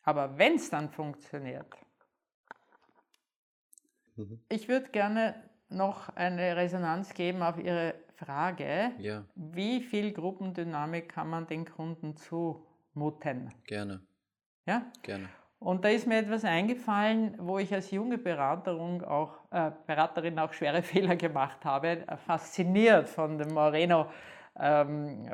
Aber 0.05 0.39
wenn 0.39 0.55
es 0.55 0.71
dann 0.71 0.91
funktioniert, 0.91 1.67
mhm. 4.17 4.41
ich 4.49 4.69
würde 4.69 4.91
gerne 4.91 5.35
noch 5.69 6.11
eine 6.11 6.57
Resonanz 6.57 7.15
geben 7.15 7.43
auf 7.43 7.59
Ihre 7.59 7.95
Frage, 8.17 8.93
ja. 8.99 9.25
wie 9.35 9.81
viel 9.81 10.13
Gruppendynamik 10.13 11.09
kann 11.09 11.29
man 11.29 11.47
den 11.47 11.65
Kunden 11.65 12.17
zumuten? 12.17 13.53
Gerne. 13.67 14.01
Ja? 14.67 14.87
Gerne. 15.03 15.29
Und 15.59 15.85
da 15.85 15.89
ist 15.89 16.07
mir 16.07 16.19
etwas 16.19 16.45
eingefallen, 16.45 17.37
wo 17.39 17.59
ich 17.59 17.73
als 17.73 17.91
junge 17.91 18.19
Beraterin 18.19 19.03
auch, 19.03 19.39
äh, 19.51 19.71
Beraterin 19.87 20.39
auch 20.39 20.53
schwere 20.53 20.83
Fehler 20.91 21.17
gemacht 21.17 21.65
habe, 21.65 22.05
fasziniert 22.27 23.09
von 23.09 23.39
dem 23.39 23.55
Moreno 23.55 24.07
ähm, 24.61 25.27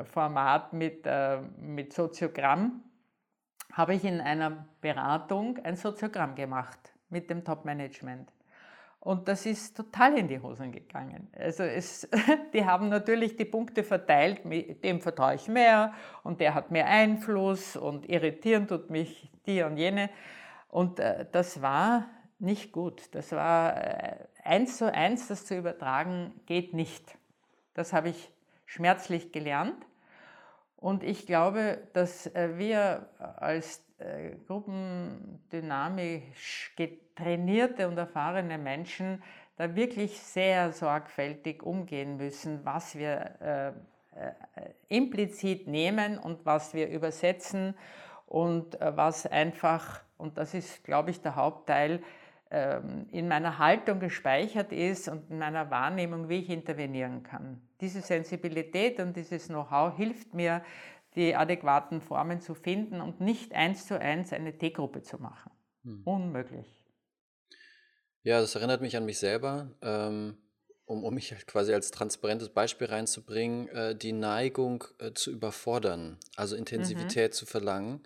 mit, 0.71 1.05
äh, 1.05 1.41
mit 1.59 1.93
Soziogramm, 1.93 2.83
habe 3.73 3.95
ich 3.95 4.05
in 4.05 4.21
einer 4.21 4.65
Beratung 4.79 5.57
ein 5.63 5.75
Soziogramm 5.75 6.35
gemacht 6.35 6.93
mit 7.09 7.29
dem 7.29 7.43
Top-Management. 7.43 8.31
Und 9.01 9.27
das 9.27 9.47
ist 9.47 9.75
total 9.75 10.15
in 10.19 10.27
die 10.27 10.39
Hosen 10.39 10.71
gegangen. 10.71 11.27
Also 11.35 11.63
es, 11.63 12.07
die 12.53 12.65
haben 12.65 12.87
natürlich 12.87 13.35
die 13.35 13.45
Punkte 13.45 13.83
verteilt, 13.83 14.41
dem 14.83 15.01
vertraue 15.01 15.33
ich 15.35 15.47
mehr 15.47 15.93
und 16.23 16.39
der 16.39 16.53
hat 16.53 16.69
mehr 16.69 16.85
Einfluss 16.85 17.75
und 17.75 18.07
irritieren 18.07 18.67
tut 18.67 18.91
mich 18.91 19.27
die 19.47 19.63
und 19.63 19.77
jene. 19.77 20.11
Und 20.69 20.99
äh, 20.99 21.25
das 21.31 21.63
war 21.63 22.09
nicht 22.37 22.71
gut. 22.71 23.13
Das 23.15 23.31
war 23.31 23.75
äh, 23.75 24.17
eins 24.43 24.77
zu 24.77 24.93
eins, 24.93 25.27
das 25.27 25.45
zu 25.45 25.57
übertragen, 25.57 26.39
geht 26.45 26.75
nicht. 26.75 27.17
Das 27.73 27.93
habe 27.93 28.09
ich 28.09 28.31
schmerzlich 28.67 29.31
gelernt. 29.31 29.83
Und 30.77 31.03
ich 31.03 31.25
glaube, 31.25 31.79
dass 31.93 32.27
äh, 32.27 32.57
wir 32.59 33.09
als 33.17 33.83
äh, 34.01 34.35
gruppendynamisch 34.47 36.73
getrainierte 36.75 37.87
und 37.87 37.97
erfahrene 37.97 38.57
Menschen 38.57 39.23
da 39.57 39.75
wirklich 39.75 40.19
sehr 40.19 40.73
sorgfältig 40.73 41.63
umgehen 41.63 42.17
müssen, 42.17 42.65
was 42.65 42.95
wir 42.95 43.35
äh, 43.39 43.71
implizit 44.89 45.67
nehmen 45.67 46.17
und 46.17 46.45
was 46.45 46.73
wir 46.73 46.89
übersetzen 46.89 47.75
und 48.25 48.77
was 48.81 49.25
einfach, 49.25 50.01
und 50.17 50.37
das 50.37 50.53
ist, 50.53 50.83
glaube 50.83 51.11
ich, 51.11 51.21
der 51.21 51.37
Hauptteil, 51.37 52.01
ähm, 52.53 53.07
in 53.11 53.29
meiner 53.29 53.59
Haltung 53.59 54.01
gespeichert 54.01 54.73
ist 54.73 55.07
und 55.07 55.31
in 55.31 55.39
meiner 55.39 55.71
Wahrnehmung, 55.71 56.27
wie 56.27 56.39
ich 56.39 56.49
intervenieren 56.49 57.23
kann. 57.23 57.61
Diese 57.79 58.01
Sensibilität 58.01 58.99
und 58.99 59.15
dieses 59.15 59.47
Know-how 59.47 59.95
hilft 59.95 60.33
mir, 60.33 60.61
die 61.15 61.35
adäquaten 61.35 62.01
Formen 62.01 62.41
zu 62.41 62.53
finden 62.53 63.01
und 63.01 63.21
nicht 63.21 63.53
eins 63.53 63.85
zu 63.85 63.99
eins 63.99 64.33
eine 64.33 64.57
T-Gruppe 64.57 65.01
zu 65.01 65.21
machen. 65.21 65.51
Hm. 65.83 66.01
Unmöglich. 66.05 66.83
Ja, 68.23 68.39
das 68.39 68.55
erinnert 68.55 68.81
mich 68.81 68.95
an 68.95 69.05
mich 69.05 69.19
selber. 69.19 69.71
Ähm, 69.81 70.37
um, 70.91 71.05
um 71.05 71.13
mich 71.13 71.31
halt 71.31 71.47
quasi 71.47 71.73
als 71.73 71.89
transparentes 71.91 72.49
Beispiel 72.49 72.87
reinzubringen, 72.87 73.69
äh, 73.69 73.95
die 73.95 74.11
Neigung 74.11 74.83
äh, 74.99 75.13
zu 75.13 75.31
überfordern, 75.31 76.17
also 76.35 76.55
Intensivität 76.55 77.31
mhm. 77.31 77.35
zu 77.35 77.45
verlangen, 77.45 78.01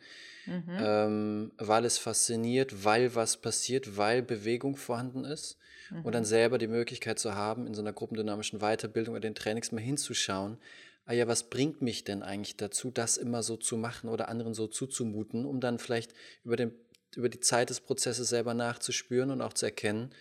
mhm. 0.45 0.63
ähm, 0.79 1.51
weil 1.57 1.83
es 1.85 1.97
fasziniert, 1.97 2.85
weil 2.85 3.15
was 3.15 3.37
passiert, 3.37 3.97
weil 3.97 4.21
Bewegung 4.21 4.75
vorhanden 4.75 5.25
ist 5.25 5.57
mhm. 5.89 6.05
und 6.05 6.13
dann 6.13 6.23
mhm. 6.23 6.27
selber 6.27 6.57
die 6.59 6.67
Möglichkeit 6.67 7.17
zu 7.17 7.33
haben, 7.33 7.65
in 7.65 7.73
so 7.73 7.81
einer 7.81 7.93
gruppendynamischen 7.93 8.59
Weiterbildung 8.59 9.13
oder 9.15 9.21
den 9.21 9.35
Trainings 9.35 9.71
mal 9.71 9.81
hinzuschauen, 9.81 10.59
ah 11.05 11.13
ja, 11.13 11.27
was 11.27 11.49
bringt 11.49 11.81
mich 11.81 12.03
denn 12.03 12.23
eigentlich 12.23 12.57
dazu, 12.57 12.91
das 12.91 13.17
immer 13.17 13.43
so 13.43 13.57
zu 13.57 13.77
machen 13.77 14.09
oder 14.09 14.27
anderen 14.27 14.53
so 14.53 14.67
zuzumuten, 14.67 15.45
um 15.45 15.59
dann 15.59 15.79
vielleicht 15.79 16.13
über, 16.43 16.55
den, 16.55 16.73
über 17.15 17.29
die 17.29 17.39
Zeit 17.39 17.69
des 17.69 17.79
Prozesses 17.79 18.29
selber 18.29 18.53
nachzuspüren 18.53 19.31
und 19.31 19.41
auch 19.41 19.53
zu 19.53 19.65
erkennen, 19.65 20.11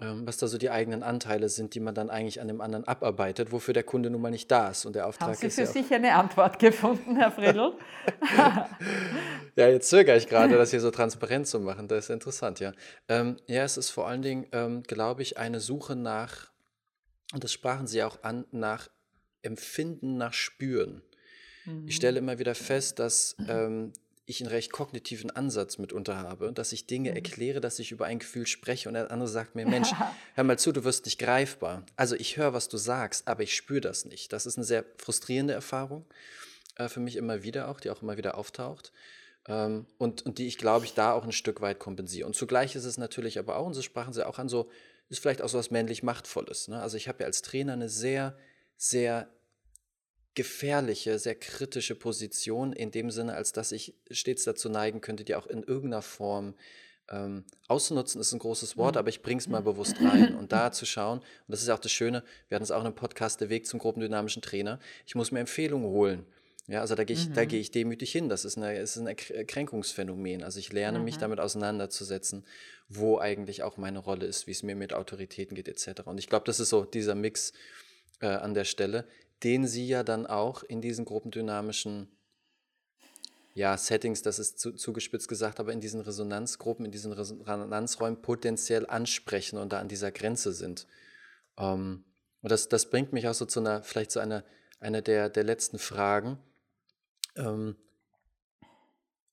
ähm, 0.00 0.26
was 0.26 0.36
da 0.36 0.46
so 0.46 0.56
die 0.56 0.70
eigenen 0.70 1.02
Anteile 1.02 1.48
sind, 1.48 1.74
die 1.74 1.80
man 1.80 1.94
dann 1.94 2.10
eigentlich 2.10 2.40
an 2.40 2.48
dem 2.48 2.60
anderen 2.60 2.86
abarbeitet, 2.86 3.50
wofür 3.50 3.74
der 3.74 3.82
Kunde 3.82 4.08
nun 4.08 4.20
mal 4.20 4.30
nicht 4.30 4.50
da 4.50 4.70
ist. 4.70 4.86
Und 4.86 4.94
der 4.94 5.06
Auftrag 5.06 5.28
Haben 5.28 5.36
Sie 5.36 5.46
ist 5.46 5.56
für 5.56 5.62
ja 5.62 5.66
sich 5.66 5.92
eine 5.92 6.14
Antwort 6.14 6.58
gefunden, 6.60 7.16
Herr 7.16 7.32
Friedl? 7.32 7.74
ja, 9.56 9.68
jetzt 9.68 9.90
zögere 9.90 10.16
ich 10.16 10.28
gerade, 10.28 10.56
das 10.56 10.70
hier 10.70 10.80
so 10.80 10.92
transparent 10.92 11.46
zu 11.48 11.60
machen. 11.60 11.88
Das 11.88 12.04
ist 12.04 12.10
interessant, 12.10 12.60
ja. 12.60 12.72
Ähm, 13.08 13.36
ja, 13.46 13.64
es 13.64 13.76
ist 13.76 13.90
vor 13.90 14.06
allen 14.08 14.22
Dingen, 14.22 14.46
ähm, 14.52 14.82
glaube 14.84 15.22
ich, 15.22 15.38
eine 15.38 15.60
Suche 15.60 15.96
nach, 15.96 16.50
und 17.34 17.44
das 17.44 17.52
sprachen 17.52 17.86
Sie 17.86 18.02
auch 18.02 18.22
an, 18.22 18.44
nach 18.50 18.88
Empfinden, 19.42 20.16
nach 20.16 20.32
Spüren. 20.32 21.02
Mhm. 21.64 21.88
Ich 21.88 21.96
stelle 21.96 22.18
immer 22.18 22.38
wieder 22.38 22.54
fest, 22.54 22.98
dass 22.98 23.36
ähm, 23.48 23.92
ich 24.24 24.40
einen 24.40 24.50
recht 24.50 24.72
kognitiven 24.72 25.30
Ansatz 25.30 25.78
mitunter 25.78 26.16
habe, 26.16 26.52
dass 26.52 26.72
ich 26.72 26.86
Dinge 26.86 27.10
mhm. 27.10 27.16
erkläre, 27.16 27.60
dass 27.60 27.78
ich 27.78 27.92
über 27.92 28.06
ein 28.06 28.18
Gefühl 28.18 28.46
spreche 28.46 28.88
und 28.88 28.94
der 28.94 29.10
andere 29.10 29.28
sagt 29.28 29.54
mir, 29.54 29.66
Mensch, 29.66 29.90
hör 30.34 30.44
mal 30.44 30.58
zu, 30.58 30.72
du 30.72 30.84
wirst 30.84 31.04
nicht 31.04 31.18
greifbar. 31.18 31.84
Also 31.96 32.14
ich 32.14 32.36
höre, 32.36 32.52
was 32.52 32.68
du 32.68 32.76
sagst, 32.76 33.28
aber 33.28 33.42
ich 33.42 33.54
spüre 33.54 33.80
das 33.80 34.04
nicht. 34.04 34.32
Das 34.32 34.46
ist 34.46 34.56
eine 34.56 34.64
sehr 34.64 34.84
frustrierende 34.96 35.54
Erfahrung 35.54 36.06
äh, 36.76 36.88
für 36.88 37.00
mich 37.00 37.16
immer 37.16 37.42
wieder 37.42 37.68
auch, 37.68 37.80
die 37.80 37.90
auch 37.90 38.02
immer 38.02 38.16
wieder 38.16 38.36
auftaucht. 38.36 38.92
Ähm, 39.48 39.86
und, 39.98 40.22
und 40.22 40.38
die 40.38 40.46
ich, 40.46 40.56
glaube 40.56 40.84
ich, 40.84 40.94
da 40.94 41.12
auch 41.12 41.24
ein 41.24 41.32
Stück 41.32 41.60
weit 41.60 41.78
kompensiere. 41.80 42.26
Und 42.26 42.36
zugleich 42.36 42.76
ist 42.76 42.84
es 42.84 42.98
natürlich 42.98 43.38
aber 43.38 43.56
auch, 43.56 43.66
und 43.66 43.74
so 43.74 43.82
sprachen 43.82 44.12
sie 44.12 44.26
auch 44.26 44.38
an, 44.38 44.48
so, 44.48 44.70
ist 45.08 45.20
vielleicht 45.20 45.42
auch 45.42 45.48
so 45.48 45.58
was 45.58 45.70
männlich 45.70 46.02
Machtvolles. 46.02 46.68
Ne? 46.68 46.80
Also 46.80 46.96
ich 46.96 47.08
habe 47.08 47.20
ja 47.20 47.26
als 47.26 47.42
Trainer 47.42 47.72
eine 47.72 47.88
sehr, 47.88 48.38
sehr 48.82 49.28
gefährliche, 50.34 51.20
sehr 51.20 51.36
kritische 51.36 51.94
Position 51.94 52.72
in 52.72 52.90
dem 52.90 53.12
Sinne, 53.12 53.34
als 53.34 53.52
dass 53.52 53.70
ich 53.70 53.94
stets 54.10 54.42
dazu 54.42 54.68
neigen 54.68 55.00
könnte, 55.00 55.22
die 55.22 55.36
auch 55.36 55.46
in 55.46 55.62
irgendeiner 55.62 56.02
Form 56.02 56.54
ähm, 57.08 57.44
auszunutzen, 57.68 58.20
ist 58.20 58.32
ein 58.32 58.40
großes 58.40 58.76
Wort, 58.76 58.96
mhm. 58.96 58.98
aber 58.98 59.08
ich 59.08 59.22
bringe 59.22 59.38
es 59.38 59.46
mal 59.46 59.62
bewusst 59.62 60.00
rein 60.00 60.34
und 60.34 60.50
da 60.50 60.72
zu 60.72 60.84
schauen, 60.84 61.18
und 61.20 61.26
das 61.46 61.62
ist 61.62 61.68
auch 61.68 61.78
das 61.78 61.92
Schöne, 61.92 62.24
wir 62.48 62.56
hatten 62.56 62.64
es 62.64 62.72
auch 62.72 62.80
in 62.80 62.86
einem 62.86 62.96
Podcast, 62.96 63.40
der 63.40 63.50
Weg 63.50 63.68
zum 63.68 63.78
gruppendynamischen 63.78 64.42
Trainer, 64.42 64.80
ich 65.06 65.14
muss 65.14 65.30
mir 65.30 65.38
Empfehlungen 65.38 65.86
holen. 65.86 66.26
Ja, 66.66 66.80
also 66.80 66.96
da 66.96 67.04
gehe 67.04 67.14
ich, 67.14 67.28
mhm. 67.28 67.48
geh 67.48 67.60
ich 67.60 67.70
demütig 67.72 68.12
hin. 68.12 68.28
Das 68.28 68.44
ist, 68.44 68.56
eine, 68.56 68.78
ist 68.78 68.96
ein 68.96 69.08
Erkränkungsphänomen. 69.08 70.44
Also 70.44 70.60
ich 70.60 70.72
lerne 70.72 71.00
mhm. 71.00 71.04
mich 71.04 71.18
damit 71.18 71.40
auseinanderzusetzen, 71.40 72.46
wo 72.88 73.18
eigentlich 73.18 73.64
auch 73.64 73.76
meine 73.76 73.98
Rolle 73.98 74.26
ist, 74.26 74.46
wie 74.46 74.52
es 74.52 74.62
mir 74.62 74.76
mit 74.76 74.92
Autoritäten 74.92 75.56
geht, 75.56 75.66
etc. 75.66 76.02
Und 76.04 76.18
ich 76.18 76.28
glaube, 76.28 76.44
das 76.46 76.60
ist 76.60 76.68
so 76.68 76.84
dieser 76.84 77.16
Mix 77.16 77.52
äh, 78.22 78.28
an 78.28 78.54
der 78.54 78.64
Stelle 78.64 79.06
den 79.42 79.66
sie 79.66 79.86
ja 79.86 80.02
dann 80.02 80.26
auch 80.26 80.62
in 80.62 80.80
diesen 80.80 81.04
gruppendynamischen 81.04 82.08
ja, 83.54 83.76
Settings, 83.76 84.22
das 84.22 84.38
ist 84.38 84.58
zu, 84.58 84.72
zugespitzt 84.72 85.28
gesagt, 85.28 85.60
aber 85.60 85.72
in 85.72 85.80
diesen 85.80 86.00
Resonanzgruppen, 86.00 86.86
in 86.86 86.92
diesen 86.92 87.12
Resonanzräumen 87.12 88.22
potenziell 88.22 88.86
ansprechen 88.86 89.58
und 89.58 89.72
da 89.72 89.80
an 89.80 89.88
dieser 89.88 90.10
Grenze 90.10 90.52
sind. 90.52 90.86
Ähm, 91.58 92.04
und 92.40 92.50
das, 92.50 92.68
das 92.68 92.88
bringt 92.88 93.12
mich 93.12 93.28
auch 93.28 93.34
so 93.34 93.44
zu 93.44 93.60
einer, 93.60 93.82
vielleicht 93.82 94.10
zu 94.10 94.20
einer, 94.20 94.44
einer 94.80 95.02
der, 95.02 95.28
der 95.28 95.44
letzten 95.44 95.78
Fragen. 95.78 96.38
Ähm, 97.36 97.76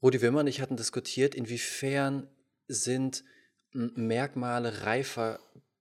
Rudi 0.01 0.21
Wimmer 0.21 0.41
und 0.41 0.47
ich 0.47 0.59
hatten 0.59 0.75
diskutiert, 0.75 1.33
inwiefern 1.33 2.27
sind 2.67 3.23
Merkmale 3.71 4.83
reifer 4.83 5.39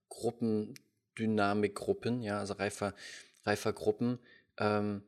Gruppen, 0.08 0.74
Dynamikgruppen, 1.18 2.22
ja, 2.22 2.38
also 2.38 2.54
reifer 2.54 2.94
reifer 3.44 3.72
Gruppen, 3.72 4.18
ähm, 4.58 5.02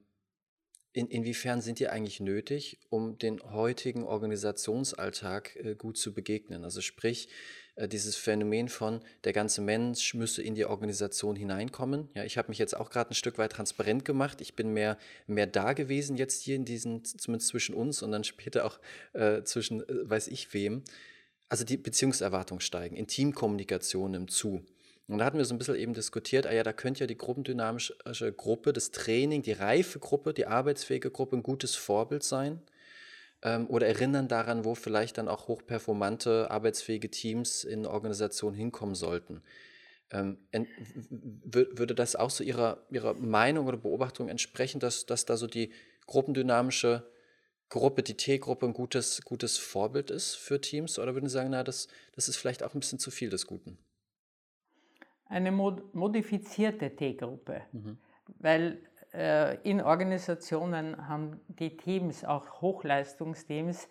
in, 0.92 1.06
inwiefern 1.06 1.60
sind 1.60 1.78
die 1.78 1.88
eigentlich 1.88 2.18
nötig, 2.18 2.80
um 2.88 3.16
den 3.16 3.40
heutigen 3.52 4.02
Organisationsalltag 4.02 5.54
äh, 5.56 5.74
gut 5.76 5.96
zu 5.96 6.12
begegnen? 6.12 6.64
Also 6.64 6.80
sprich, 6.80 7.28
äh, 7.76 7.86
dieses 7.86 8.16
Phänomen 8.16 8.68
von, 8.68 9.00
der 9.22 9.32
ganze 9.32 9.60
Mensch 9.60 10.14
müsse 10.14 10.42
in 10.42 10.56
die 10.56 10.64
Organisation 10.64 11.36
hineinkommen. 11.36 12.08
Ja, 12.14 12.24
ich 12.24 12.36
habe 12.36 12.48
mich 12.48 12.58
jetzt 12.58 12.76
auch 12.76 12.90
gerade 12.90 13.10
ein 13.10 13.14
Stück 13.14 13.38
weit 13.38 13.52
transparent 13.52 14.04
gemacht. 14.04 14.40
Ich 14.40 14.56
bin 14.56 14.72
mehr, 14.72 14.98
mehr 15.28 15.46
da 15.46 15.74
gewesen 15.74 16.16
jetzt 16.16 16.42
hier 16.42 16.56
in 16.56 16.64
diesen, 16.64 17.04
zumindest 17.04 17.50
zwischen 17.50 17.74
uns 17.74 18.02
und 18.02 18.10
dann 18.10 18.24
später 18.24 18.64
auch 18.64 18.80
äh, 19.12 19.44
zwischen 19.44 19.88
äh, 19.88 20.10
weiß 20.10 20.26
ich 20.26 20.52
wem. 20.54 20.82
Also 21.48 21.64
die 21.64 21.76
Beziehungserwartungen 21.76 22.60
steigen, 22.60 22.96
Intimkommunikation 22.96 24.10
nimmt 24.10 24.32
zu. 24.32 24.64
Und 25.10 25.18
da 25.18 25.24
hatten 25.24 25.38
wir 25.38 25.44
so 25.44 25.54
ein 25.54 25.58
bisschen 25.58 25.74
eben 25.74 25.92
diskutiert, 25.92 26.46
ah 26.46 26.52
ja, 26.52 26.62
da 26.62 26.72
könnte 26.72 27.00
ja 27.00 27.06
die 27.06 27.16
gruppendynamische 27.16 28.32
Gruppe, 28.36 28.72
das 28.72 28.92
Training, 28.92 29.42
die 29.42 29.52
reife 29.52 29.98
Gruppe, 29.98 30.32
die 30.32 30.46
arbeitsfähige 30.46 31.10
Gruppe 31.10 31.36
ein 31.36 31.42
gutes 31.42 31.74
Vorbild 31.74 32.22
sein. 32.22 32.62
Ähm, 33.42 33.66
oder 33.68 33.86
erinnern 33.86 34.28
daran, 34.28 34.64
wo 34.64 34.74
vielleicht 34.74 35.18
dann 35.18 35.28
auch 35.28 35.48
hochperformante, 35.48 36.50
arbeitsfähige 36.50 37.10
Teams 37.10 37.64
in 37.64 37.86
Organisationen 37.86 38.54
hinkommen 38.54 38.94
sollten. 38.94 39.42
Ähm, 40.12 40.38
würde 41.42 41.94
das 41.94 42.14
auch 42.14 42.30
so 42.30 42.44
Ihrer, 42.44 42.86
Ihrer 42.90 43.14
Meinung 43.14 43.66
oder 43.66 43.78
Beobachtung 43.78 44.28
entsprechen, 44.28 44.78
dass, 44.78 45.06
dass 45.06 45.24
da 45.24 45.36
so 45.36 45.46
die 45.46 45.72
gruppendynamische 46.06 47.10
Gruppe, 47.68 48.02
die 48.02 48.16
T-Gruppe 48.16 48.66
ein 48.66 48.74
gutes, 48.74 49.22
gutes 49.22 49.58
Vorbild 49.58 50.10
ist 50.10 50.34
für 50.34 50.60
Teams? 50.60 50.98
Oder 50.98 51.14
würden 51.14 51.28
Sie 51.28 51.34
sagen, 51.34 51.50
na, 51.50 51.64
das, 51.64 51.88
das 52.12 52.28
ist 52.28 52.36
vielleicht 52.36 52.62
auch 52.62 52.74
ein 52.74 52.80
bisschen 52.80 52.98
zu 52.98 53.10
viel 53.10 53.30
des 53.30 53.46
Guten? 53.46 53.78
Eine 55.30 55.52
modifizierte 55.52 56.94
T-Gruppe, 56.94 57.62
mhm. 57.72 57.98
weil 58.40 58.78
äh, 59.14 59.56
in 59.62 59.80
Organisationen 59.80 61.08
haben 61.08 61.40
die 61.48 61.76
Teams, 61.76 62.24
auch 62.24 62.60
Hochleistungsteams, 62.60 63.88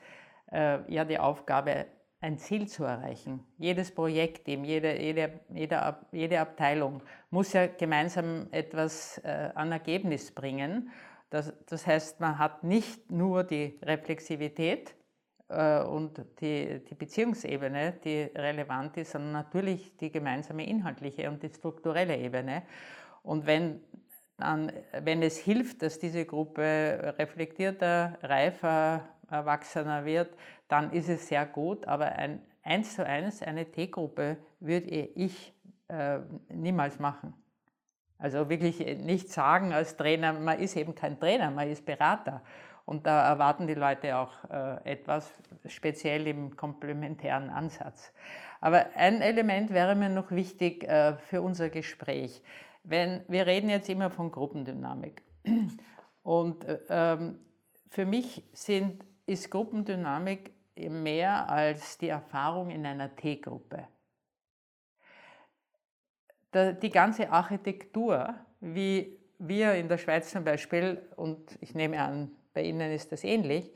äh, 0.51 0.93
ja 0.93 1.05
die 1.05 1.17
Aufgabe, 1.17 1.87
ein 2.21 2.37
Ziel 2.37 2.67
zu 2.67 2.83
erreichen. 2.83 3.45
Jedes 3.57 3.95
Projektteam, 3.95 4.65
jede, 4.65 5.01
jede, 5.01 5.39
jede, 5.53 5.97
jede 6.11 6.39
Abteilung 6.41 7.01
muss 7.29 7.53
ja 7.53 7.67
gemeinsam 7.67 8.47
etwas 8.51 9.19
äh, 9.19 9.51
an 9.55 9.71
Ergebnis 9.71 10.31
bringen. 10.31 10.89
Das, 11.29 11.53
das 11.67 11.87
heißt, 11.87 12.19
man 12.19 12.37
hat 12.37 12.65
nicht 12.65 13.09
nur 13.09 13.45
die 13.45 13.79
Reflexivität, 13.81 14.95
und 15.49 16.23
die, 16.41 16.83
die 16.85 16.95
Beziehungsebene, 16.95 17.93
die 18.03 18.21
relevant 18.35 18.97
ist, 18.97 19.11
sondern 19.11 19.31
natürlich 19.31 19.97
die 19.97 20.11
gemeinsame 20.11 20.67
inhaltliche 20.67 21.29
und 21.29 21.41
die 21.41 21.49
strukturelle 21.49 22.15
Ebene. 22.17 22.63
Und 23.23 23.47
wenn, 23.47 23.81
dann, 24.37 24.71
wenn 25.01 25.23
es 25.23 25.37
hilft, 25.37 25.81
dass 25.81 25.97
diese 25.97 26.25
Gruppe 26.25 27.15
reflektierter, 27.17 28.19
reifer, 28.21 29.09
erwachsener 29.29 30.05
wird, 30.05 30.35
dann 30.67 30.91
ist 30.91 31.09
es 31.09 31.27
sehr 31.27 31.45
gut. 31.45 31.87
Aber 31.87 32.05
ein 32.05 32.41
eins 32.63 32.95
zu 32.95 33.05
eins 33.05 33.41
eine 33.41 33.65
T-Gruppe 33.65 34.37
würde 34.59 34.87
ich 34.89 35.53
äh, 35.87 36.19
niemals 36.49 36.99
machen. 36.99 37.33
Also 38.17 38.49
wirklich 38.49 38.79
nicht 38.79 39.29
sagen 39.29 39.71
als 39.71 39.95
Trainer, 39.95 40.33
man 40.33 40.59
ist 40.59 40.75
eben 40.75 40.93
kein 40.93 41.19
Trainer, 41.19 41.51
man 41.51 41.69
ist 41.69 41.85
Berater. 41.85 42.43
Und 42.89 43.05
da 43.05 43.21
erwarten 43.29 43.67
die 43.67 43.75
Leute 43.75 44.17
auch 44.17 44.31
äh, 44.49 44.93
etwas, 44.93 45.31
speziell 45.67 46.25
im 46.25 46.55
komplementären 46.55 47.51
Ansatz. 47.51 48.11
Aber 48.61 48.87
ein 48.95 49.21
Element 49.21 49.69
wäre 49.69 49.93
mir 49.93 50.09
noch 50.09 50.31
wichtig 50.31 50.85
äh, 50.85 51.15
für 51.17 51.43
unser 51.43 51.69
Gespräch. 51.69 52.41
Wenn, 52.83 53.23
wir 53.27 53.45
reden 53.45 53.69
jetzt 53.69 53.89
immer 53.89 54.09
von 54.09 54.31
Gruppendynamik. 54.31 55.21
Und 56.23 56.65
äh, 56.65 56.79
ähm, 56.89 57.37
für 57.89 58.07
mich 58.07 58.43
sind, 58.53 59.05
ist 59.27 59.51
Gruppendynamik 59.51 60.51
mehr 60.75 61.47
als 61.47 61.99
die 61.99 62.09
Erfahrung 62.09 62.71
in 62.71 62.87
einer 62.87 63.15
T-Gruppe. 63.15 63.87
Die 66.55 66.89
ganze 66.89 67.29
Architektur, 67.29 68.33
wie 68.61 69.15
wir 69.37 69.75
in 69.75 69.87
der 69.87 69.99
Schweiz 69.99 70.31
zum 70.31 70.43
Beispiel, 70.43 71.07
und 71.17 71.55
ich 71.61 71.75
nehme 71.75 72.01
an, 72.01 72.31
bei 72.59 72.65
Ihnen 72.65 72.91
ist 72.91 73.13
das 73.13 73.23
ähnlich. 73.23 73.71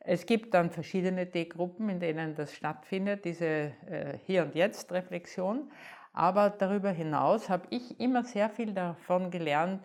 Es 0.00 0.26
gibt 0.26 0.52
dann 0.52 0.70
verschiedene 0.70 1.30
T-Gruppen, 1.30 1.88
in 1.88 2.00
denen 2.00 2.34
das 2.34 2.52
stattfindet, 2.52 3.24
diese 3.24 3.46
äh, 3.46 4.18
Hier- 4.26 4.42
und 4.42 4.54
Jetzt-Reflexion. 4.54 5.72
Aber 6.12 6.50
darüber 6.50 6.90
hinaus 6.90 7.48
habe 7.48 7.66
ich 7.70 7.98
immer 7.98 8.24
sehr 8.24 8.50
viel 8.50 8.74
davon 8.74 9.30
gelernt, 9.30 9.82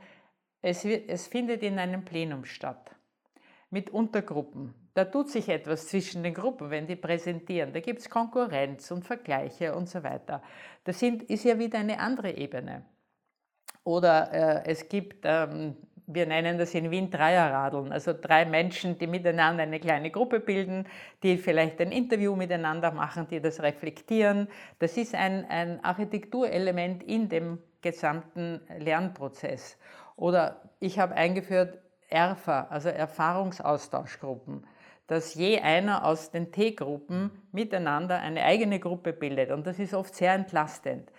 es, 0.62 0.84
es 0.84 1.28
findet 1.28 1.64
in 1.64 1.80
einem 1.80 2.04
Plenum 2.04 2.44
statt, 2.44 2.92
mit 3.70 3.90
Untergruppen. 3.90 4.74
Da 4.94 5.06
tut 5.06 5.30
sich 5.30 5.48
etwas 5.48 5.88
zwischen 5.88 6.22
den 6.22 6.34
Gruppen, 6.34 6.70
wenn 6.70 6.88
die 6.88 6.98
präsentieren. 6.98 7.72
Da 7.72 7.80
gibt 7.80 8.00
es 8.00 8.10
Konkurrenz 8.10 8.92
und 8.92 9.06
Vergleiche 9.06 9.74
und 9.74 9.88
so 9.88 10.04
weiter. 10.04 10.44
Das 10.84 11.00
sind, 11.00 11.24
ist 11.24 11.46
ja 11.46 11.58
wieder 11.58 11.80
eine 11.80 12.00
andere 12.00 12.32
Ebene. 12.32 12.84
Oder 13.86 14.34
äh, 14.34 14.70
es 14.70 14.90
gibt, 14.90 15.22
ähm, 15.24 15.78
wir 16.14 16.26
nennen 16.26 16.58
das 16.58 16.74
in 16.74 16.92
Wien 16.92 17.10
Dreierradeln, 17.10 17.92
also 17.92 18.14
drei 18.14 18.46
Menschen, 18.46 18.98
die 18.98 19.08
miteinander 19.08 19.64
eine 19.64 19.80
kleine 19.80 20.12
Gruppe 20.12 20.40
bilden, 20.40 20.86
die 21.24 21.38
vielleicht 21.38 21.80
ein 21.82 21.92
Interview 21.92 22.36
miteinander 22.36 22.92
machen, 22.92 23.28
die 23.30 23.42
das 23.42 23.62
reflektieren. 23.62 24.48
Das 24.80 24.98
ist 24.98 25.16
ein, 25.16 25.46
ein 25.50 25.84
Architekturelement 25.84 27.04
in 27.04 27.30
dem 27.30 27.60
gesamten 27.82 28.62
Lernprozess. 28.78 29.78
Oder 30.16 30.62
ich 30.80 31.00
habe 31.00 31.16
eingeführt 31.16 31.80
ERFA, 32.10 32.68
also 32.70 32.90
Erfahrungsaustauschgruppen, 32.90 34.66
dass 35.08 35.34
je 35.34 35.60
einer 35.60 36.06
aus 36.06 36.32
den 36.32 36.52
T-Gruppen 36.52 37.32
miteinander 37.52 38.20
eine 38.20 38.44
eigene 38.44 38.80
Gruppe 38.80 39.14
bildet. 39.14 39.52
Und 39.52 39.66
das 39.66 39.80
ist 39.80 39.94
oft 39.94 40.16
sehr 40.16 40.34
entlastend. 40.34 41.12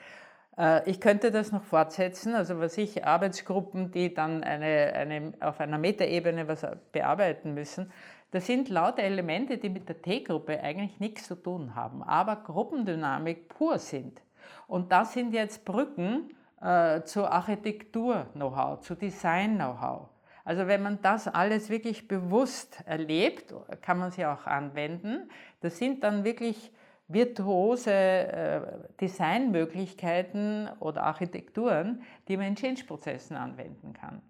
Äh, 0.56 0.88
ich 0.88 1.00
könnte 1.00 1.30
das 1.30 1.52
noch 1.52 1.62
fortsetzen, 1.62 2.34
also 2.34 2.58
was 2.58 2.78
ich, 2.78 3.04
Arbeitsgruppen, 3.04 3.90
die 3.90 4.14
dann 4.14 4.44
eine, 4.44 4.92
eine, 4.94 5.32
auf 5.40 5.60
einer 5.60 5.78
Metaebene 5.78 6.48
was 6.48 6.66
bearbeiten 6.92 7.54
müssen. 7.54 7.92
Das 8.30 8.46
sind 8.46 8.70
lauter 8.70 9.02
Elemente, 9.02 9.58
die 9.58 9.68
mit 9.68 9.88
der 9.88 10.00
T-Gruppe 10.00 10.60
eigentlich 10.62 10.98
nichts 11.00 11.26
zu 11.26 11.34
tun 11.34 11.74
haben, 11.74 12.02
aber 12.02 12.36
Gruppendynamik 12.36 13.48
pur 13.48 13.78
sind. 13.78 14.22
Und 14.66 14.90
das 14.90 15.12
sind 15.12 15.34
jetzt 15.34 15.64
Brücken 15.64 16.34
äh, 16.62 17.02
zur 17.02 17.30
Architektur-Know-how, 17.30 18.80
zu 18.80 18.94
Design-Know-how. 18.94 20.08
Also 20.44 20.66
wenn 20.66 20.82
man 20.82 21.00
das 21.02 21.28
alles 21.28 21.68
wirklich 21.68 22.08
bewusst 22.08 22.82
erlebt, 22.86 23.54
kann 23.80 23.98
man 23.98 24.10
sie 24.10 24.26
auch 24.26 24.46
anwenden. 24.46 25.30
Das 25.60 25.78
sind 25.78 26.02
dann 26.02 26.24
wirklich 26.24 26.72
virtuose 27.12 27.92
äh, 27.92 28.60
Designmöglichkeiten 29.00 30.68
oder 30.80 31.04
Architekturen, 31.04 32.02
die 32.28 32.36
man 32.36 32.48
in 32.48 32.56
Change-Prozessen 32.56 33.36
anwenden 33.36 33.92
kann. 33.92 34.22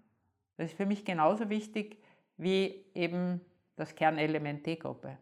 Das 0.57 0.67
ist 0.71 0.77
für 0.77 0.85
mich 0.85 1.05
genauso 1.05 1.49
wichtig 1.49 1.97
wie 2.37 2.85
eben 2.93 3.41
das 3.75 3.95
Kernelement 3.95 4.63
T-Gruppe. 4.63 5.17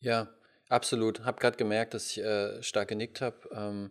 Ja, 0.00 0.28
absolut. 0.68 1.20
Ich 1.20 1.24
Habe 1.24 1.40
gerade 1.40 1.56
gemerkt, 1.56 1.94
dass 1.94 2.10
ich 2.10 2.24
äh, 2.24 2.62
stark 2.62 2.88
genickt 2.88 3.20
habe. 3.20 3.36
Ähm, 3.52 3.90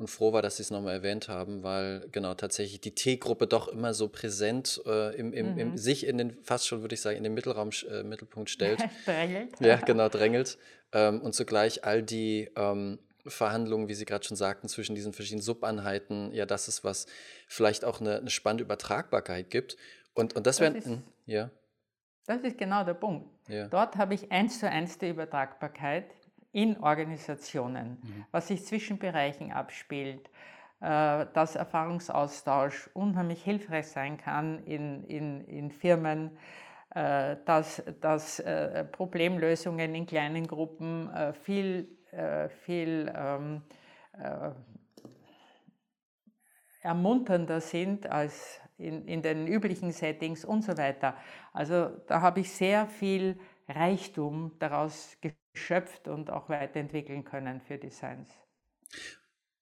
und 0.00 0.08
froh 0.08 0.32
war, 0.32 0.40
dass 0.40 0.56
Sie 0.56 0.62
es 0.62 0.70
nochmal 0.70 0.94
erwähnt 0.94 1.28
haben, 1.28 1.62
weil 1.62 2.08
genau 2.10 2.32
tatsächlich 2.32 2.80
die 2.80 2.94
T-Gruppe 2.94 3.46
doch 3.46 3.68
immer 3.68 3.92
so 3.92 4.08
präsent 4.08 4.80
äh, 4.86 5.14
im, 5.14 5.34
im, 5.34 5.52
mhm. 5.52 5.58
im, 5.58 5.76
sich 5.76 6.06
in 6.06 6.16
den, 6.16 6.38
fast 6.42 6.66
schon 6.66 6.80
würde 6.80 6.94
ich 6.94 7.02
sagen, 7.02 7.18
in 7.18 7.22
den 7.22 7.34
Mittelraum, 7.34 7.68
äh, 7.88 8.02
Mittelpunkt 8.02 8.48
stellt. 8.48 8.82
drängelt. 9.04 9.60
Ja, 9.60 9.76
genau, 9.76 10.08
drängelt. 10.08 10.56
Ähm, 10.92 11.20
und 11.20 11.34
zugleich 11.34 11.84
all 11.84 12.02
die 12.02 12.50
ähm, 12.56 12.98
Verhandlungen, 13.26 13.88
wie 13.88 13.94
Sie 13.94 14.06
gerade 14.06 14.24
schon 14.24 14.38
sagten, 14.38 14.68
zwischen 14.68 14.94
diesen 14.94 15.12
verschiedenen 15.12 15.42
Subeinheiten, 15.42 16.32
ja, 16.32 16.46
das 16.46 16.66
ist 16.66 16.82
was 16.82 17.04
vielleicht 17.46 17.84
auch 17.84 18.00
eine, 18.00 18.20
eine 18.20 18.30
spannende 18.30 18.64
Übertragbarkeit 18.64 19.50
gibt. 19.50 19.76
Und, 20.14 20.34
und 20.34 20.46
das, 20.46 20.56
das 20.56 20.74
wäre, 20.74 21.02
ja. 21.26 21.50
Das 22.26 22.40
ist 22.40 22.56
genau 22.56 22.84
der 22.84 22.94
Punkt. 22.94 23.28
Ja. 23.48 23.68
Dort 23.68 23.96
habe 23.96 24.14
ich 24.14 24.32
eins 24.32 24.60
zu 24.60 24.68
eins 24.68 24.96
die 24.96 25.10
Übertragbarkeit 25.10 26.06
in 26.52 26.78
Organisationen, 26.78 27.98
mhm. 28.02 28.24
was 28.30 28.48
sich 28.48 28.64
zwischen 28.64 28.98
Bereichen 28.98 29.52
abspielt, 29.52 30.30
äh, 30.80 31.26
dass 31.34 31.56
Erfahrungsaustausch 31.56 32.88
unheimlich 32.94 33.42
hilfreich 33.44 33.88
sein 33.88 34.16
kann 34.16 34.64
in, 34.64 35.04
in, 35.04 35.44
in 35.44 35.70
Firmen, 35.70 36.38
äh, 36.94 37.36
dass, 37.44 37.82
dass 38.00 38.40
äh, 38.40 38.84
Problemlösungen 38.84 39.94
in 39.94 40.06
kleinen 40.06 40.46
Gruppen 40.46 41.10
viel, 41.42 41.96
viel 42.64 43.12
ähm, 43.14 43.62
ermunternder 46.82 47.60
sind 47.60 48.06
als 48.10 48.60
in, 48.78 49.06
in 49.06 49.22
den 49.22 49.46
üblichen 49.46 49.92
Settings 49.92 50.44
und 50.44 50.64
so 50.64 50.76
weiter. 50.76 51.14
Also 51.52 51.90
da 52.06 52.22
habe 52.22 52.40
ich 52.40 52.50
sehr 52.50 52.86
viel 52.86 53.38
Reichtum 53.70 54.52
daraus 54.58 55.16
geschöpft 55.20 56.08
und 56.08 56.30
auch 56.30 56.48
weiterentwickeln 56.48 57.24
können 57.24 57.60
für 57.60 57.78
Designs. 57.78 58.30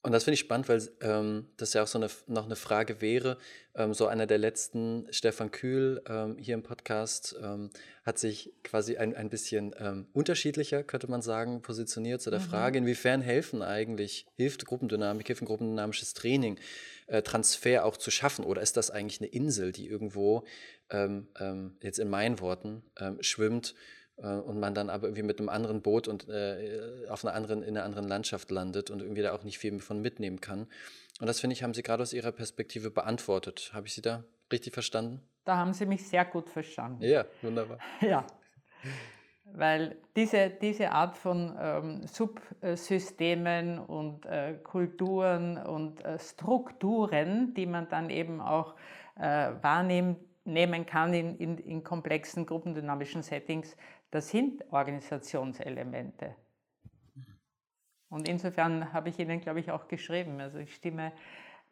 Und 0.01 0.13
das 0.13 0.25
finde 0.25 0.35
ich 0.35 0.41
spannend, 0.41 0.69
weil 0.69 0.81
ähm, 1.01 1.49
das 1.57 1.75
ja 1.75 1.83
auch 1.83 1.89
so 1.89 1.99
eine, 1.99 2.09
noch 2.29 2.45
eine 2.45 2.55
Frage 2.55 3.01
wäre. 3.01 3.37
Ähm, 3.75 3.95
so 3.95 4.07
einer 4.07 4.27
der 4.27 4.39
letzten, 4.39 5.07
Stefan 5.11 5.51
Kühl, 5.51 6.03
ähm, 6.09 6.39
hier 6.39 6.55
im 6.55 6.63
Podcast, 6.63 7.37
ähm, 7.43 7.71
hat 8.05 8.17
sich 8.19 8.55
quasi 8.63 8.97
ein, 8.97 9.17
ein 9.17 9.29
bisschen 9.29 9.75
ähm, 9.79 10.07
unterschiedlicher, 10.13 10.85
könnte 10.85 11.11
man 11.11 11.21
sagen, 11.21 11.63
positioniert 11.63 12.23
zu 12.23 12.31
der 12.31 12.39
mhm. 12.39 12.45
Frage, 12.45 12.79
inwiefern 12.79 13.21
helfen 13.21 13.61
eigentlich, 13.61 14.25
hilft 14.35 14.65
Gruppendynamik, 14.67 15.27
hilft 15.27 15.43
ein 15.43 15.47
gruppendynamisches 15.47 16.15
Training, 16.15 16.61
äh, 17.09 17.23
Transfer 17.23 17.85
auch 17.85 17.97
zu 17.97 18.13
schaffen? 18.13 18.45
Oder 18.45 18.63
ist 18.63 18.77
das 18.77 18.93
eigentlich 18.93 19.21
eine 19.21 19.31
Insel, 19.31 19.73
die 19.73 19.89
irgendwo, 19.89 20.45
ähm, 20.91 21.27
jetzt 21.83 21.99
in 21.99 22.09
meinen 22.09 22.41
Worten, 22.41 22.83
schwimmt? 23.21 23.75
Äh, 24.23 24.27
und 24.27 24.59
man 24.61 24.75
dann 24.75 24.91
aber 24.91 25.07
irgendwie 25.07 25.23
mit 25.23 25.39
einem 25.39 25.49
anderen 25.49 25.83
Boot 25.83 26.09
und 26.09 26.29
äh, 26.29 26.81
auf 27.09 27.25
einer 27.25 27.35
anderen, 27.35 27.63
in 27.63 27.77
einer 27.77 27.85
anderen 27.85 28.09
Landschaft 28.09 28.51
landet 28.51 28.91
und 28.91 29.01
irgendwie 29.01 29.23
da 29.23 29.33
auch 29.33 29.45
nicht 29.45 29.59
viel 29.59 29.79
von 29.81 30.01
mitnehmen 30.01 30.41
kann. 30.41 30.67
Und 31.21 31.27
das 31.27 31.41
finde 31.41 31.55
ich, 31.55 31.63
haben 31.63 31.75
Sie 31.75 31.83
gerade 31.83 32.03
aus 32.03 32.13
Ihrer 32.13 32.33
Perspektive 32.33 32.91
beantwortet. 32.91 33.71
Habe 33.75 33.87
ich 33.87 33.95
Sie 33.95 34.03
da 34.03 34.25
richtig 34.53 34.73
verstanden? 34.73 35.21
Da 35.45 35.57
haben 35.57 35.73
Sie 35.73 35.87
mich 35.87 36.07
sehr 36.07 36.25
gut 36.25 36.49
verstanden. 36.49 37.03
Ja, 37.03 37.25
wunderbar. 37.43 37.79
Ja. 38.01 38.27
Weil 39.51 39.97
diese, 40.15 40.51
diese 40.51 40.91
Art 40.91 41.17
von 41.17 41.57
ähm, 41.59 42.07
Subsystemen 42.07 43.79
und 43.79 44.27
äh, 44.27 44.59
Kulturen 44.63 45.57
und 45.57 46.05
äh, 46.05 46.19
Strukturen, 46.19 47.55
die 47.55 47.65
man 47.65 47.89
dann 47.89 48.11
eben 48.11 48.43
auch 48.43 48.75
äh, 49.17 49.53
wahrnimmt, 49.63 50.19
nehmen 50.49 50.87
kann 50.87 51.15
in, 51.15 51.37
in, 51.37 51.59
in 51.59 51.85
komplexen 51.85 52.47
gruppendynamischen 52.47 53.23
Settings, 53.23 53.77
das 54.11 54.29
sind 54.31 54.65
Organisationselemente. 54.71 56.35
Und 58.11 58.29
insofern 58.29 58.93
habe 58.93 59.11
ich 59.11 59.19
Ihnen, 59.19 59.41
glaube 59.41 59.61
ich, 59.61 59.71
auch 59.71 59.89
geschrieben. 59.89 60.41
Also 60.41 60.59
ich 60.59 60.75
stimme 60.75 61.13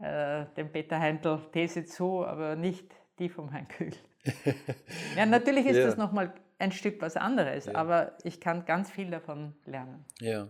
äh, 0.01 0.45
dem 0.57 0.70
Peter 0.70 0.99
Heindl 1.01 1.41
These 1.53 1.87
zu, 1.87 2.24
aber 2.26 2.57
nicht 2.57 2.95
die 3.18 3.28
vom 3.28 3.51
Herrn 3.51 3.68
Kühl. 3.68 3.93
ja, 5.16 5.24
natürlich 5.24 5.66
ist 5.66 5.76
ja. 5.76 5.87
das 5.87 5.97
nochmal 5.97 6.34
ein 6.59 6.72
Stück 6.72 7.01
was 7.01 7.16
anderes, 7.16 7.66
ja. 7.66 7.74
aber 7.74 8.16
ich 8.24 8.41
kann 8.41 8.64
ganz 8.64 8.91
viel 8.91 9.11
davon 9.11 9.55
lernen. 9.64 10.05
Ja, 10.20 10.49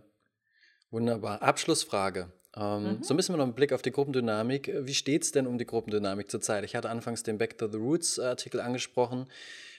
wunderbar. 0.90 1.42
Abschlussfrage. 1.42 2.32
Ähm, 2.56 2.96
mhm. 2.96 3.02
So 3.02 3.14
müssen 3.14 3.32
wir 3.34 3.36
noch 3.36 3.44
einen 3.44 3.54
Blick 3.54 3.72
auf 3.72 3.82
die 3.82 3.92
Gruppendynamik. 3.92 4.72
Wie 4.80 4.94
steht 4.94 5.22
es 5.22 5.32
denn 5.32 5.46
um 5.46 5.58
die 5.58 5.66
Gruppendynamik 5.66 6.30
zurzeit? 6.30 6.64
Ich 6.64 6.74
hatte 6.74 6.90
anfangs 6.90 7.22
den 7.22 7.38
Back 7.38 7.58
to 7.58 7.68
the 7.68 7.78
Roots 7.78 8.18
Artikel 8.18 8.60
angesprochen. 8.60 9.28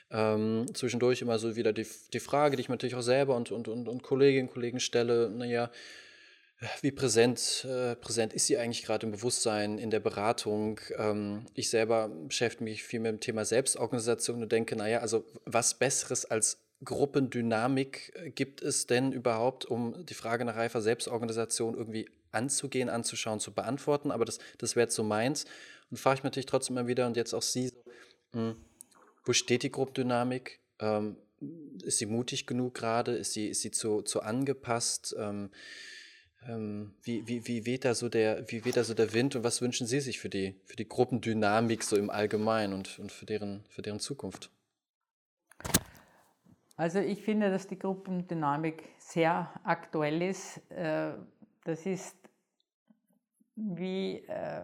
Ähm, 0.09 0.65
zwischendurch 0.73 1.21
immer 1.21 1.37
so 1.37 1.55
wieder 1.55 1.73
die, 1.73 1.85
die 2.13 2.19
Frage, 2.19 2.55
die 2.55 2.61
ich 2.61 2.69
natürlich 2.69 2.95
auch 2.95 3.01
selber 3.01 3.35
und, 3.35 3.51
und, 3.51 3.67
und, 3.67 3.89
und 3.89 4.03
Kolleginnen 4.03 4.47
und 4.47 4.53
Kollegen 4.53 4.79
stelle, 4.79 5.29
naja, 5.29 5.69
wie 6.81 6.91
präsent, 6.91 7.67
äh, 7.69 7.95
präsent 7.95 8.33
ist 8.33 8.47
sie 8.47 8.57
eigentlich 8.57 8.83
gerade 8.83 9.05
im 9.05 9.11
Bewusstsein, 9.11 9.77
in 9.77 9.91
der 9.91 9.99
Beratung? 9.99 10.79
Ähm, 10.97 11.45
ich 11.53 11.69
selber 11.69 12.09
beschäftige 12.09 12.63
mich 12.63 12.83
viel 12.83 12.99
mit 12.99 13.11
dem 13.11 13.19
Thema 13.19 13.45
Selbstorganisation 13.45 14.41
und 14.41 14.51
denke, 14.51 14.75
naja, 14.75 14.99
also 14.99 15.23
was 15.45 15.75
Besseres 15.75 16.25
als 16.25 16.59
Gruppendynamik 16.83 18.11
äh, 18.15 18.29
gibt 18.31 18.63
es 18.63 18.87
denn 18.87 19.11
überhaupt, 19.11 19.65
um 19.65 20.05
die 20.05 20.15
Frage 20.15 20.45
nach 20.45 20.55
reifer 20.55 20.81
Selbstorganisation 20.81 21.75
irgendwie 21.75 22.09
anzugehen, 22.31 22.89
anzuschauen, 22.89 23.39
zu 23.39 23.53
beantworten? 23.53 24.09
Aber 24.09 24.25
das, 24.25 24.39
das 24.57 24.75
wäre 24.75 24.89
so 24.89 25.03
meins. 25.03 25.45
Und 25.91 25.97
frage 25.97 26.15
ich 26.15 26.23
mich 26.23 26.31
natürlich 26.31 26.47
trotzdem 26.47 26.77
immer 26.77 26.87
wieder 26.87 27.05
und 27.05 27.17
jetzt 27.17 27.35
auch 27.35 27.43
Sie, 27.43 27.71
mh, 28.33 28.41
hm, 28.41 28.55
wo 29.27 29.33
steht 29.33 29.63
die 29.63 29.71
Gruppendynamik? 29.71 30.59
Ähm, 30.79 31.17
ist 31.83 31.99
sie 31.99 32.05
mutig 32.05 32.47
genug 32.47 32.73
gerade? 32.73 33.15
Ist 33.15 33.33
sie, 33.33 33.47
ist 33.49 33.61
sie 33.61 33.71
zu, 33.71 34.01
zu 34.01 34.21
angepasst? 34.21 35.15
Ähm, 35.19 35.51
ähm, 36.47 36.93
wie, 37.03 37.27
wie, 37.27 37.47
wie, 37.47 37.65
weht 37.65 37.85
da 37.85 37.93
so 37.93 38.09
der, 38.09 38.49
wie 38.49 38.63
weht 38.63 38.77
da 38.77 38.83
so 38.83 38.93
der 38.93 39.13
Wind 39.13 39.35
und 39.35 39.43
was 39.43 39.61
wünschen 39.61 39.85
Sie 39.85 39.99
sich 39.99 40.19
für 40.19 40.29
die, 40.29 40.59
für 40.65 40.75
die 40.75 40.87
Gruppendynamik 40.87 41.83
so 41.83 41.97
im 41.97 42.09
Allgemeinen 42.09 42.73
und, 42.73 42.99
und 42.99 43.11
für, 43.11 43.25
deren, 43.25 43.63
für 43.69 43.81
deren 43.81 43.99
Zukunft? 43.99 44.51
Also 46.75 46.99
ich 46.99 47.23
finde, 47.23 47.49
dass 47.49 47.67
die 47.67 47.77
Gruppendynamik 47.77 48.83
sehr 48.99 49.51
aktuell 49.63 50.21
ist. 50.21 50.59
Äh, 50.71 51.13
das 51.65 51.85
ist 51.85 52.15
wie, 53.55 54.19
äh, 54.27 54.61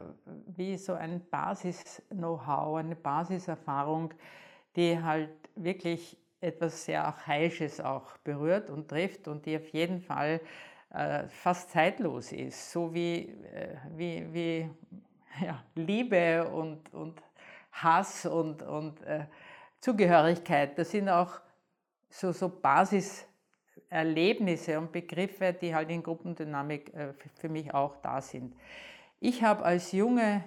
wie 0.56 0.78
so 0.78 0.94
ein 0.94 1.28
Basis-Know-how, 1.30 2.78
eine 2.78 2.96
Basiserfahrung, 2.96 4.14
die 4.76 5.02
halt 5.02 5.30
wirklich 5.56 6.18
etwas 6.42 6.86
sehr 6.86 7.06
Archaisches 7.06 7.80
auch 7.80 8.18
berührt 8.18 8.70
und 8.70 8.90
trifft 8.90 9.28
und 9.28 9.46
die 9.46 9.56
auf 9.56 9.68
jeden 9.70 10.02
Fall 10.02 10.42
äh, 10.94 11.28
fast 11.28 11.72
zeitlos 11.72 12.32
ist, 12.32 12.72
so 12.72 12.94
wie, 12.94 13.30
äh, 13.54 13.76
wie, 13.96 14.34
wie 14.34 14.70
ja, 15.44 15.64
Liebe 15.76 16.48
und, 16.48 16.94
und 16.94 17.22
Hass 17.72 18.26
und, 18.26 18.62
und 18.62 19.02
äh, 19.04 19.26
Zugehörigkeit. 19.80 20.78
Das 20.78 20.92
sind 20.92 21.10
auch 21.10 21.40
so, 22.10 22.32
so 22.32 22.48
Basiserlebnisse 22.50 24.78
und 24.78 24.92
Begriffe, 24.92 25.54
die 25.54 25.74
halt 25.74 25.90
in 25.90 26.04
Gruppendynamik 26.04 26.94
äh, 26.94 27.14
für 27.40 27.50
mich 27.50 27.74
auch 27.74 27.96
da 27.98 28.22
sind. 28.22 28.56
Ich 29.20 29.42
habe 29.42 29.64
als 29.64 29.92
junge 29.94 30.44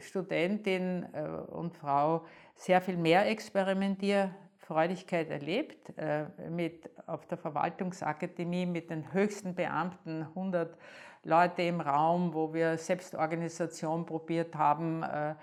Studentin 0.00 1.06
äh, 1.12 1.22
und 1.50 1.76
Frau 1.76 2.24
sehr 2.54 2.80
viel 2.80 2.96
mehr 2.96 3.28
Experimentierfreudigkeit 3.28 5.30
erlebt. 5.30 5.96
Äh, 5.96 6.26
mit, 6.50 6.90
auf 7.06 7.26
der 7.26 7.38
Verwaltungsakademie 7.38 8.66
mit 8.66 8.90
den 8.90 9.12
höchsten 9.12 9.54
Beamten, 9.54 10.22
100 10.22 10.76
Leute 11.24 11.62
im 11.62 11.80
Raum, 11.80 12.34
wo 12.34 12.52
wir 12.52 12.76
Selbstorganisation 12.76 14.06
probiert 14.06 14.56
haben, 14.56 15.02
äh, 15.02 15.34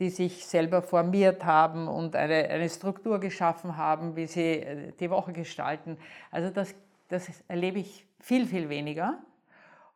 die 0.00 0.08
sich 0.08 0.46
selber 0.46 0.80
formiert 0.80 1.44
haben 1.44 1.86
und 1.86 2.16
eine, 2.16 2.48
eine 2.48 2.68
Struktur 2.68 3.20
geschaffen 3.20 3.76
haben, 3.76 4.16
wie 4.16 4.26
sie 4.26 4.40
äh, 4.40 4.92
die 4.98 5.10
Woche 5.10 5.32
gestalten. 5.32 5.98
Also 6.30 6.50
das, 6.50 6.74
das 7.08 7.28
erlebe 7.46 7.78
ich 7.78 8.06
viel, 8.20 8.46
viel 8.46 8.70
weniger 8.70 9.18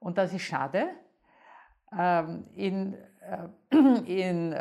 und 0.01 0.19
das 0.19 0.35
ist 0.35 0.43
schade. 0.43 0.89
Ähm, 1.99 2.45
in, 2.55 2.95
äh, 3.21 3.77
in, 4.07 4.53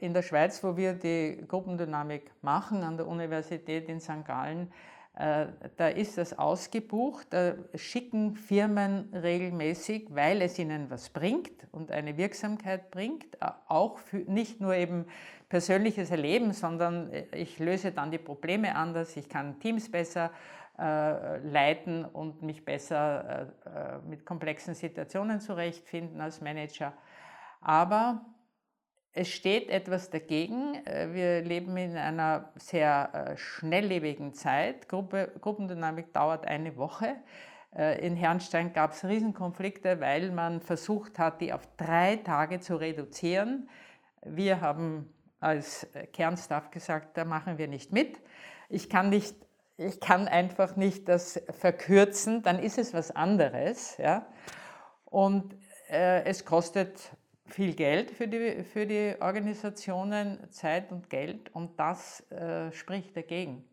in 0.00 0.14
der 0.14 0.22
Schweiz, 0.22 0.62
wo 0.62 0.76
wir 0.76 0.94
die 0.94 1.44
Gruppendynamik 1.46 2.30
machen, 2.42 2.82
an 2.82 2.96
der 2.96 3.06
Universität 3.06 3.88
in 3.88 4.00
St. 4.00 4.24
Gallen, 4.24 4.70
äh, 5.16 5.46
da 5.76 5.88
ist 5.88 6.18
das 6.18 6.36
ausgebucht, 6.36 7.28
da 7.30 7.54
schicken 7.76 8.34
Firmen 8.34 9.10
regelmäßig, 9.14 10.08
weil 10.10 10.42
es 10.42 10.58
ihnen 10.58 10.90
was 10.90 11.08
bringt 11.08 11.52
und 11.70 11.92
eine 11.92 12.16
Wirksamkeit 12.16 12.90
bringt, 12.90 13.36
äh, 13.40 13.46
auch 13.68 13.98
für 13.98 14.16
nicht 14.16 14.60
nur 14.60 14.74
eben 14.74 15.06
persönliches 15.48 16.10
Erleben, 16.10 16.52
sondern 16.52 17.12
äh, 17.12 17.26
ich 17.32 17.60
löse 17.60 17.92
dann 17.92 18.10
die 18.10 18.18
Probleme 18.18 18.74
anders, 18.74 19.16
ich 19.16 19.28
kann 19.28 19.60
Teams 19.60 19.88
besser 19.88 20.26
äh, 20.26 20.63
leiten 20.76 22.04
und 22.04 22.42
mich 22.42 22.64
besser 22.64 23.52
äh, 23.64 24.08
mit 24.08 24.26
komplexen 24.26 24.74
Situationen 24.74 25.40
zurechtfinden 25.40 26.20
als 26.20 26.40
Manager. 26.40 26.92
Aber 27.60 28.24
es 29.16 29.28
steht 29.28 29.70
etwas 29.70 30.10
dagegen. 30.10 30.74
Äh, 30.84 31.12
wir 31.12 31.42
leben 31.42 31.76
in 31.76 31.96
einer 31.96 32.50
sehr 32.56 33.10
äh, 33.14 33.36
schnelllebigen 33.36 34.34
Zeit. 34.34 34.88
Gruppe, 34.88 35.32
Gruppendynamik 35.40 36.12
dauert 36.12 36.46
eine 36.46 36.76
Woche. 36.76 37.14
Äh, 37.76 38.04
in 38.04 38.16
Herrnstein 38.16 38.72
gab 38.72 38.90
es 38.92 39.04
Riesenkonflikte, 39.04 40.00
weil 40.00 40.32
man 40.32 40.60
versucht 40.60 41.20
hat, 41.20 41.40
die 41.40 41.52
auf 41.52 41.62
drei 41.76 42.16
Tage 42.16 42.58
zu 42.58 42.74
reduzieren. 42.74 43.68
Wir 44.22 44.60
haben 44.60 45.14
als 45.38 45.86
Kernstaff 46.12 46.70
gesagt, 46.70 47.16
da 47.16 47.24
machen 47.24 47.58
wir 47.58 47.68
nicht 47.68 47.92
mit. 47.92 48.18
Ich 48.68 48.88
kann, 48.88 49.10
nicht, 49.10 49.36
ich 49.76 50.00
kann 50.00 50.28
einfach 50.28 50.76
nicht 50.76 51.08
das 51.08 51.42
verkürzen, 51.50 52.42
dann 52.42 52.58
ist 52.58 52.78
es 52.78 52.94
was 52.94 53.10
anderes. 53.10 53.96
Ja? 53.98 54.26
Und 55.04 55.56
äh, 55.88 56.24
es 56.24 56.44
kostet 56.44 57.10
viel 57.46 57.74
Geld 57.74 58.10
für 58.10 58.28
die, 58.28 58.64
für 58.64 58.86
die 58.86 59.14
Organisationen, 59.20 60.50
Zeit 60.50 60.92
und 60.92 61.10
Geld 61.10 61.54
und 61.54 61.78
das 61.78 62.20
äh, 62.30 62.72
spricht 62.72 63.16
dagegen. 63.16 63.64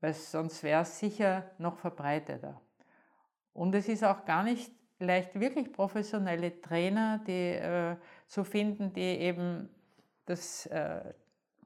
Weil 0.00 0.14
sonst 0.14 0.62
wäre 0.62 0.82
es 0.82 0.98
sicher 0.98 1.50
noch 1.58 1.78
verbreiteter. 1.78 2.60
Und 3.52 3.74
es 3.74 3.88
ist 3.88 4.04
auch 4.04 4.24
gar 4.24 4.42
nicht 4.42 4.70
leicht, 4.98 5.38
wirklich 5.38 5.72
professionelle 5.72 6.60
Trainer 6.60 7.20
die, 7.26 7.52
äh, 7.52 7.96
zu 8.26 8.44
finden, 8.44 8.92
die 8.92 9.00
eben 9.00 9.68
das 10.26 10.66
äh, 10.66 11.14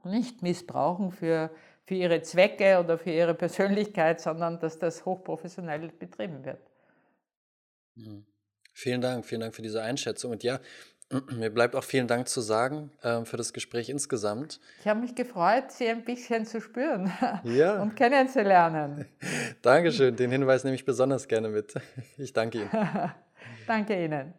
nicht 0.05 0.43
missbrauchen 0.43 1.11
für, 1.11 1.51
für 1.91 1.97
ihre 1.97 2.22
Zwecke 2.22 2.78
oder 2.78 2.99
für 2.99 3.11
ihre 3.11 3.34
Persönlichkeit, 3.34 4.20
sondern 4.20 4.61
dass 4.61 4.78
das 4.78 5.05
hochprofessionell 5.05 5.88
betrieben 5.88 6.45
wird. 6.45 6.61
Mhm. 7.97 8.24
Vielen 8.72 9.01
Dank, 9.01 9.26
vielen 9.26 9.41
Dank 9.41 9.57
für 9.57 9.62
diese 9.62 9.82
Einschätzung. 9.82 10.30
Und 10.30 10.45
ja, 10.45 10.61
mir 11.32 11.51
bleibt 11.51 11.74
auch 11.74 11.82
vielen 11.82 12.07
Dank 12.07 12.28
zu 12.28 12.43
sagen 12.43 12.93
äh, 13.03 13.24
für 13.24 13.36
das 13.36 13.53
Gespräch 13.53 13.88
insgesamt. 13.88 14.61
Ich 14.78 14.86
habe 14.86 15.01
mich 15.01 15.16
gefreut, 15.16 15.72
Sie 15.72 15.88
ein 15.88 16.05
bisschen 16.05 16.47
zu 16.47 16.61
spüren 16.61 17.12
ja. 17.43 17.82
und 17.82 17.97
kennenzulernen. 17.97 19.07
Dankeschön, 19.62 20.14
den 20.14 20.30
Hinweis 20.30 20.62
nehme 20.62 20.76
ich 20.76 20.84
besonders 20.84 21.26
gerne 21.26 21.49
mit. 21.49 21.74
Ich 22.18 22.32
danke 22.32 22.59
Ihnen. 22.59 22.70
danke 23.66 24.05
Ihnen. 24.05 24.32